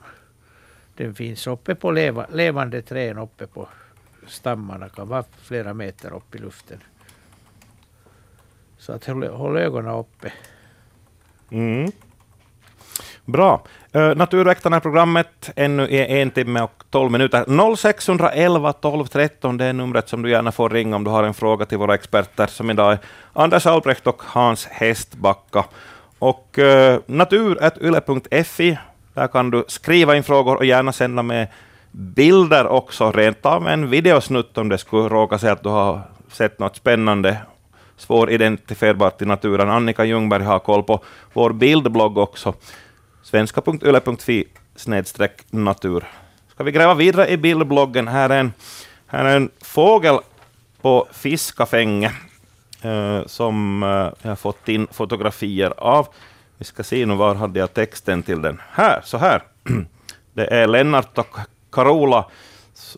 den 0.95 1.15
finns 1.15 1.47
uppe 1.47 1.75
på 1.75 1.91
leva, 1.91 2.27
levande 2.31 2.81
träd 2.81 3.17
uppe 3.17 3.47
på 3.47 3.67
stammarna. 4.27 4.89
kan 4.89 5.07
vara 5.07 5.23
flera 5.41 5.73
meter 5.73 6.13
upp 6.13 6.35
i 6.35 6.37
luften. 6.37 6.79
Så 8.77 8.93
att 8.93 9.05
håll, 9.05 9.27
håll 9.27 9.57
ögonen 9.57 9.95
uppe. 9.95 10.33
Mm. 11.49 11.91
Bra. 13.25 13.61
Uh, 13.95 14.15
Naturväktarna 14.15 14.79
programmet 14.79 15.49
ännu 15.55 15.87
i 15.87 16.21
en 16.21 16.31
timme 16.31 16.61
och 16.61 16.83
tolv 16.89 17.11
minuter. 17.11 17.75
0611 17.75 18.73
12 18.73 19.05
13, 19.05 19.57
det 19.57 19.65
är 19.65 19.73
numret 19.73 20.09
som 20.09 20.21
du 20.21 20.29
gärna 20.29 20.51
får 20.51 20.69
ringa 20.69 20.95
om 20.95 21.03
du 21.03 21.11
har 21.11 21.23
en 21.23 21.33
fråga 21.33 21.65
till 21.65 21.77
våra 21.77 21.95
experter, 21.95 22.47
som 22.47 22.69
idag 22.69 22.91
är 22.91 22.99
Anders 23.33 23.65
Albrecht 23.65 24.07
och 24.07 24.21
Hans 24.25 24.65
Hästbacka. 24.65 25.65
Och 26.19 26.59
uh, 26.59 26.99
natur.yle.fi, 27.05 28.77
där 29.13 29.27
kan 29.27 29.51
du 29.51 29.63
skriva 29.67 30.15
in 30.15 30.23
frågor 30.23 30.55
och 30.55 30.65
gärna 30.65 30.91
sända 30.91 31.23
med 31.23 31.47
bilder 31.91 32.67
också, 32.67 33.11
rent 33.11 33.45
av 33.45 33.67
en 33.67 33.89
videosnutt 33.89 34.57
om 34.57 34.69
det 34.69 34.77
skulle 34.77 35.09
råka 35.09 35.37
sig 35.37 35.49
att 35.49 35.63
du 35.63 35.69
har 35.69 36.01
sett 36.31 36.59
något 36.59 36.75
spännande 36.75 37.37
svåridentifierbart 37.97 39.21
i 39.21 39.25
naturen. 39.25 39.69
Annika 39.69 40.05
Ljungberg 40.05 40.43
har 40.43 40.59
koll 40.59 40.83
på 40.83 40.99
vår 41.33 41.53
bildblogg 41.53 42.17
också, 42.17 42.53
svenska.yle.fi 43.23 44.47
snedstreck 44.75 45.41
natur. 45.49 46.03
Ska 46.51 46.63
vi 46.63 46.71
gräva 46.71 46.93
vidare 46.93 47.29
i 47.29 47.37
bildbloggen? 47.37 48.07
Här 48.07 48.29
är 48.29 48.39
en, 48.39 48.53
här 49.07 49.25
är 49.25 49.35
en 49.35 49.49
fågel 49.61 50.19
på 50.81 51.07
fiskafänge 51.11 52.11
eh, 52.81 53.25
som 53.25 53.83
eh, 53.83 53.89
jag 54.21 54.31
har 54.31 54.35
fått 54.35 54.69
in 54.69 54.87
fotografier 54.91 55.73
av. 55.77 56.07
Vi 56.57 56.65
ska 56.65 56.83
se 56.83 57.05
nu, 57.05 57.15
var 57.15 57.35
hade 57.35 57.59
jag 57.59 57.73
texten 57.73 58.23
till 58.23 58.41
den? 58.41 58.61
Här, 58.71 59.01
så 59.03 59.17
här. 59.17 59.43
Det 60.33 60.53
är 60.53 60.67
Lennart 60.67 61.17
och 61.17 61.37
Carola 61.71 62.25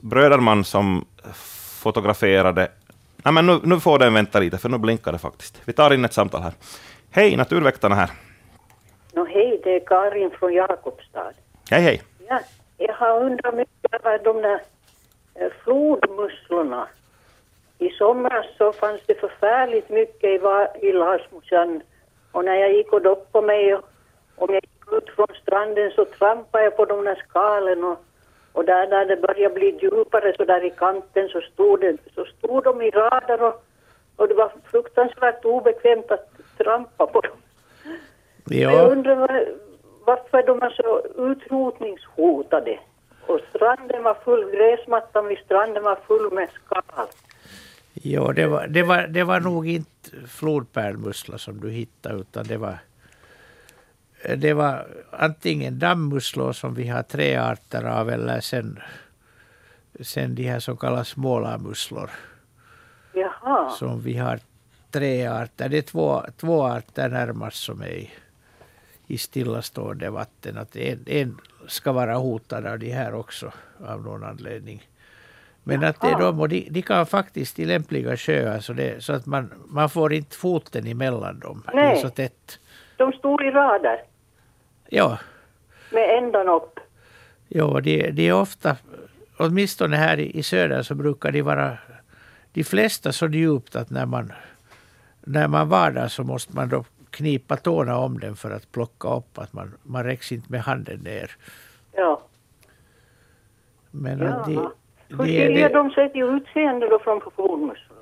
Bröderman 0.02 0.64
som 0.64 1.06
fotograferade 1.80 2.70
Nej, 3.24 3.34
men 3.34 3.46
nu, 3.46 3.60
nu 3.64 3.80
får 3.80 4.00
den 4.00 4.14
vänta 4.14 4.40
lite, 4.40 4.58
för 4.58 4.70
nu 4.70 4.78
blinkar 4.78 5.12
det 5.12 5.18
faktiskt. 5.18 5.62
Vi 5.66 5.74
tar 5.74 5.94
in 5.94 6.06
ett 6.06 6.14
samtal 6.14 6.42
här. 6.42 6.54
Hej, 7.12 7.38
Naturväktarna 7.38 7.96
här. 7.96 8.10
No, 9.16 9.26
hej, 9.26 9.62
det 9.64 9.76
är 9.76 9.80
Karin 9.80 10.32
från 10.32 10.54
Jakobstad. 10.54 11.34
Hej, 11.70 11.82
hej. 11.82 12.02
Ja, 12.30 12.40
jag 12.78 12.94
har 12.94 13.20
undrat 13.20 13.56
mycket 13.56 13.94
över 13.94 14.20
de 14.24 14.42
där 14.42 14.62
eh, 15.36 15.52
flodmusslorna. 15.64 16.88
I 17.78 17.90
somras 17.90 18.46
så 18.58 18.74
fanns 18.74 19.02
det 19.06 19.20
förfärligt 19.20 19.90
mycket 19.90 20.24
i, 20.24 20.40
i 20.88 20.92
Larsmosjön. 20.92 21.82
Och 22.32 22.46
när 22.46 22.56
jag 22.56 22.74
gick 22.74 22.94
och 22.94 23.02
doppade 23.02 23.48
mig 23.48 23.76
och 23.76 23.84
om 24.36 24.54
jag 24.54 24.64
gick 24.64 24.94
ut 24.94 25.16
från 25.16 25.28
stranden 25.42 25.92
så 25.92 26.06
trampade 26.06 26.64
jag 26.64 26.78
på 26.78 26.86
de 26.86 27.06
där 27.06 27.24
skalen 27.30 27.84
och, 27.84 27.98
och 28.54 28.66
där 28.66 28.88
när 28.88 29.06
det 29.06 29.18
började 29.18 29.56
bli 29.56 29.80
djupare 29.82 30.34
så 30.38 30.46
där 30.46 30.64
i 30.66 30.70
kanten 30.70 31.30
så 31.30 31.42
stod, 31.42 31.82
det, 31.82 31.98
så 32.16 32.26
stod 32.26 32.64
de 32.64 32.82
i 32.82 32.90
rader 32.90 33.44
och, 33.44 33.64
och 34.16 34.28
det 34.28 34.34
var 34.34 34.52
fruktansvärt 34.72 35.46
obekvämt 35.46 36.12
att 36.12 36.30
trampa 36.58 37.06
på 37.06 37.22
dem. 37.22 37.38
Jag 38.46 38.74
Ja, 38.74 38.82
undrar 38.82 39.16
var, 39.16 39.46
varför 40.06 40.48
de 40.48 40.62
är 40.62 40.70
så 40.70 41.02
utrotningshotade. 41.32 42.80
Och 43.28 43.40
stranden 43.56 44.04
var 44.04 44.18
full, 44.26 44.52
gräsmattan 44.52 45.28
vid 45.28 45.38
stranden 45.38 45.84
var 45.84 46.00
full 46.08 46.34
med 46.34 46.50
skal. 46.66 47.08
ja 47.94 48.34
det, 48.34 48.48
var, 48.48 48.68
det, 48.68 48.84
var, 48.84 49.08
det 49.08 49.24
var 49.24 49.40
nog 49.40 49.68
inte 49.68 50.10
flodpärlmussla 50.28 51.38
som 51.38 51.60
du 51.60 51.70
hittade, 51.70 52.16
utan 52.16 52.44
det 52.48 52.58
var 52.58 52.78
det 54.38 54.54
var 54.54 54.88
antingen 55.12 55.80
dammmusslor 55.80 56.52
som 56.54 56.74
vi 56.74 56.88
har 56.88 57.04
tre 57.04 57.36
arter 57.36 57.84
av 57.84 58.10
eller 58.10 58.40
sen, 58.40 58.80
sen 60.02 60.36
de 60.36 60.44
här 60.44 60.60
som 60.60 60.78
kallas 60.78 61.16
målarmusslor 61.16 62.10
Jaha, 63.14 63.70
som 63.70 64.02
vi 64.02 64.18
har 64.18 64.40
tre 64.92 65.26
arter. 65.28 65.70
Det 65.70 65.78
är 65.78 65.82
två, 65.82 66.24
två 66.38 66.64
arter 66.64 67.10
närmast 67.10 67.64
som 67.64 67.82
är 67.82 67.88
i, 67.88 68.12
i 69.14 69.18
stillastående 69.18 70.10
vatten. 70.10 70.58
Att 70.58 70.76
en, 70.76 71.04
en 71.08 71.38
ska 71.68 71.92
vara 71.92 72.16
hotad 72.16 72.66
av 72.66 72.80
de 72.80 72.92
här 72.92 73.14
också 73.14 73.52
av 73.86 74.02
någon 74.04 74.24
anledning. 74.24 74.84
Men 75.64 75.84
att 75.84 76.02
det 76.02 76.08
är 76.08 76.20
de, 76.20 76.40
och 76.40 76.50
de, 76.50 76.68
de 76.72 76.82
kan 76.82 77.06
faktiskt 77.06 77.60
i 77.60 77.66
lämpliga 77.66 78.18
sjöar 78.18 78.60
så, 78.60 78.74
det, 78.74 79.04
så 79.04 79.14
att 79.14 79.26
man, 79.26 79.52
man 79.68 79.90
får 79.90 80.14
inte 80.14 80.36
foten 80.36 80.88
emellan 80.88 81.40
dem. 81.40 81.64
Det 81.66 81.72
är 81.72 81.76
Nej. 81.76 82.02
så 82.02 82.10
tätt. 82.10 82.60
de 82.98 83.12
stod 83.14 83.42
i 83.42 83.52
rader 83.52 84.02
Ja, 84.90 85.18
med 85.92 86.18
ändan 86.18 86.50
upp. 86.50 86.80
ja 87.48 87.80
de, 87.82 88.12
de 88.12 88.28
är 88.30 88.34
ofta, 88.34 88.78
åtminstone 89.38 89.98
här 89.98 90.20
i, 90.20 90.38
i 90.40 90.44
söder 90.44 90.82
så 90.84 90.96
brukar 90.96 91.32
de 91.32 91.42
vara 91.42 91.78
de 92.54 92.64
flesta 92.64 93.12
så 93.12 93.28
djupt 93.28 93.76
att 93.76 93.90
när 93.90 94.06
man, 94.06 94.32
när 95.22 95.48
man 95.48 95.70
var 95.70 95.92
där 95.92 96.08
så 96.08 96.24
måste 96.24 96.56
man 96.56 96.70
då 96.70 96.86
knipa 97.14 97.58
tårna 97.58 97.98
om 97.98 98.20
den 98.20 98.36
för 98.36 98.52
att 98.52 98.72
plocka 98.72 99.08
upp. 99.16 99.38
Att 99.38 99.54
man, 99.54 99.74
man 99.84 100.04
räcks 100.04 100.32
inte 100.32 100.52
med 100.52 100.62
handen 100.62 101.00
ner. 101.00 101.32
Ja. 101.92 102.22
Men 103.92 104.20
ja. 104.20 104.28
att 104.28 104.46
de, 104.46 104.72
Hur 105.10 105.18
skiljer 105.18 105.74
de, 105.74 105.92
sig 105.92 106.12
till 106.12 106.22
utseende 106.24 106.90
då 106.90 107.00
från 107.00 107.22
flodmusslor? 107.36 107.98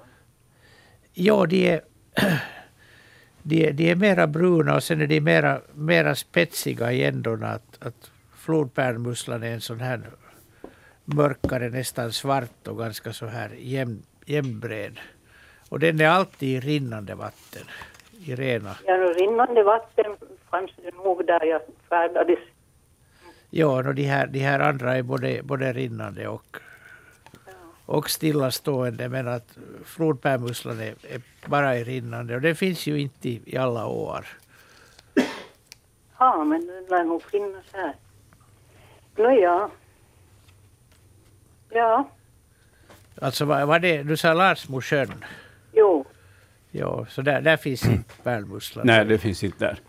ja, 1.14 1.46
de 1.46 1.70
är, 1.70 1.82
de, 3.44 3.68
är- 3.68 3.74
de 3.74 3.92
är 3.92 3.96
mera 3.96 4.28
bruna 4.28 4.76
och 4.76 4.84
sen 4.84 5.02
är 5.02 5.08
de 5.08 5.22
mera, 5.22 5.62
mera 5.74 6.16
spetsiga 6.16 6.92
i 6.92 7.04
ändorna. 7.06 7.48
Att, 7.48 7.78
att 7.88 8.12
flodpärlmusslan 8.36 9.44
är 9.44 9.54
en 9.54 9.62
sån 9.62 9.80
här 9.80 10.02
mörkare, 11.06 11.70
nästan 11.70 12.12
svart 12.12 12.68
och 12.68 12.78
ganska 12.78 13.14
så 13.14 13.26
här 13.26 13.50
jämn, 13.60 14.04
jämnbred. 14.26 15.00
Och 15.70 15.80
den 15.80 16.02
är 16.02 16.08
alltid 16.08 16.50
i 16.50 16.60
rinnande 16.60 17.16
vatten. 17.16 17.62
I 18.26 18.36
rena. 18.36 18.76
Ja, 18.86 18.94
rinnande 18.94 19.64
vatten 19.64 20.16
fanns 20.50 20.72
det 20.84 20.96
nog 20.96 21.26
där 21.26 21.46
jag 21.46 21.62
färdades. 21.90 22.40
Ja, 23.50 23.66
och 23.88 23.96
de 23.96 24.04
här, 24.04 24.28
de 24.28 24.40
här 24.40 24.60
andra 24.60 24.98
är 24.98 25.02
både, 25.04 25.44
både 25.44 25.74
rinnande 25.74 26.28
och, 26.28 26.58
och 27.86 28.10
stillastående. 28.10 29.10
Men 29.10 29.28
att 29.28 29.58
flodpärlmusslan 29.86 30.80
är, 30.80 30.94
är 31.10 31.22
bara 31.46 31.78
i 31.78 31.84
rinnande. 31.84 32.36
Och 32.36 32.42
det 32.42 32.56
finns 32.56 32.88
ju 32.88 33.00
inte 33.00 33.30
i, 33.30 33.42
i 33.46 33.58
alla 33.58 33.86
år. 33.88 34.28
Ja, 36.18 36.44
men 36.44 36.68
den 36.68 36.86
lär 36.86 37.04
nog 37.04 37.24
finnas 37.24 37.66
här. 37.74 37.96
Nåja. 39.16 39.70
Ja, 41.70 42.10
Alltså 43.22 43.46
vad 43.46 43.68
var 43.68 43.80
det, 43.80 44.04
du 44.04 44.18
sa 44.18 44.34
Larsmosjön? 44.34 45.26
jo. 45.74 46.06
Ja, 46.72 47.06
så 47.10 47.22
där, 47.22 47.42
där 47.42 47.58
finns 47.58 47.86
inte 47.86 48.14
pärlmusslan. 48.24 48.88
Nej, 48.88 49.06
det 49.06 49.18
finns 49.18 49.44
inte 49.44 49.66
där. 49.66 49.80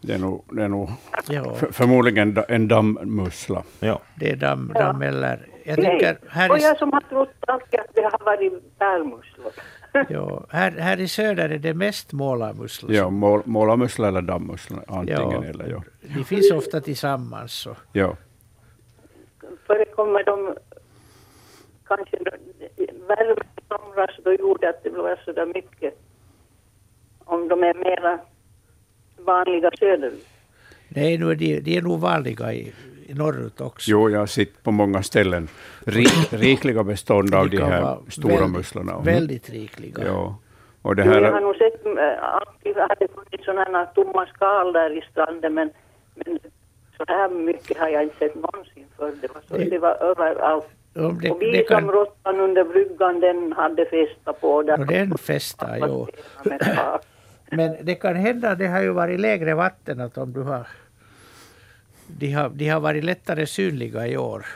Det 0.00 0.12
är 0.12 0.18
nog, 0.18 0.44
det 0.52 0.62
är 0.62 0.68
nog 0.68 0.90
Ja, 1.28 1.54
för, 1.54 1.72
förmodligen 1.72 2.38
en 2.48 2.68
dammmussla. 2.68 3.62
Ja. 3.80 4.00
det 4.14 4.30
är 4.30 4.36
damm, 4.36 4.72
damm 4.74 5.02
eller... 5.02 5.46
Jag 5.64 5.78
Nej. 5.78 5.98
tycker 5.98 6.18
här 6.28 6.50
Och 6.50 6.58
i, 6.58 6.62
jag 6.62 6.78
som 6.78 6.92
har 6.92 7.00
trott 7.00 7.34
alltid 7.46 7.80
att 7.80 7.94
det 7.94 8.02
har 8.02 8.24
varit 8.24 8.78
pärlmusslor. 8.78 9.52
ja, 10.08 10.46
här, 10.50 10.70
här 10.70 11.00
i 11.00 11.08
söder 11.08 11.48
är 11.48 11.58
det 11.58 11.74
mest 11.74 12.12
målarmusslor. 12.12 12.92
Ja, 12.92 13.10
mål, 13.10 13.42
målarmussla 13.44 14.08
eller 14.08 14.22
dammmussla, 14.22 14.76
antingen 14.88 15.30
Ja. 15.30 15.44
eller. 15.44 15.68
Ja. 15.68 15.82
De 16.16 16.24
finns 16.24 16.50
ofta 16.52 16.80
tillsammans. 16.80 17.52
Så. 17.52 17.76
Ja. 17.92 18.16
Förekommer 19.66 20.24
de 20.24 20.54
kanske 21.86 22.16
värme 23.08 23.42
somras 23.70 24.10
då 24.24 24.32
gjorde 24.32 24.68
att 24.68 24.82
det 24.82 24.90
blev 24.90 25.16
så 25.24 25.32
där 25.32 25.46
mycket. 25.46 25.94
Om 27.24 27.48
de 27.48 27.62
är 27.64 27.74
mera 27.74 28.18
vanliga 29.18 29.70
söderut. 29.78 30.26
Nej, 30.88 31.18
nu 31.18 31.30
är 31.30 31.34
de, 31.34 31.60
de 31.60 31.76
är 31.76 31.82
nog 31.82 32.00
vanliga 32.00 32.52
i, 32.52 32.72
i 33.06 33.14
norrut 33.14 33.60
också. 33.60 33.90
Jo, 33.90 34.10
jag 34.10 34.18
har 34.18 34.26
sett 34.26 34.62
på 34.62 34.70
många 34.70 35.02
ställen 35.02 35.48
rik, 35.86 36.32
rikliga 36.32 36.82
bestånd 36.84 37.34
av 37.34 37.50
de 37.50 37.56
här 37.62 37.98
stora 38.08 38.34
väldigt- 38.34 38.50
musslorna. 38.56 39.00
Väldigt 39.00 39.50
rikliga. 39.50 40.04
Ja. 40.06 40.38
Och 40.82 40.96
det 40.96 41.04
Jo, 41.04 41.12
jag 41.12 41.22
har 41.22 41.32
här, 41.32 41.40
nog 41.40 41.56
sett, 41.56 41.86
äh, 41.86 42.24
alltid 42.24 42.76
har 42.76 42.96
det 43.00 43.08
funnits 43.14 43.44
sådana 43.44 43.86
tomma 43.86 44.26
skal 44.26 44.72
där 44.72 44.98
i 44.98 45.02
stranden 45.10 45.54
men, 45.54 45.70
men 46.14 46.38
så 46.96 47.04
här 47.08 47.28
mycket 47.28 47.78
har 47.78 47.88
jag 47.88 48.02
inte 48.02 48.16
sett 48.18 48.34
någonsin 48.34 48.84
förr. 48.96 49.12
Det 49.20 49.28
var, 49.34 49.42
så, 49.48 49.56
Det- 49.56 49.70
det 49.70 49.78
var 49.78 49.94
överallt. 50.02 50.66
Om 50.94 51.18
det, 51.20 51.30
och 51.30 51.40
det 51.40 51.50
vi 51.52 51.64
kan, 51.68 51.80
som 51.80 51.92
råttan 51.92 52.40
under 52.40 52.64
bryggan 52.64 53.20
den 53.20 53.52
hade 53.52 53.86
festat 53.86 54.40
på 54.40 54.62
där. 54.62 54.80
och 54.80 54.86
den 54.86 55.18
festar, 55.18 55.78
jo. 55.80 56.08
Men 57.50 57.76
det 57.82 57.94
kan 57.94 58.16
hända, 58.16 58.54
det 58.54 58.66
har 58.66 58.80
ju 58.82 58.90
varit 58.90 59.20
lägre 59.20 59.54
vatten, 59.54 60.00
att 60.00 60.18
om 60.18 60.32
du 60.32 60.42
har... 60.42 60.66
De 62.06 62.32
har, 62.32 62.48
de 62.48 62.68
har 62.68 62.80
varit 62.80 63.04
lättare 63.04 63.46
synliga 63.46 64.06
i 64.06 64.16
år. 64.16 64.46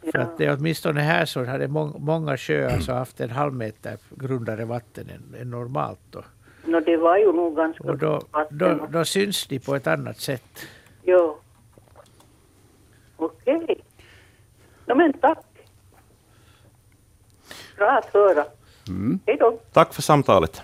För 0.00 0.10
Ja. 0.18 0.20
att 0.20 0.38
det 0.38 0.52
åtminstone 0.52 1.00
här 1.00 1.24
så 1.24 1.44
hade 1.44 1.68
mång, 1.68 1.94
många 1.98 2.36
sjöar 2.36 2.78
så 2.80 2.92
haft 2.92 3.20
en 3.20 3.30
halv 3.30 3.52
meter 3.54 3.96
grundare 4.10 4.64
vatten 4.64 5.06
än, 5.10 5.40
än 5.40 5.50
normalt. 5.50 5.98
Då. 6.10 6.22
Nå, 6.64 6.80
det 6.80 6.96
var 6.96 7.18
ju 7.18 7.32
nog 7.32 7.56
ganska 7.56 7.84
Och 7.84 7.98
då, 7.98 8.22
då, 8.50 8.86
då 8.90 9.04
syns 9.04 9.46
de 9.46 9.58
på 9.58 9.74
ett 9.74 9.86
annat 9.86 10.16
sätt. 10.20 10.66
Jo. 11.02 11.38
Okej. 13.16 13.84
No, 14.88 14.94
men 14.94 15.12
tack. 15.12 15.38
Bra 17.76 17.90
att 17.90 18.14
höra. 18.14 18.44
mm, 18.88 19.20
Hej 19.26 19.36
då. 19.40 19.58
Tack 19.72 19.94
för 19.94 20.02
samtalet. 20.02 20.62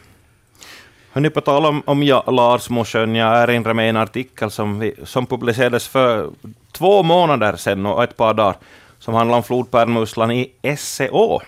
Hörni, 1.12 1.30
på 1.30 1.40
tal 1.40 1.66
om, 1.66 1.82
om 1.86 2.02
ja, 2.02 2.24
Larsmosjön, 2.26 3.14
jag 3.14 3.42
erinrar 3.42 3.74
mig 3.74 3.88
en 3.88 3.96
artikel 3.96 4.50
som, 4.50 4.78
vi, 4.78 4.94
som 5.04 5.26
publicerades 5.26 5.88
för 5.88 6.30
två 6.72 7.02
månader 7.02 7.56
sedan 7.56 7.86
och 7.86 8.04
ett 8.04 8.16
par 8.16 8.34
dagar, 8.34 8.56
som 8.98 9.14
handlar 9.14 9.36
om 9.36 9.42
flodpärlmusslan 9.42 10.30
i 10.30 10.52
SCÅ, 10.76 11.40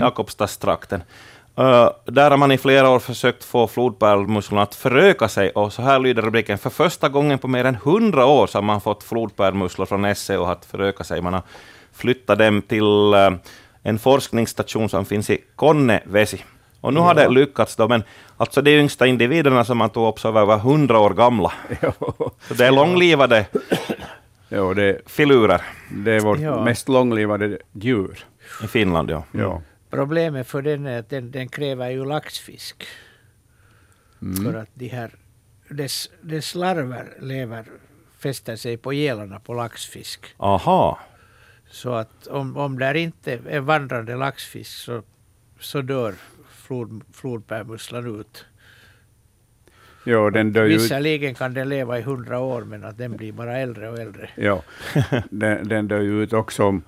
Jakobstadstrakten. 0.00 1.02
Uh, 1.58 1.90
där 2.04 2.30
har 2.30 2.36
man 2.36 2.52
i 2.52 2.58
flera 2.58 2.90
år 2.90 2.98
försökt 2.98 3.44
få 3.44 3.66
flodpärlmusslorna 3.66 4.62
att 4.62 4.74
föröka 4.74 5.28
sig, 5.28 5.50
och 5.50 5.72
så 5.72 5.82
här 5.82 5.98
lyder 5.98 6.22
rubriken. 6.22 6.58
För 6.58 6.70
första 6.70 7.08
gången 7.08 7.38
på 7.38 7.48
mer 7.48 7.64
än 7.64 7.74
hundra 7.74 8.26
år 8.26 8.46
så 8.46 8.58
har 8.58 8.62
man 8.62 8.80
fått 8.80 9.02
flodpärlmusslor 9.02 9.86
från 9.86 10.14
SCÅ 10.14 10.44
att 10.44 10.64
föröka 10.64 11.04
sig. 11.04 11.20
Man 11.22 11.32
har 11.34 11.42
flyttat 11.98 12.38
dem 12.38 12.62
till 12.62 13.14
uh, 13.14 13.38
en 13.82 13.98
forskningsstation 13.98 14.88
som 14.88 15.04
finns 15.04 15.30
i 15.30 15.38
Konnevesi. 15.56 16.44
Och 16.80 16.94
nu 16.94 17.00
har 17.00 17.14
det 17.14 17.28
lyckats 17.28 17.76
då, 17.76 17.88
men 17.88 18.02
alltså 18.36 18.62
de 18.62 18.70
yngsta 18.78 19.06
individerna 19.06 19.64
som 19.64 19.78
man 19.78 19.90
tog 19.90 20.08
upp 20.08 20.20
så 20.20 20.30
var 20.30 20.40
över 20.42 20.56
100 20.56 20.98
år 20.98 21.10
gamla. 21.10 21.52
ja, 21.80 21.92
Så 22.48 22.54
det 22.54 22.66
är 22.66 22.70
långlivade 22.72 23.46
ja, 24.48 24.74
det, 24.74 25.00
filurer 25.06 25.62
det 25.90 26.12
är 26.12 26.20
vårt 26.20 26.38
Ja. 26.40 26.64
mest 26.64 26.88
långlivade 26.88 27.58
djur. 27.72 28.24
i 28.64 28.66
Finland. 28.66 29.10
Ja. 29.10 29.22
Ja. 29.32 29.62
Problemet 29.90 30.46
för 30.48 30.62
den 30.62 30.86
är 30.86 30.98
att 30.98 31.10
den, 31.10 31.30
den 31.30 31.48
kräver 31.48 31.90
ju 31.90 32.04
laxfisk. 32.04 32.84
För 34.44 34.54
att 34.54 34.68
de 34.74 34.88
här, 34.88 35.10
dess, 35.70 36.10
dess 36.20 36.54
larver 36.54 37.06
lever, 37.20 37.64
fäster 38.18 38.56
sig 38.56 38.76
på 38.76 38.92
gälarna 38.92 39.40
på 39.40 39.54
laxfisk. 39.54 40.26
Aha. 40.36 40.98
Så 41.70 41.92
att 41.92 42.26
om, 42.26 42.56
om 42.56 42.78
där 42.78 42.94
inte 42.94 43.40
är 43.48 43.60
vandrande 43.60 44.16
laxfisk 44.16 44.70
så, 44.70 45.02
så 45.60 45.82
dör 45.82 46.14
flod, 46.50 47.02
flodpärlmusslan 47.12 48.20
ut. 48.20 48.44
Ja, 50.04 50.30
den 50.30 50.52
dör. 50.52 50.64
Visserligen 50.64 51.34
kan 51.34 51.54
den 51.54 51.68
leva 51.68 51.98
i 51.98 52.02
hundra 52.02 52.38
år 52.38 52.62
men 52.62 52.84
att 52.84 52.98
den 52.98 53.16
blir 53.16 53.32
bara 53.32 53.58
äldre 53.58 53.88
och 53.88 53.98
äldre. 53.98 54.30
Ja, 54.34 54.62
den, 55.30 55.68
den 55.68 55.88
dör 55.88 56.00
ju 56.00 56.22
ut 56.22 56.32
också 56.32 56.64
om, 56.64 56.82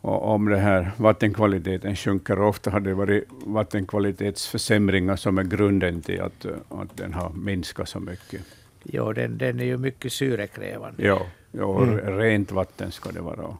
om 0.00 0.48
det 0.48 0.58
här 0.58 0.90
vattenkvaliteten 0.96 1.96
sjunker. 1.96 2.40
Ofta 2.40 2.70
har 2.70 2.80
det 2.80 2.94
varit 2.94 3.24
vattenkvalitetsförsämringar 3.46 5.16
som 5.16 5.38
är 5.38 5.44
grunden 5.44 6.02
till 6.02 6.20
att, 6.20 6.46
att 6.68 6.96
den 6.96 7.12
har 7.14 7.30
minskat 7.30 7.88
så 7.88 8.00
mycket. 8.00 8.40
Jo, 8.82 9.12
den, 9.12 9.38
den 9.38 9.60
är 9.60 9.64
ju 9.64 9.76
mycket 9.76 10.12
syrekrävande. 10.12 11.06
Ja, 11.06 11.26
ja 11.52 11.66
rent 12.04 12.52
vatten 12.52 12.92
ska 12.92 13.10
det 13.12 13.20
vara. 13.20 13.56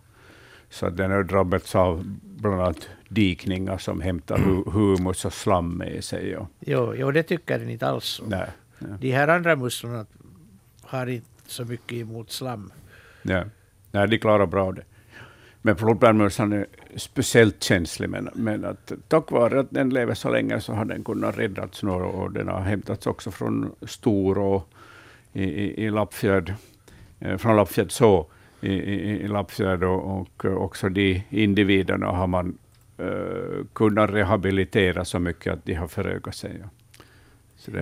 Så 0.75 0.91
den 0.91 1.11
har 1.11 1.23
drabbats 1.23 1.75
av 1.75 2.05
bland 2.23 2.61
annat 2.61 2.89
dikningar 3.09 3.79
som 3.79 4.01
hämtar 4.01 4.37
hu- 4.39 4.71
humus 4.71 5.25
och 5.25 5.33
slam 5.33 5.71
med 5.77 6.05
sig. 6.05 6.37
Och, 6.37 6.49
Jo, 6.61 6.95
jo, 6.97 7.11
det 7.11 7.23
tycker 7.23 7.59
den 7.59 7.71
inte 7.71 7.87
alls 7.87 8.21
om. 8.21 8.29
nej, 8.29 8.49
ja, 8.79 8.87
De 9.01 9.11
här 9.13 9.29
andra 9.29 9.57
musslorna 9.57 10.07
har 10.83 11.07
inte 11.07 11.27
så 11.47 11.65
mycket 11.65 11.93
emot 11.99 12.31
slam. 12.31 12.73
nej, 13.23 13.45
nej, 13.91 14.09
de 14.09 14.19
klarar 14.19 14.47
bra 14.47 14.73
det. 14.73 14.83
Men 15.63 15.77
flodpärlmussan 15.77 16.53
är 16.53 16.67
speciellt 16.97 17.63
känslig, 17.63 18.09
men, 18.11 18.29
men 18.35 18.65
att, 18.65 18.93
tack 19.09 19.31
vare 19.31 19.61
att 19.61 19.71
den 19.71 19.91
lever 19.91 20.15
så 20.15 20.31
länge 20.31 20.61
så 20.61 20.73
har 20.73 20.85
den 20.85 21.05
kunnat 21.05 21.39
räddats 21.39 21.83
nu 21.83 21.91
och 21.91 22.33
den 22.33 22.49
har 22.49 22.61
hämtats 22.61 23.07
också 23.07 23.31
från 23.31 23.75
Storå 23.83 24.63
i, 25.33 25.43
i, 25.45 25.85
i 25.85 25.91
Lappfjärd, 25.91 26.55
eh, 27.21 27.37
från 27.37 27.57
Lappfjärd 27.57 27.93
så 27.93 28.27
i, 28.65 28.73
i, 28.73 29.21
i 29.25 29.29
Lappfjärd 29.29 29.85
och, 29.85 30.21
och 30.21 30.45
också 30.45 30.89
de 30.89 31.23
individerna 31.31 32.07
har 32.07 32.27
man 32.27 32.59
eh, 32.99 33.67
kunnat 33.73 34.11
rehabilitera 34.11 35.05
så 35.05 35.19
mycket 35.19 35.53
att 35.53 35.65
de 35.65 35.75
har 35.75 35.89
förökat 35.89 36.35
sig. 36.35 36.57
Ja. 36.61 36.69
Så 37.57 37.71
det, 37.71 37.81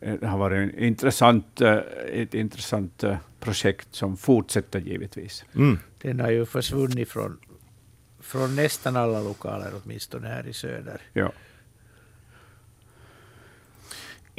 är, 0.00 0.18
det 0.20 0.26
har 0.26 0.38
varit 0.38 0.56
en 0.56 0.78
intressant, 0.78 1.60
eh, 1.60 1.78
ett 2.12 2.34
intressant 2.34 3.04
eh, 3.04 3.16
projekt 3.40 3.94
som 3.94 4.16
fortsätter 4.16 4.80
givetvis. 4.80 5.44
Mm. 5.54 5.78
Den 6.02 6.20
har 6.20 6.30
ju 6.30 6.46
försvunnit 6.46 7.08
från, 7.08 7.38
från 8.20 8.56
nästan 8.56 8.96
alla 8.96 9.20
lokaler, 9.22 9.70
åtminstone 9.84 10.28
här 10.28 10.46
i 10.46 10.52
söder. 10.52 11.00
Ja. 11.12 11.32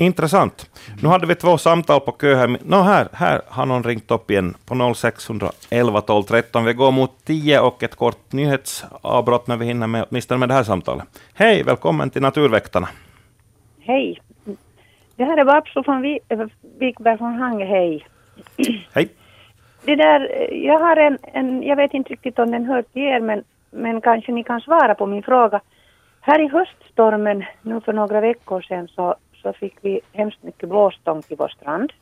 Intressant. 0.01 0.69
Nu 1.01 1.09
hade 1.09 1.27
vi 1.27 1.35
två 1.35 1.57
samtal 1.57 1.99
på 1.99 2.11
kö 2.11 2.35
här. 2.35 2.57
Nå, 2.65 2.81
här, 2.81 3.07
här 3.13 3.41
har 3.47 3.65
någon 3.65 3.83
ringt 3.83 4.11
upp 4.11 4.31
igen 4.31 4.55
på 4.65 4.93
0611 4.95 6.01
12 6.01 6.23
13. 6.23 6.65
Vi 6.65 6.73
går 6.73 6.91
mot 6.91 7.25
10 7.25 7.59
och 7.59 7.83
ett 7.83 7.95
kort 7.95 8.31
nyhetsavbrott 8.31 9.47
när 9.47 9.57
vi 9.57 9.65
hinner 9.65 9.87
med 9.87 10.05
åtminstone 10.09 10.37
med 10.39 10.49
det 10.49 10.53
här 10.53 10.63
samtalet. 10.63 11.05
Hej, 11.33 11.63
välkommen 11.63 12.09
till 12.09 12.21
Naturväktarna. 12.21 12.89
Hej. 13.79 14.21
Det 15.15 15.23
här 15.25 15.37
är 15.37 15.43
Vapso 15.43 15.83
från 15.83 16.01
Vi- 16.01 16.19
Vikberg 16.79 17.17
från 17.17 17.33
Hange, 17.33 17.65
hej. 17.65 18.07
Hej. 18.93 19.09
Det 19.85 19.95
där, 19.95 20.49
jag 20.53 20.79
har 20.79 20.95
en, 20.97 21.17
en, 21.33 21.63
jag 21.63 21.75
vet 21.75 21.93
inte 21.93 22.09
riktigt 22.13 22.39
om 22.39 22.51
den 22.51 22.65
hör 22.65 22.81
till 22.81 23.01
er, 23.01 23.19
men, 23.19 23.43
men 23.71 24.01
kanske 24.01 24.31
ni 24.31 24.43
kan 24.43 24.61
svara 24.61 24.95
på 24.95 25.05
min 25.05 25.23
fråga. 25.23 25.61
Här 26.21 26.39
i 26.39 26.47
höststormen, 26.47 27.43
nu 27.61 27.81
för 27.81 27.93
några 27.93 28.21
veckor 28.21 28.61
sedan, 28.61 28.87
så, 28.87 29.15
så 29.41 29.53
fick 29.53 29.75
vi 29.81 30.01
hemskt 30.13 30.43
mycket 30.43 30.69
blåstång 30.69 31.21
till 31.21 31.37
vår 31.37 31.47
strand. 31.47 31.93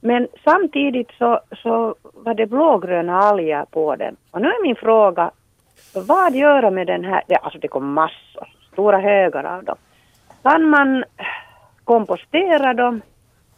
Men 0.00 0.28
samtidigt 0.44 1.10
så, 1.18 1.40
så 1.62 1.94
var 2.00 2.34
det 2.34 2.46
blågröna 2.46 3.18
alger 3.18 3.64
på 3.64 3.96
den. 3.96 4.16
Och 4.30 4.40
nu 4.40 4.48
är 4.48 4.62
min 4.62 4.76
fråga, 4.76 5.30
vad 5.94 6.34
göra 6.34 6.70
med 6.70 6.86
den 6.86 7.04
här, 7.04 7.22
det, 7.28 7.36
alltså 7.36 7.58
det 7.58 7.68
kom 7.68 7.92
massor, 7.92 8.48
stora 8.72 8.98
högar 8.98 9.44
av 9.44 9.64
dem. 9.64 9.76
Kan 10.42 10.68
man 10.68 11.04
kompostera 11.84 12.74
dem? 12.74 13.00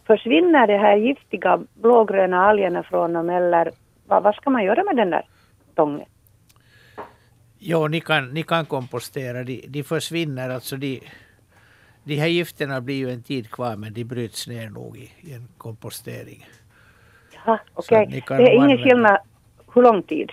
Försvinner 0.06 0.66
de 0.66 0.78
här 0.78 0.96
giftiga 0.96 1.60
blågröna 1.74 2.44
algerna 2.44 2.82
från 2.82 3.12
dem 3.12 3.30
eller 3.30 3.70
vad, 4.06 4.22
vad 4.22 4.34
ska 4.34 4.50
man 4.50 4.64
göra 4.64 4.84
med 4.84 4.96
den 4.96 5.10
där 5.10 5.24
tången? 5.74 6.06
Jo, 7.58 7.88
ni 7.88 8.00
kan, 8.00 8.30
ni 8.34 8.42
kan 8.42 8.66
kompostera. 8.66 9.44
De, 9.44 9.64
de 9.68 9.82
försvinner. 9.82 10.50
Alltså 10.50 10.76
de, 10.76 11.00
de 12.04 12.16
här 12.16 12.26
gifterna 12.26 12.80
blir 12.80 12.94
ju 12.96 13.10
en 13.10 13.22
tid 13.22 13.50
kvar, 13.50 13.76
men 13.76 13.92
de 13.94 14.04
bryts 14.04 14.48
ner 14.48 14.70
nog 14.70 14.96
i, 14.96 15.12
i 15.20 15.32
en 15.32 15.48
kompostering. 15.58 16.46
Jaha, 17.34 17.60
okej. 17.74 18.22
kan 18.26 18.36
Det 18.36 18.42
är 18.42 18.50
ingen 18.54 18.62
använda- 18.62 18.84
skillnad 18.84 19.18
hur 19.74 19.82
lång 19.82 20.02
tid? 20.02 20.32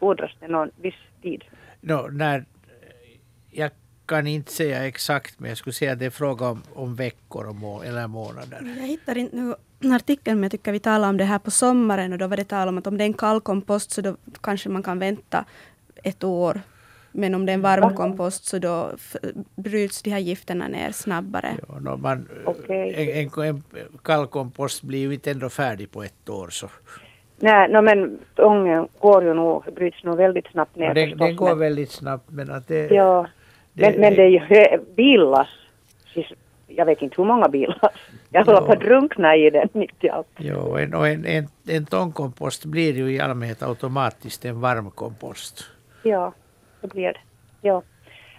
Fordras 0.00 0.30
det 0.40 0.48
någon 0.48 0.70
viss 0.80 0.94
tid? 1.22 1.44
Nå, 1.80 2.08
när, 2.12 2.44
jag 3.50 3.70
kan 4.06 4.26
inte 4.26 4.52
säga 4.52 4.86
exakt, 4.86 5.40
men 5.40 5.48
jag 5.48 5.58
skulle 5.58 5.72
säga 5.74 5.92
att 5.92 5.98
det 5.98 6.06
är 6.06 6.10
fråga 6.10 6.48
om, 6.48 6.62
om 6.74 6.94
veckor 6.94 7.46
och 7.48 7.54
må, 7.54 7.82
eller 7.82 8.06
månader. 8.06 8.74
Jag 8.78 8.86
hittar 8.86 9.18
inte 9.18 9.36
nu 9.36 9.54
artikeln, 9.94 10.36
men 10.36 10.42
jag 10.42 10.52
tycker 10.52 10.72
vi 10.72 10.78
talade 10.80 11.10
om 11.10 11.16
det 11.16 11.24
här 11.24 11.38
på 11.38 11.50
sommaren 11.50 12.12
och 12.12 12.18
då 12.18 12.26
var 12.26 12.36
det 12.36 12.44
tal 12.44 12.68
om 12.68 12.78
att 12.78 12.86
om 12.86 12.98
det 12.98 13.04
är 13.04 13.06
en 13.06 13.12
kall 13.14 13.40
kompost 13.40 13.90
så 13.90 14.00
då 14.00 14.16
kanske 14.40 14.68
man 14.68 14.82
kan 14.82 14.98
vänta 14.98 15.44
ett 16.02 16.24
år. 16.24 16.60
Men 17.18 17.34
om 17.34 17.46
det 17.46 17.52
är 17.52 17.54
en 17.54 17.62
varm 17.62 17.94
kompost 17.94 18.44
så 18.44 18.58
då 18.58 18.90
bryts 19.56 20.02
de 20.02 20.10
här 20.10 20.18
gifterna 20.18 20.68
ner 20.68 20.90
snabbare. 20.92 21.48
Ja, 21.68 21.78
nå, 21.80 21.96
man, 21.96 22.28
Okej. 22.44 22.94
en, 23.22 23.42
en, 23.44 23.48
en 23.48 23.62
kall 24.02 24.26
kompost 24.26 24.82
blir 24.82 24.98
ju 24.98 25.14
inte 25.14 25.30
ändå 25.30 25.48
färdig 25.48 25.90
på 25.90 26.02
ett 26.02 26.28
år. 26.28 26.48
Så. 26.50 26.68
Nej, 27.38 27.68
no, 27.68 27.80
men 27.82 28.18
tången 28.34 28.88
går 29.00 29.24
ju 29.24 29.34
nog, 29.34 29.64
bryts 29.74 30.04
nog 30.04 30.16
väldigt 30.16 30.46
snabbt 30.46 30.76
ner 30.76 30.86
Ja, 30.86 30.94
den, 30.94 31.04
förstås, 31.10 31.26
den 31.28 31.36
går 31.36 31.48
men- 31.48 31.58
väldigt 31.58 31.90
snabbt, 31.90 32.30
men 32.30 32.50
att 32.50 32.68
det, 32.68 32.90
Ja, 32.90 33.26
det- 33.72 33.90
men, 33.90 34.00
men 34.00 34.14
det 34.14 34.22
är 34.22 34.28
ju 34.28 34.38
hö- 34.38 34.78
Jag 36.68 36.86
vet 36.86 37.02
inte 37.02 37.14
hur 37.16 37.24
många 37.24 37.48
billass. 37.48 37.92
Jag 38.30 38.44
håller 38.44 38.60
på 38.60 38.72
att 38.72 38.80
drunkna 38.80 39.36
i 39.36 39.50
den 39.50 39.68
mitt 39.72 40.04
i 40.04 40.08
allt. 40.10 40.26
Jo, 40.38 40.76
en, 40.76 40.94
och 40.94 41.08
en, 41.08 41.24
en, 41.24 41.48
en 41.68 41.86
tångkompost 41.86 42.64
blir 42.64 42.92
ju 42.96 43.12
i 43.12 43.20
allmänhet 43.20 43.62
automatiskt 43.62 44.44
en 44.44 44.60
varm 44.60 44.90
kompost. 44.90 45.64
Ja, 46.02 46.32
det 46.88 46.94
blir 46.94 47.12
det. 47.12 47.18
Ja. 47.60 47.82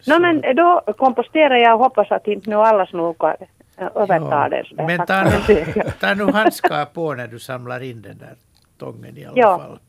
No, 0.07 0.19
men 0.19 0.55
då 0.55 0.83
komposterar 0.97 1.55
jag 1.55 1.73
och 1.73 1.79
hoppas 1.83 2.11
att 2.11 2.27
inte 2.27 2.49
nu 2.49 2.55
alla 2.55 2.85
snokar 2.85 3.37
äh, 3.77 3.87
övertar 3.95 4.49
det. 4.49 4.65
sådär. 4.69 4.83
Men 4.87 5.05
ta 5.05 5.23
nu, 5.23 5.31
det. 5.47 5.91
ta 5.99 6.13
nu 6.13 6.31
handskar 6.31 6.85
på 6.85 7.13
när 7.13 7.27
du 7.27 7.39
samlar 7.39 7.83
in 7.83 8.01
den 8.01 8.17
där 8.17 8.35
tången 8.79 9.17
i 9.17 9.25
alla 9.25 9.37
Ja. 9.37 9.57
fall. 9.59 9.79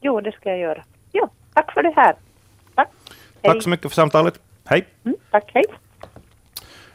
Jo, 0.00 0.20
det 0.20 0.32
ska 0.32 0.48
jag 0.48 0.58
göra. 0.58 0.82
Jo, 1.12 1.28
tack 1.54 1.72
för 1.72 1.82
det 1.82 1.92
här. 1.96 2.14
Tack. 2.74 2.88
Hej. 3.42 3.52
Tack 3.52 3.62
så 3.62 3.68
mycket 3.68 3.90
för 3.90 3.94
samtalet. 3.94 4.40
Hej! 4.64 4.86
Mm, 5.04 5.16
tack, 5.30 5.50
hej. 5.54 5.64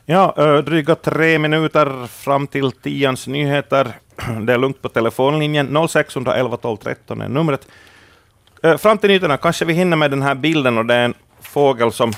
Ja, 0.06 0.62
dryga 0.66 0.96
tre 0.96 1.40
minuter 1.40 2.08
fram 2.08 2.48
till 2.48 2.72
tians 2.72 3.28
nyheter. 3.28 3.88
Det 4.46 4.54
är 4.54 4.58
lugnt 4.58 4.82
på 4.82 4.90
telefonlinjen. 4.90 5.88
0611 5.90 6.58
12 6.58 6.78
13 6.78 7.22
är 7.22 7.30
numret. 7.30 7.68
Eh, 8.64 8.78
fram 8.78 8.98
till 8.98 9.08
nyheterna 9.08 9.38
kanske 9.38 9.66
vi 9.66 9.74
hinner 9.74 9.98
med 9.98 10.12
den 10.12 10.22
här 10.22 10.36
bilden 10.36 10.78
och 10.78 10.86
det 10.86 10.94
är 10.94 11.06
en 11.06 11.14
fågel 11.42 11.92
som 11.92 12.12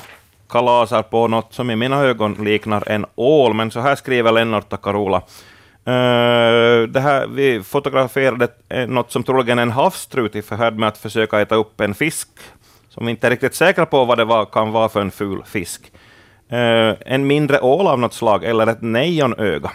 kalasar 0.50 1.04
på 1.04 1.28
något 1.28 1.54
som 1.54 1.72
i 1.72 1.76
mina 1.76 2.02
ögon 2.02 2.34
liknar 2.34 2.84
en 2.88 3.06
ål, 3.16 3.54
men 3.54 3.72
så 3.72 3.80
här 3.80 3.96
skriver 3.96 4.32
Lennart 4.32 4.74
och 4.74 4.82
Carola. 4.84 5.18
Eh, 5.86 6.88
det 6.88 7.00
här, 7.00 7.28
vi 7.28 7.64
fotograferade 7.64 8.48
eh, 8.70 8.88
något 8.88 9.12
som 9.12 9.24
troligen 9.24 9.60
är 9.60 9.64
en 9.64 9.72
havstrut 9.72 10.36
i 10.36 10.42
förhärd 10.42 10.76
med 10.76 10.88
att 10.88 10.98
försöka 10.98 11.42
äta 11.42 11.56
upp 11.56 11.82
en 11.82 11.94
fisk, 11.94 12.28
som 12.90 13.06
vi 13.06 13.12
inte 13.12 13.28
är 13.28 13.32
riktigt 13.32 13.56
säkra 13.56 13.86
på 13.86 14.06
vad 14.06 14.18
det 14.18 14.26
var, 14.26 14.46
kan 14.46 14.72
vara 14.72 14.90
för 14.90 15.02
en 15.02 15.12
ful 15.12 15.44
fisk. 15.46 15.92
En 17.06 17.28
mindre 17.28 17.60
ål 17.60 17.88
av 17.88 18.00
något 18.00 18.14
slag 18.14 18.44
eller 18.44 18.68
ett 18.68 18.82
nejonöga. 18.82 19.72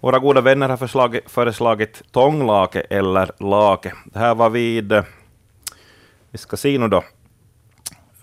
Våra 0.00 0.18
goda 0.18 0.40
vänner 0.40 0.68
har 0.68 1.28
föreslagit 1.28 2.02
tånglake 2.12 2.80
eller 2.80 3.30
lake. 3.38 3.92
Det 4.04 4.18
här 4.18 4.34
var 4.34 4.50
vid, 4.50 5.02
eh, 6.32 6.34
vi 6.34 6.38
ska 6.38 6.56
se 6.56 6.78
nu 6.78 6.88
då, 6.88 7.04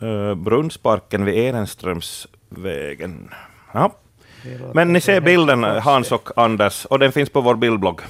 uh, 0.04 0.36
Brunnsparken 0.36 1.26
vid 1.26 1.36
Ehrenströmsvägen. 1.36 3.30
Ja. 3.74 3.96
Det 4.44 4.74
Men 4.74 4.94
ni 4.94 5.02
ser 5.02 5.18
en 5.18 5.24
bilden, 5.24 5.64
Hans 5.64 6.12
och 6.12 6.30
Anders, 6.36 6.86
och 6.86 7.00
den 7.00 7.12
finns 7.12 7.30
på 7.30 7.42
vår 7.42 7.56
bildblogg. 7.56 8.02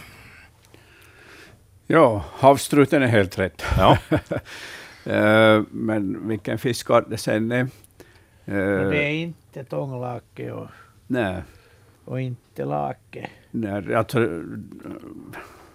Ja, 1.87 2.25
havstruten 2.33 3.03
är 3.03 3.07
helt 3.07 3.39
rätt. 3.39 3.63
Ja. 3.77 3.97
Eh, 5.05 5.61
Men 5.71 6.27
vilken 6.27 6.57
fiskart 6.57 7.05
det 7.09 7.17
sen 7.17 7.51
är. 7.51 7.63
Och 7.63 7.69
det 8.45 8.97
eh, 8.97 9.05
är 9.05 9.09
inte 9.09 9.63
tånglake 9.63 10.51
och, 10.51 10.67
Nej, 11.07 11.43
och 12.05 12.21
inte 12.21 12.65
lake. 12.65 13.29
nej, 13.51 13.95
alltså, 13.95 14.23
eh, 14.23 14.41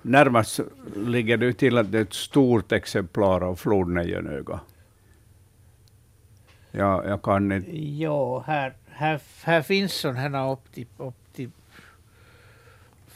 närmast 0.05 0.61
ligger 0.97 1.37
det 1.37 1.53
till 1.53 1.79
att 1.79 1.93
det 1.93 1.99
är 1.99 2.03
ett 2.03 2.15
stort 2.15 2.73
exemplar 2.73 3.41
av 3.41 3.57
flodnejonöga. 3.57 4.61
Ja, 6.71 7.05
jag 7.05 7.23
kan 7.23 7.53
inte... 7.53 7.79
Ja, 7.79 8.41
här, 8.47 8.75
här, 8.89 9.21
här 9.43 9.63
finns 9.63 9.93
sådana 9.93 10.53
upp 10.53 10.73
till, 10.73 10.87
upp 10.97 11.15
till 11.33 11.51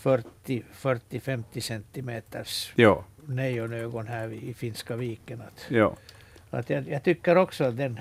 40-50 0.03 1.61
centimeters 1.61 2.73
Ja, 2.75 3.05
nejonögon 3.27 4.07
här 4.07 4.33
i 4.33 4.55
Finska 4.55 4.97
viken. 4.97 5.41
Att, 5.41 5.67
ja. 5.69 5.97
att 6.51 6.71
jag, 6.71 6.89
jag 6.89 7.03
tycker 7.03 7.37
också 7.37 7.65
att 7.65 7.77
den, 7.77 8.01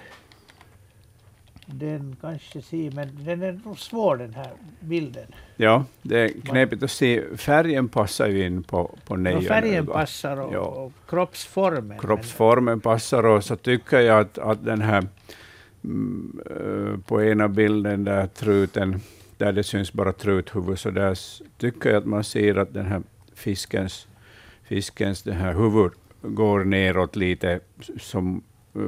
den 1.70 2.16
kanske 2.22 2.62
ser, 2.62 2.92
men 2.92 3.10
den 3.26 3.42
är 3.44 3.60
nog 3.66 3.80
svår 3.80 4.18
den 4.18 4.34
här 4.34 4.52
bilden. 4.80 5.26
Ja, 5.56 5.86
det 6.02 6.20
är 6.20 6.30
knepigt 6.42 6.84
att 6.84 6.92
se. 6.92 7.24
Färgen 7.38 7.88
passar 7.88 8.28
ju 8.28 8.46
in 8.46 8.64
på, 8.64 8.98
på 9.06 9.14
Och 9.14 9.20
nejonöga. 9.20 9.48
färgen 9.48 9.86
passar 9.86 10.38
och, 10.42 10.54
Ja. 10.54 10.60
och 10.60 10.94
kroppsformen. 11.10 12.00
Kroppsformen 12.00 12.80
passar 12.80 13.26
och 13.26 13.44
så 13.44 13.56
tycker 13.56 14.00
jag 14.00 14.20
att, 14.20 14.38
att 14.38 14.66
den 14.66 14.82
här 14.82 15.08
mm, 15.84 16.40
eh, 16.50 17.00
på 17.08 17.24
ena 17.24 17.48
bilden 17.48 18.04
där 18.04 18.28
truten, 18.28 19.02
där 19.38 19.52
det 19.54 19.64
syns 19.64 19.94
bara 19.94 20.14
truthuvud, 20.14 20.80
så 20.80 20.90
där 20.92 21.18
tycker 21.58 21.90
jag 21.90 21.98
att 21.98 22.06
man 22.06 22.24
ser 22.24 22.56
att 22.56 22.74
den 22.74 22.86
här 22.86 23.02
fiskens, 23.36 24.08
fiskens 24.64 25.24
det 25.24 25.34
här 25.34 25.54
huvud 25.54 25.92
går 26.22 26.64
neråt 26.64 27.16
lite 27.16 27.60
som 28.00 28.44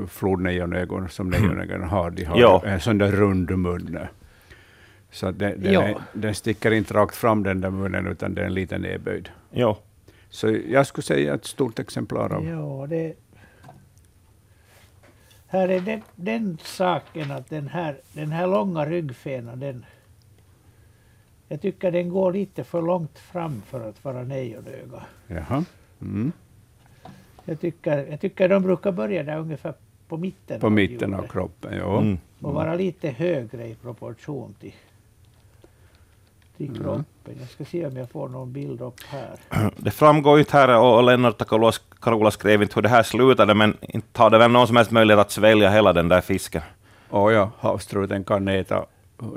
flodnejonögon 0.08 1.10
som 1.10 1.30
nejonögon 1.30 1.84
har. 1.84 2.12
De 2.12 2.24
har 2.26 2.40
Ja. 2.40 2.62
en 2.66 2.80
sån 2.80 2.98
där 2.98 3.12
rund 3.12 3.58
mun. 3.58 4.00
Så 5.12 5.32
den, 5.32 5.62
den, 5.62 5.74
Ja. 5.74 5.84
är, 5.84 5.96
den 6.14 6.36
sticker 6.36 6.72
inte 6.72 6.94
rakt 6.94 7.16
fram 7.16 7.44
den 7.44 7.62
där 7.62 7.70
munnen, 7.70 8.08
utan 8.08 8.34
den 8.34 8.46
är 8.46 8.50
lite 8.50 8.78
nedböjd. 8.78 9.30
Jo. 9.52 9.78
Så 10.30 10.58
jag 10.70 10.88
skulle 10.88 11.04
säga 11.06 11.34
ett 11.34 11.46
stort 11.46 11.80
exemplar 11.80 12.34
av 12.34 12.46
Ja, 12.46 12.88
det... 12.90 13.14
Här 15.48 15.70
är 15.70 15.80
den, 15.82 16.02
den 16.16 16.58
saken 16.64 17.32
att 17.32 17.50
den 17.50 17.68
här, 17.68 17.98
den 18.14 18.32
här 18.32 18.48
långa 18.48 18.86
ryggfenan, 18.86 19.60
den... 19.60 19.86
Jag 21.48 21.62
tycker 21.62 21.92
den 21.92 22.10
går 22.10 22.34
lite 22.34 22.64
för 22.64 22.82
långt 22.82 23.20
fram 23.20 23.62
för 23.62 23.90
att 23.90 24.04
vara 24.04 24.24
nejonöga. 24.24 25.04
Jaha. 25.28 25.64
Mm. 26.02 26.32
Jag 27.50 27.60
tycker, 27.62 28.06
jag 28.10 28.20
tycker 28.22 28.50
de 28.50 28.64
brukar 28.64 28.92
börja 28.92 29.24
där 29.24 29.38
ungefär 29.38 29.74
på 30.08 30.18
mitten. 30.18 30.60
På 30.60 30.70
mitten 30.70 31.14
av 31.14 31.28
kroppen, 31.28 31.78
ja. 31.78 31.98
Mm. 32.00 32.18
Och 32.42 32.54
vara 32.54 32.76
lite 32.76 33.10
högre 33.10 33.68
i 33.68 33.76
proportion 33.76 34.56
till, 34.60 34.74
till 36.58 36.68
Mm. 36.70 36.82
kroppen. 36.82 37.36
Jag 37.40 37.50
ska 37.50 37.66
se 37.66 37.86
om 37.86 37.98
jag 37.98 38.10
får 38.10 38.30
någon 38.30 38.54
bild 38.54 38.82
upp 38.82 39.00
här. 39.08 39.40
Det 39.78 39.92
framgår 39.92 40.38
ju 40.38 40.40
inte 40.40 40.58
här, 40.58 40.80
och 40.80 41.04
Lennart 41.04 41.42
och 41.42 41.48
Carola- 42.02 42.32
skrev 42.32 42.62
inte 42.62 42.76
hur 42.76 42.82
det 42.82 42.90
här 42.90 43.04
slutade, 43.04 43.54
men 43.54 43.78
inte 43.82 44.22
har 44.22 44.30
det 44.30 44.38
väl 44.38 44.52
någon 44.52 44.68
som 44.68 44.76
helst 44.76 44.92
möjlighet 44.92 45.20
att 45.22 45.32
svälja 45.32 45.70
hela 45.70 45.94
den 45.94 46.08
där 46.08 46.22
fisken. 46.22 46.62
Och 47.10 47.32
ja, 47.32 47.52
havstruten 47.60 48.24
kan 48.24 48.48
äta 48.48 48.86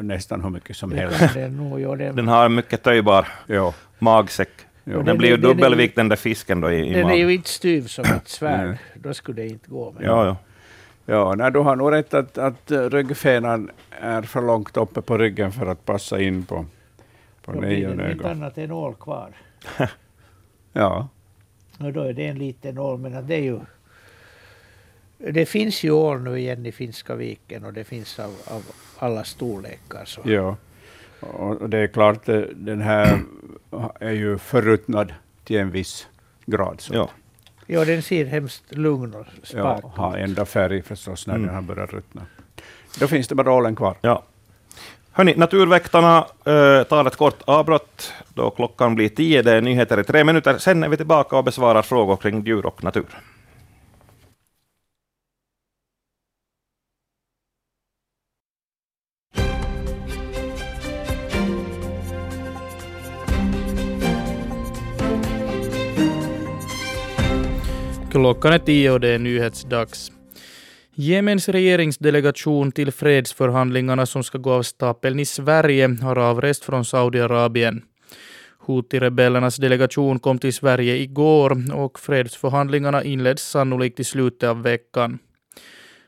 nästan 0.00 0.42
hur 0.42 0.50
mycket 0.50 0.76
som 0.76 0.90
Det 0.90 0.96
helst. 0.96 1.18
kan 1.18 1.28
den 1.42 1.56
nog, 1.56 1.80
ja, 1.80 1.96
den, 1.96 2.16
Den 2.16 2.28
har 2.28 2.44
en 2.44 2.54
mycket 2.54 2.82
töjbar 2.82 3.28
Ja, 3.46 3.74
magsäck. 3.98 4.50
Ja. 4.84 4.92
Den 4.96 5.04
Den 5.04 5.18
blir 5.18 5.28
ju 5.28 5.34
är- 5.34 5.38
är 5.38 5.42
dubbelvikt 5.42 5.96
den 5.96 6.08
där 6.08 6.16
fisken 6.16 6.60
då 6.60 6.70
i, 6.70 6.86
i 6.88 6.92
den 6.92 6.98
är 7.00 7.04
magen. 7.04 7.18
ju 7.18 7.34
inte 7.34 7.48
styv 7.48 7.86
som 7.86 8.04
ett 8.04 8.28
svärd. 8.28 8.78
Då 8.94 9.14
skulle 9.14 9.42
det 9.42 9.48
inte 9.48 9.70
gå. 9.70 9.92
Men 9.96 10.04
Ja, 10.04 10.26
ja. 10.26 10.36
ja 11.06 11.34
nej, 11.34 11.50
du 11.52 11.58
har 11.58 11.76
nog 11.76 11.92
rätt 11.92 12.14
att, 12.14 12.38
att 12.38 12.70
eh, 12.70 12.90
ryggfenan 12.90 13.70
är 13.90 14.22
för 14.22 14.42
långt 14.42 14.76
uppe 14.76 15.02
på 15.02 15.18
ryggen 15.18 15.52
för 15.52 15.66
att 15.66 15.84
passa 15.84 16.20
in 16.20 16.44
på, 16.44 16.66
på 17.44 17.52
då 17.52 17.58
blir 17.60 17.68
det 17.70 17.76
inte 17.76 17.94
nejonögon. 17.96 18.30
annat 18.30 18.58
än 18.58 18.70
ål 18.72 18.94
kvar. 18.94 19.30
Ja, 20.72 21.08
Och 21.78 21.92
då 21.92 22.00
är 22.02 22.12
det 22.12 22.26
en 22.26 22.38
liten 22.38 22.78
ål, 22.78 22.98
men 22.98 23.26
det 23.26 23.34
är 23.34 23.40
ju... 23.42 23.60
Det 25.18 25.46
finns 25.46 25.84
ju 25.84 25.90
ål 25.90 26.20
nu 26.22 26.38
igen 26.38 26.66
i 26.66 26.72
Finska 26.72 27.14
viken 27.14 27.64
och 27.64 27.72
det 27.72 27.84
finns 27.84 28.18
av, 28.18 28.34
av 28.46 28.62
alla 28.98 29.24
storlekar. 29.24 30.04
Så. 30.04 30.20
ja. 30.24 30.56
Och 31.22 31.70
det 31.70 31.78
är 31.78 31.86
klart, 31.86 32.28
eh, 32.28 32.40
den 32.54 32.80
här 32.80 33.20
är 34.00 34.10
ju 34.12 34.38
förruttnad 34.38 35.12
till 35.44 35.56
en 35.58 35.70
viss 35.70 36.06
grad. 36.46 36.80
Så. 36.80 36.94
ja. 36.94 37.08
Ja, 37.66 37.84
den 37.84 38.02
ser 38.02 38.24
hemskt 38.24 38.64
lugn 38.74 39.14
och 39.14 39.26
Ja, 39.54 39.78
spak 39.78 39.96
har 39.96 40.16
ändra 40.16 40.44
färg 40.44 40.82
förstås 40.82 41.26
när 41.26 41.34
Mm. 41.34 41.46
den 41.46 41.54
har 41.54 41.62
börjat 41.62 41.92
ruttna. 41.92 42.22
Då 43.00 43.06
finns 43.06 43.28
det 43.28 43.34
bara 43.34 43.52
ålen 43.52 43.76
kvar. 43.76 43.94
ja. 44.00 44.22
Hörni, 45.14 45.34
Naturväktarna 45.36 46.18
eh, 46.44 46.82
tar 46.82 47.06
ett 47.06 47.16
kort 47.16 47.42
avbrott 47.44 48.12
då 48.34 48.50
klockan 48.50 48.94
blir 48.94 49.08
tio. 49.08 49.42
Det 49.42 49.52
är 49.52 49.60
nyheter 49.60 50.00
i 50.00 50.04
tre 50.04 50.24
minuter. 50.24 50.58
Sen 50.58 50.84
är 50.84 50.88
vi 50.88 50.96
tillbaka 50.96 51.36
och 51.36 51.44
besvarar 51.44 51.82
frågor 51.82 52.16
kring 52.16 52.44
djur 52.46 52.66
och 52.66 52.84
natur. 52.84 53.04
Klockan 68.12 68.52
är 68.52 68.58
tio 68.58 68.90
och 68.90 69.00
det 69.00 69.08
är 69.08 69.18
nyhetsdags. 69.18 70.12
Jemens 70.94 71.48
regeringsdelegation 71.48 72.72
till 72.72 72.92
fredsförhandlingarna 72.92 74.06
som 74.06 74.22
ska 74.22 74.38
gå 74.38 74.52
av 74.52 74.62
stapeln 74.62 75.20
i 75.20 75.24
Sverige 75.24 75.96
har 76.02 76.18
avrest 76.18 76.64
från 76.64 76.84
Saudiarabien. 76.84 77.82
Houthi-rebellernas 78.66 79.60
delegation 79.60 80.18
kom 80.18 80.38
till 80.38 80.52
Sverige 80.52 80.96
igår 80.96 81.74
och 81.74 81.98
fredsförhandlingarna 81.98 83.04
inleds 83.04 83.50
sannolikt 83.50 84.00
i 84.00 84.04
slutet 84.04 84.48
av 84.48 84.62
veckan. 84.62 85.18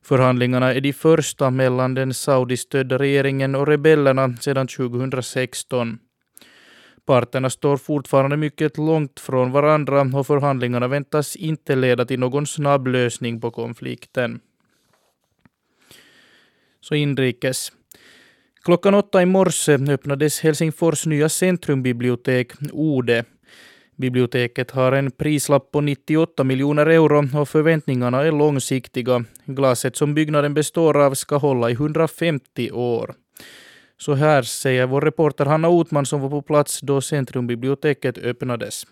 Förhandlingarna 0.03 0.75
är 0.75 0.81
de 0.81 0.93
första 0.93 1.51
mellan 1.51 1.95
den 1.95 2.15
saudistödda 2.15 2.99
regeringen 2.99 3.55
och 3.55 3.67
rebellerna 3.67 4.37
sedan 4.41 4.67
2016. 4.67 5.99
Parterna 7.07 7.51
står 7.51 7.77
fortfarande 7.77 8.37
mycket 8.37 8.79
långt 8.79 9.21
från 9.21 9.53
varandra 9.53 10.01
och 10.19 10.27
förhandlingarna 10.27 10.89
väntas 10.89 11.37
inte 11.37 11.77
leda 11.77 12.05
till 12.05 12.21
någon 12.21 12.47
snabb 12.47 12.87
lösning 12.87 13.41
på 13.41 13.51
konflikten. 13.51 14.41
Så 16.81 16.95
inrikes. 16.95 17.73
Klockan 18.65 18.95
åtta 18.95 19.23
i 19.23 19.27
morse 19.27 19.73
öppnades 19.73 20.41
Helsingfors 20.41 21.07
nya 21.07 21.29
centrumbibliotek, 21.29 22.53
Ode. 22.73 23.25
Biblioteket 23.97 24.71
har 24.71 24.93
en 24.93 25.11
prislapp 25.11 25.71
på 25.71 25.81
98 25.81 26.45
miljoner 26.45 26.87
euro 26.87 27.41
och 27.41 27.49
förväntningarna 27.49 28.23
är 28.23 28.33
långsiktiga. 28.33 29.25
Glaset 29.45 29.97
som 29.97 30.15
byggnaden 30.15 30.55
består 30.55 30.97
av 30.97 31.15
ska 31.15 31.37
hålla 31.37 31.71
i 31.71 31.73
150 31.73 32.71
år. 32.71 33.15
Så 34.05 34.15
här 34.15 34.43
säger 34.43 34.87
vår 34.87 35.01
reporter 35.01 35.47
Hanna 35.47 35.69
Otman 35.69 36.07
som 36.07 36.21
var 36.21 36.31
på 36.31 36.43
plats 36.43 36.81
då 36.81 37.01
Centrumbiblioteket 37.01 38.19
öppnades. 38.19 38.87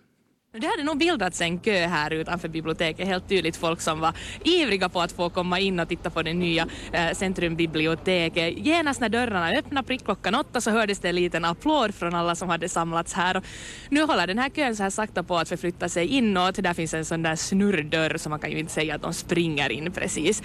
Det 0.55 0.67
hade 0.67 0.83
nog 0.83 0.99
bildats 0.99 1.41
en 1.41 1.59
kö 1.59 1.87
här 1.87 2.11
utanför 2.11 2.49
biblioteket, 2.49 3.09
helt 3.09 3.29
tydligt 3.29 3.57
folk 3.57 3.81
som 3.81 4.01
var 4.01 4.15
ivriga 4.45 4.89
på 4.89 5.01
att 5.01 5.13
få 5.13 5.31
komma 5.31 5.59
in 5.59 5.81
och 5.81 5.89
titta 5.89 6.11
på 6.11 6.23
det 6.23 6.35
nya 6.35 6.67
eh, 6.93 7.13
centrumbiblioteket. 7.13 8.59
Genast 8.59 9.01
när 9.01 9.09
dörrarna 9.09 9.51
öppnade 9.51 9.87
prick 9.87 10.05
klockan 10.05 10.35
åtta 10.35 10.61
så 10.61 10.71
hördes 10.71 10.99
det 10.99 11.09
en 11.09 11.15
liten 11.15 11.45
applåd 11.45 11.95
från 11.95 12.15
alla 12.15 12.35
som 12.35 12.49
hade 12.49 12.69
samlats 12.69 13.13
här. 13.13 13.37
Och 13.37 13.45
nu 13.89 14.03
håller 14.03 14.27
den 14.27 14.39
här 14.39 14.49
kön 14.49 14.77
så 14.77 14.83
här 14.83 14.91
sakta 14.91 15.23
på 15.23 15.39
att 15.39 15.49
förflytta 15.49 15.89
sig 15.89 16.07
inåt. 16.07 16.55
Där 16.55 16.75
finns 16.75 16.95
en 16.95 17.05
sån 17.05 17.23
där 17.23 17.37
snurrdörr 17.37 18.17
så 18.19 18.31
man 18.31 18.39
kan 18.39 18.51
ju 18.51 18.59
inte 18.59 18.73
säga 18.73 18.95
att 18.95 19.03
de 19.03 19.15
springer 19.15 19.73
in 19.73 19.93
precis. 19.93 20.43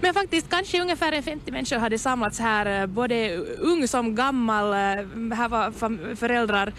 Men 0.00 0.14
faktiskt 0.14 0.50
kanske 0.50 0.82
ungefär 0.82 1.22
50 1.22 1.52
människor 1.52 1.78
hade 1.78 1.98
samlats 1.98 2.40
här, 2.40 2.80
eh, 2.80 2.86
både 2.86 3.36
ung 3.58 3.88
som 3.88 4.14
gammal. 4.14 4.72
Eh, 4.72 5.36
här 5.36 5.48
var 5.48 5.70
föräldrar 6.16 6.72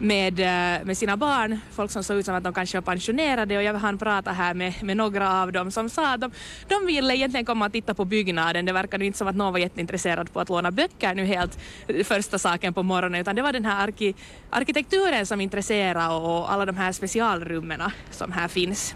med, 0.00 0.40
eh, 0.40 0.84
med 0.84 0.96
sina 0.96 1.16
barn, 1.16 1.58
folk 1.72 1.90
som 1.90 2.04
såg 2.04 2.16
ut 2.16 2.26
som 2.26 2.34
att 2.34 2.44
de 2.44 2.54
kanske 2.54 2.76
var 2.76 2.82
pensionerade 2.82 3.56
och 3.56 3.62
jag 3.62 3.74
hann 3.74 3.98
prata 3.98 4.32
här 4.32 4.54
med, 4.54 4.82
med 4.82 4.96
några 4.96 5.42
av 5.42 5.52
dem 5.52 5.70
som 5.70 5.90
sa 5.90 6.14
att 6.14 6.20
de, 6.20 6.30
de 6.68 6.86
ville 6.86 7.16
egentligen 7.16 7.46
komma 7.46 7.66
och 7.66 7.72
titta 7.72 7.94
på 7.94 8.04
byggnaden. 8.04 8.64
Det 8.64 8.72
verkade 8.72 9.06
inte 9.06 9.18
som 9.18 9.28
att 9.28 9.36
någon 9.36 9.52
var 9.52 9.60
jätteintresserad 9.60 10.32
på 10.32 10.40
att 10.40 10.48
låna 10.48 10.70
böcker 10.70 11.14
nu 11.14 11.24
helt 11.24 11.58
eh, 11.86 12.04
första 12.04 12.38
saken 12.38 12.74
på 12.74 12.82
morgonen 12.82 13.20
utan 13.20 13.36
det 13.36 13.42
var 13.42 13.52
den 13.52 13.64
här 13.64 13.88
arki, 13.88 14.14
arkitekturen 14.50 15.26
som 15.26 15.40
intresserade 15.40 16.14
och 16.14 16.52
alla 16.52 16.66
de 16.66 16.76
här 16.76 16.92
specialrummen 16.92 17.80
som 18.10 18.32
här 18.32 18.48
finns. 18.48 18.94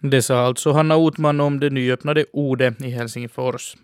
Det 0.00 0.22
sa 0.22 0.46
alltså 0.46 0.72
Hanna 0.72 0.96
Otman 0.96 1.40
om 1.40 1.60
det 1.60 1.70
nyöppnade 1.70 2.24
Ode 2.32 2.74
i 2.84 2.90
Helsingfors. 2.90 3.76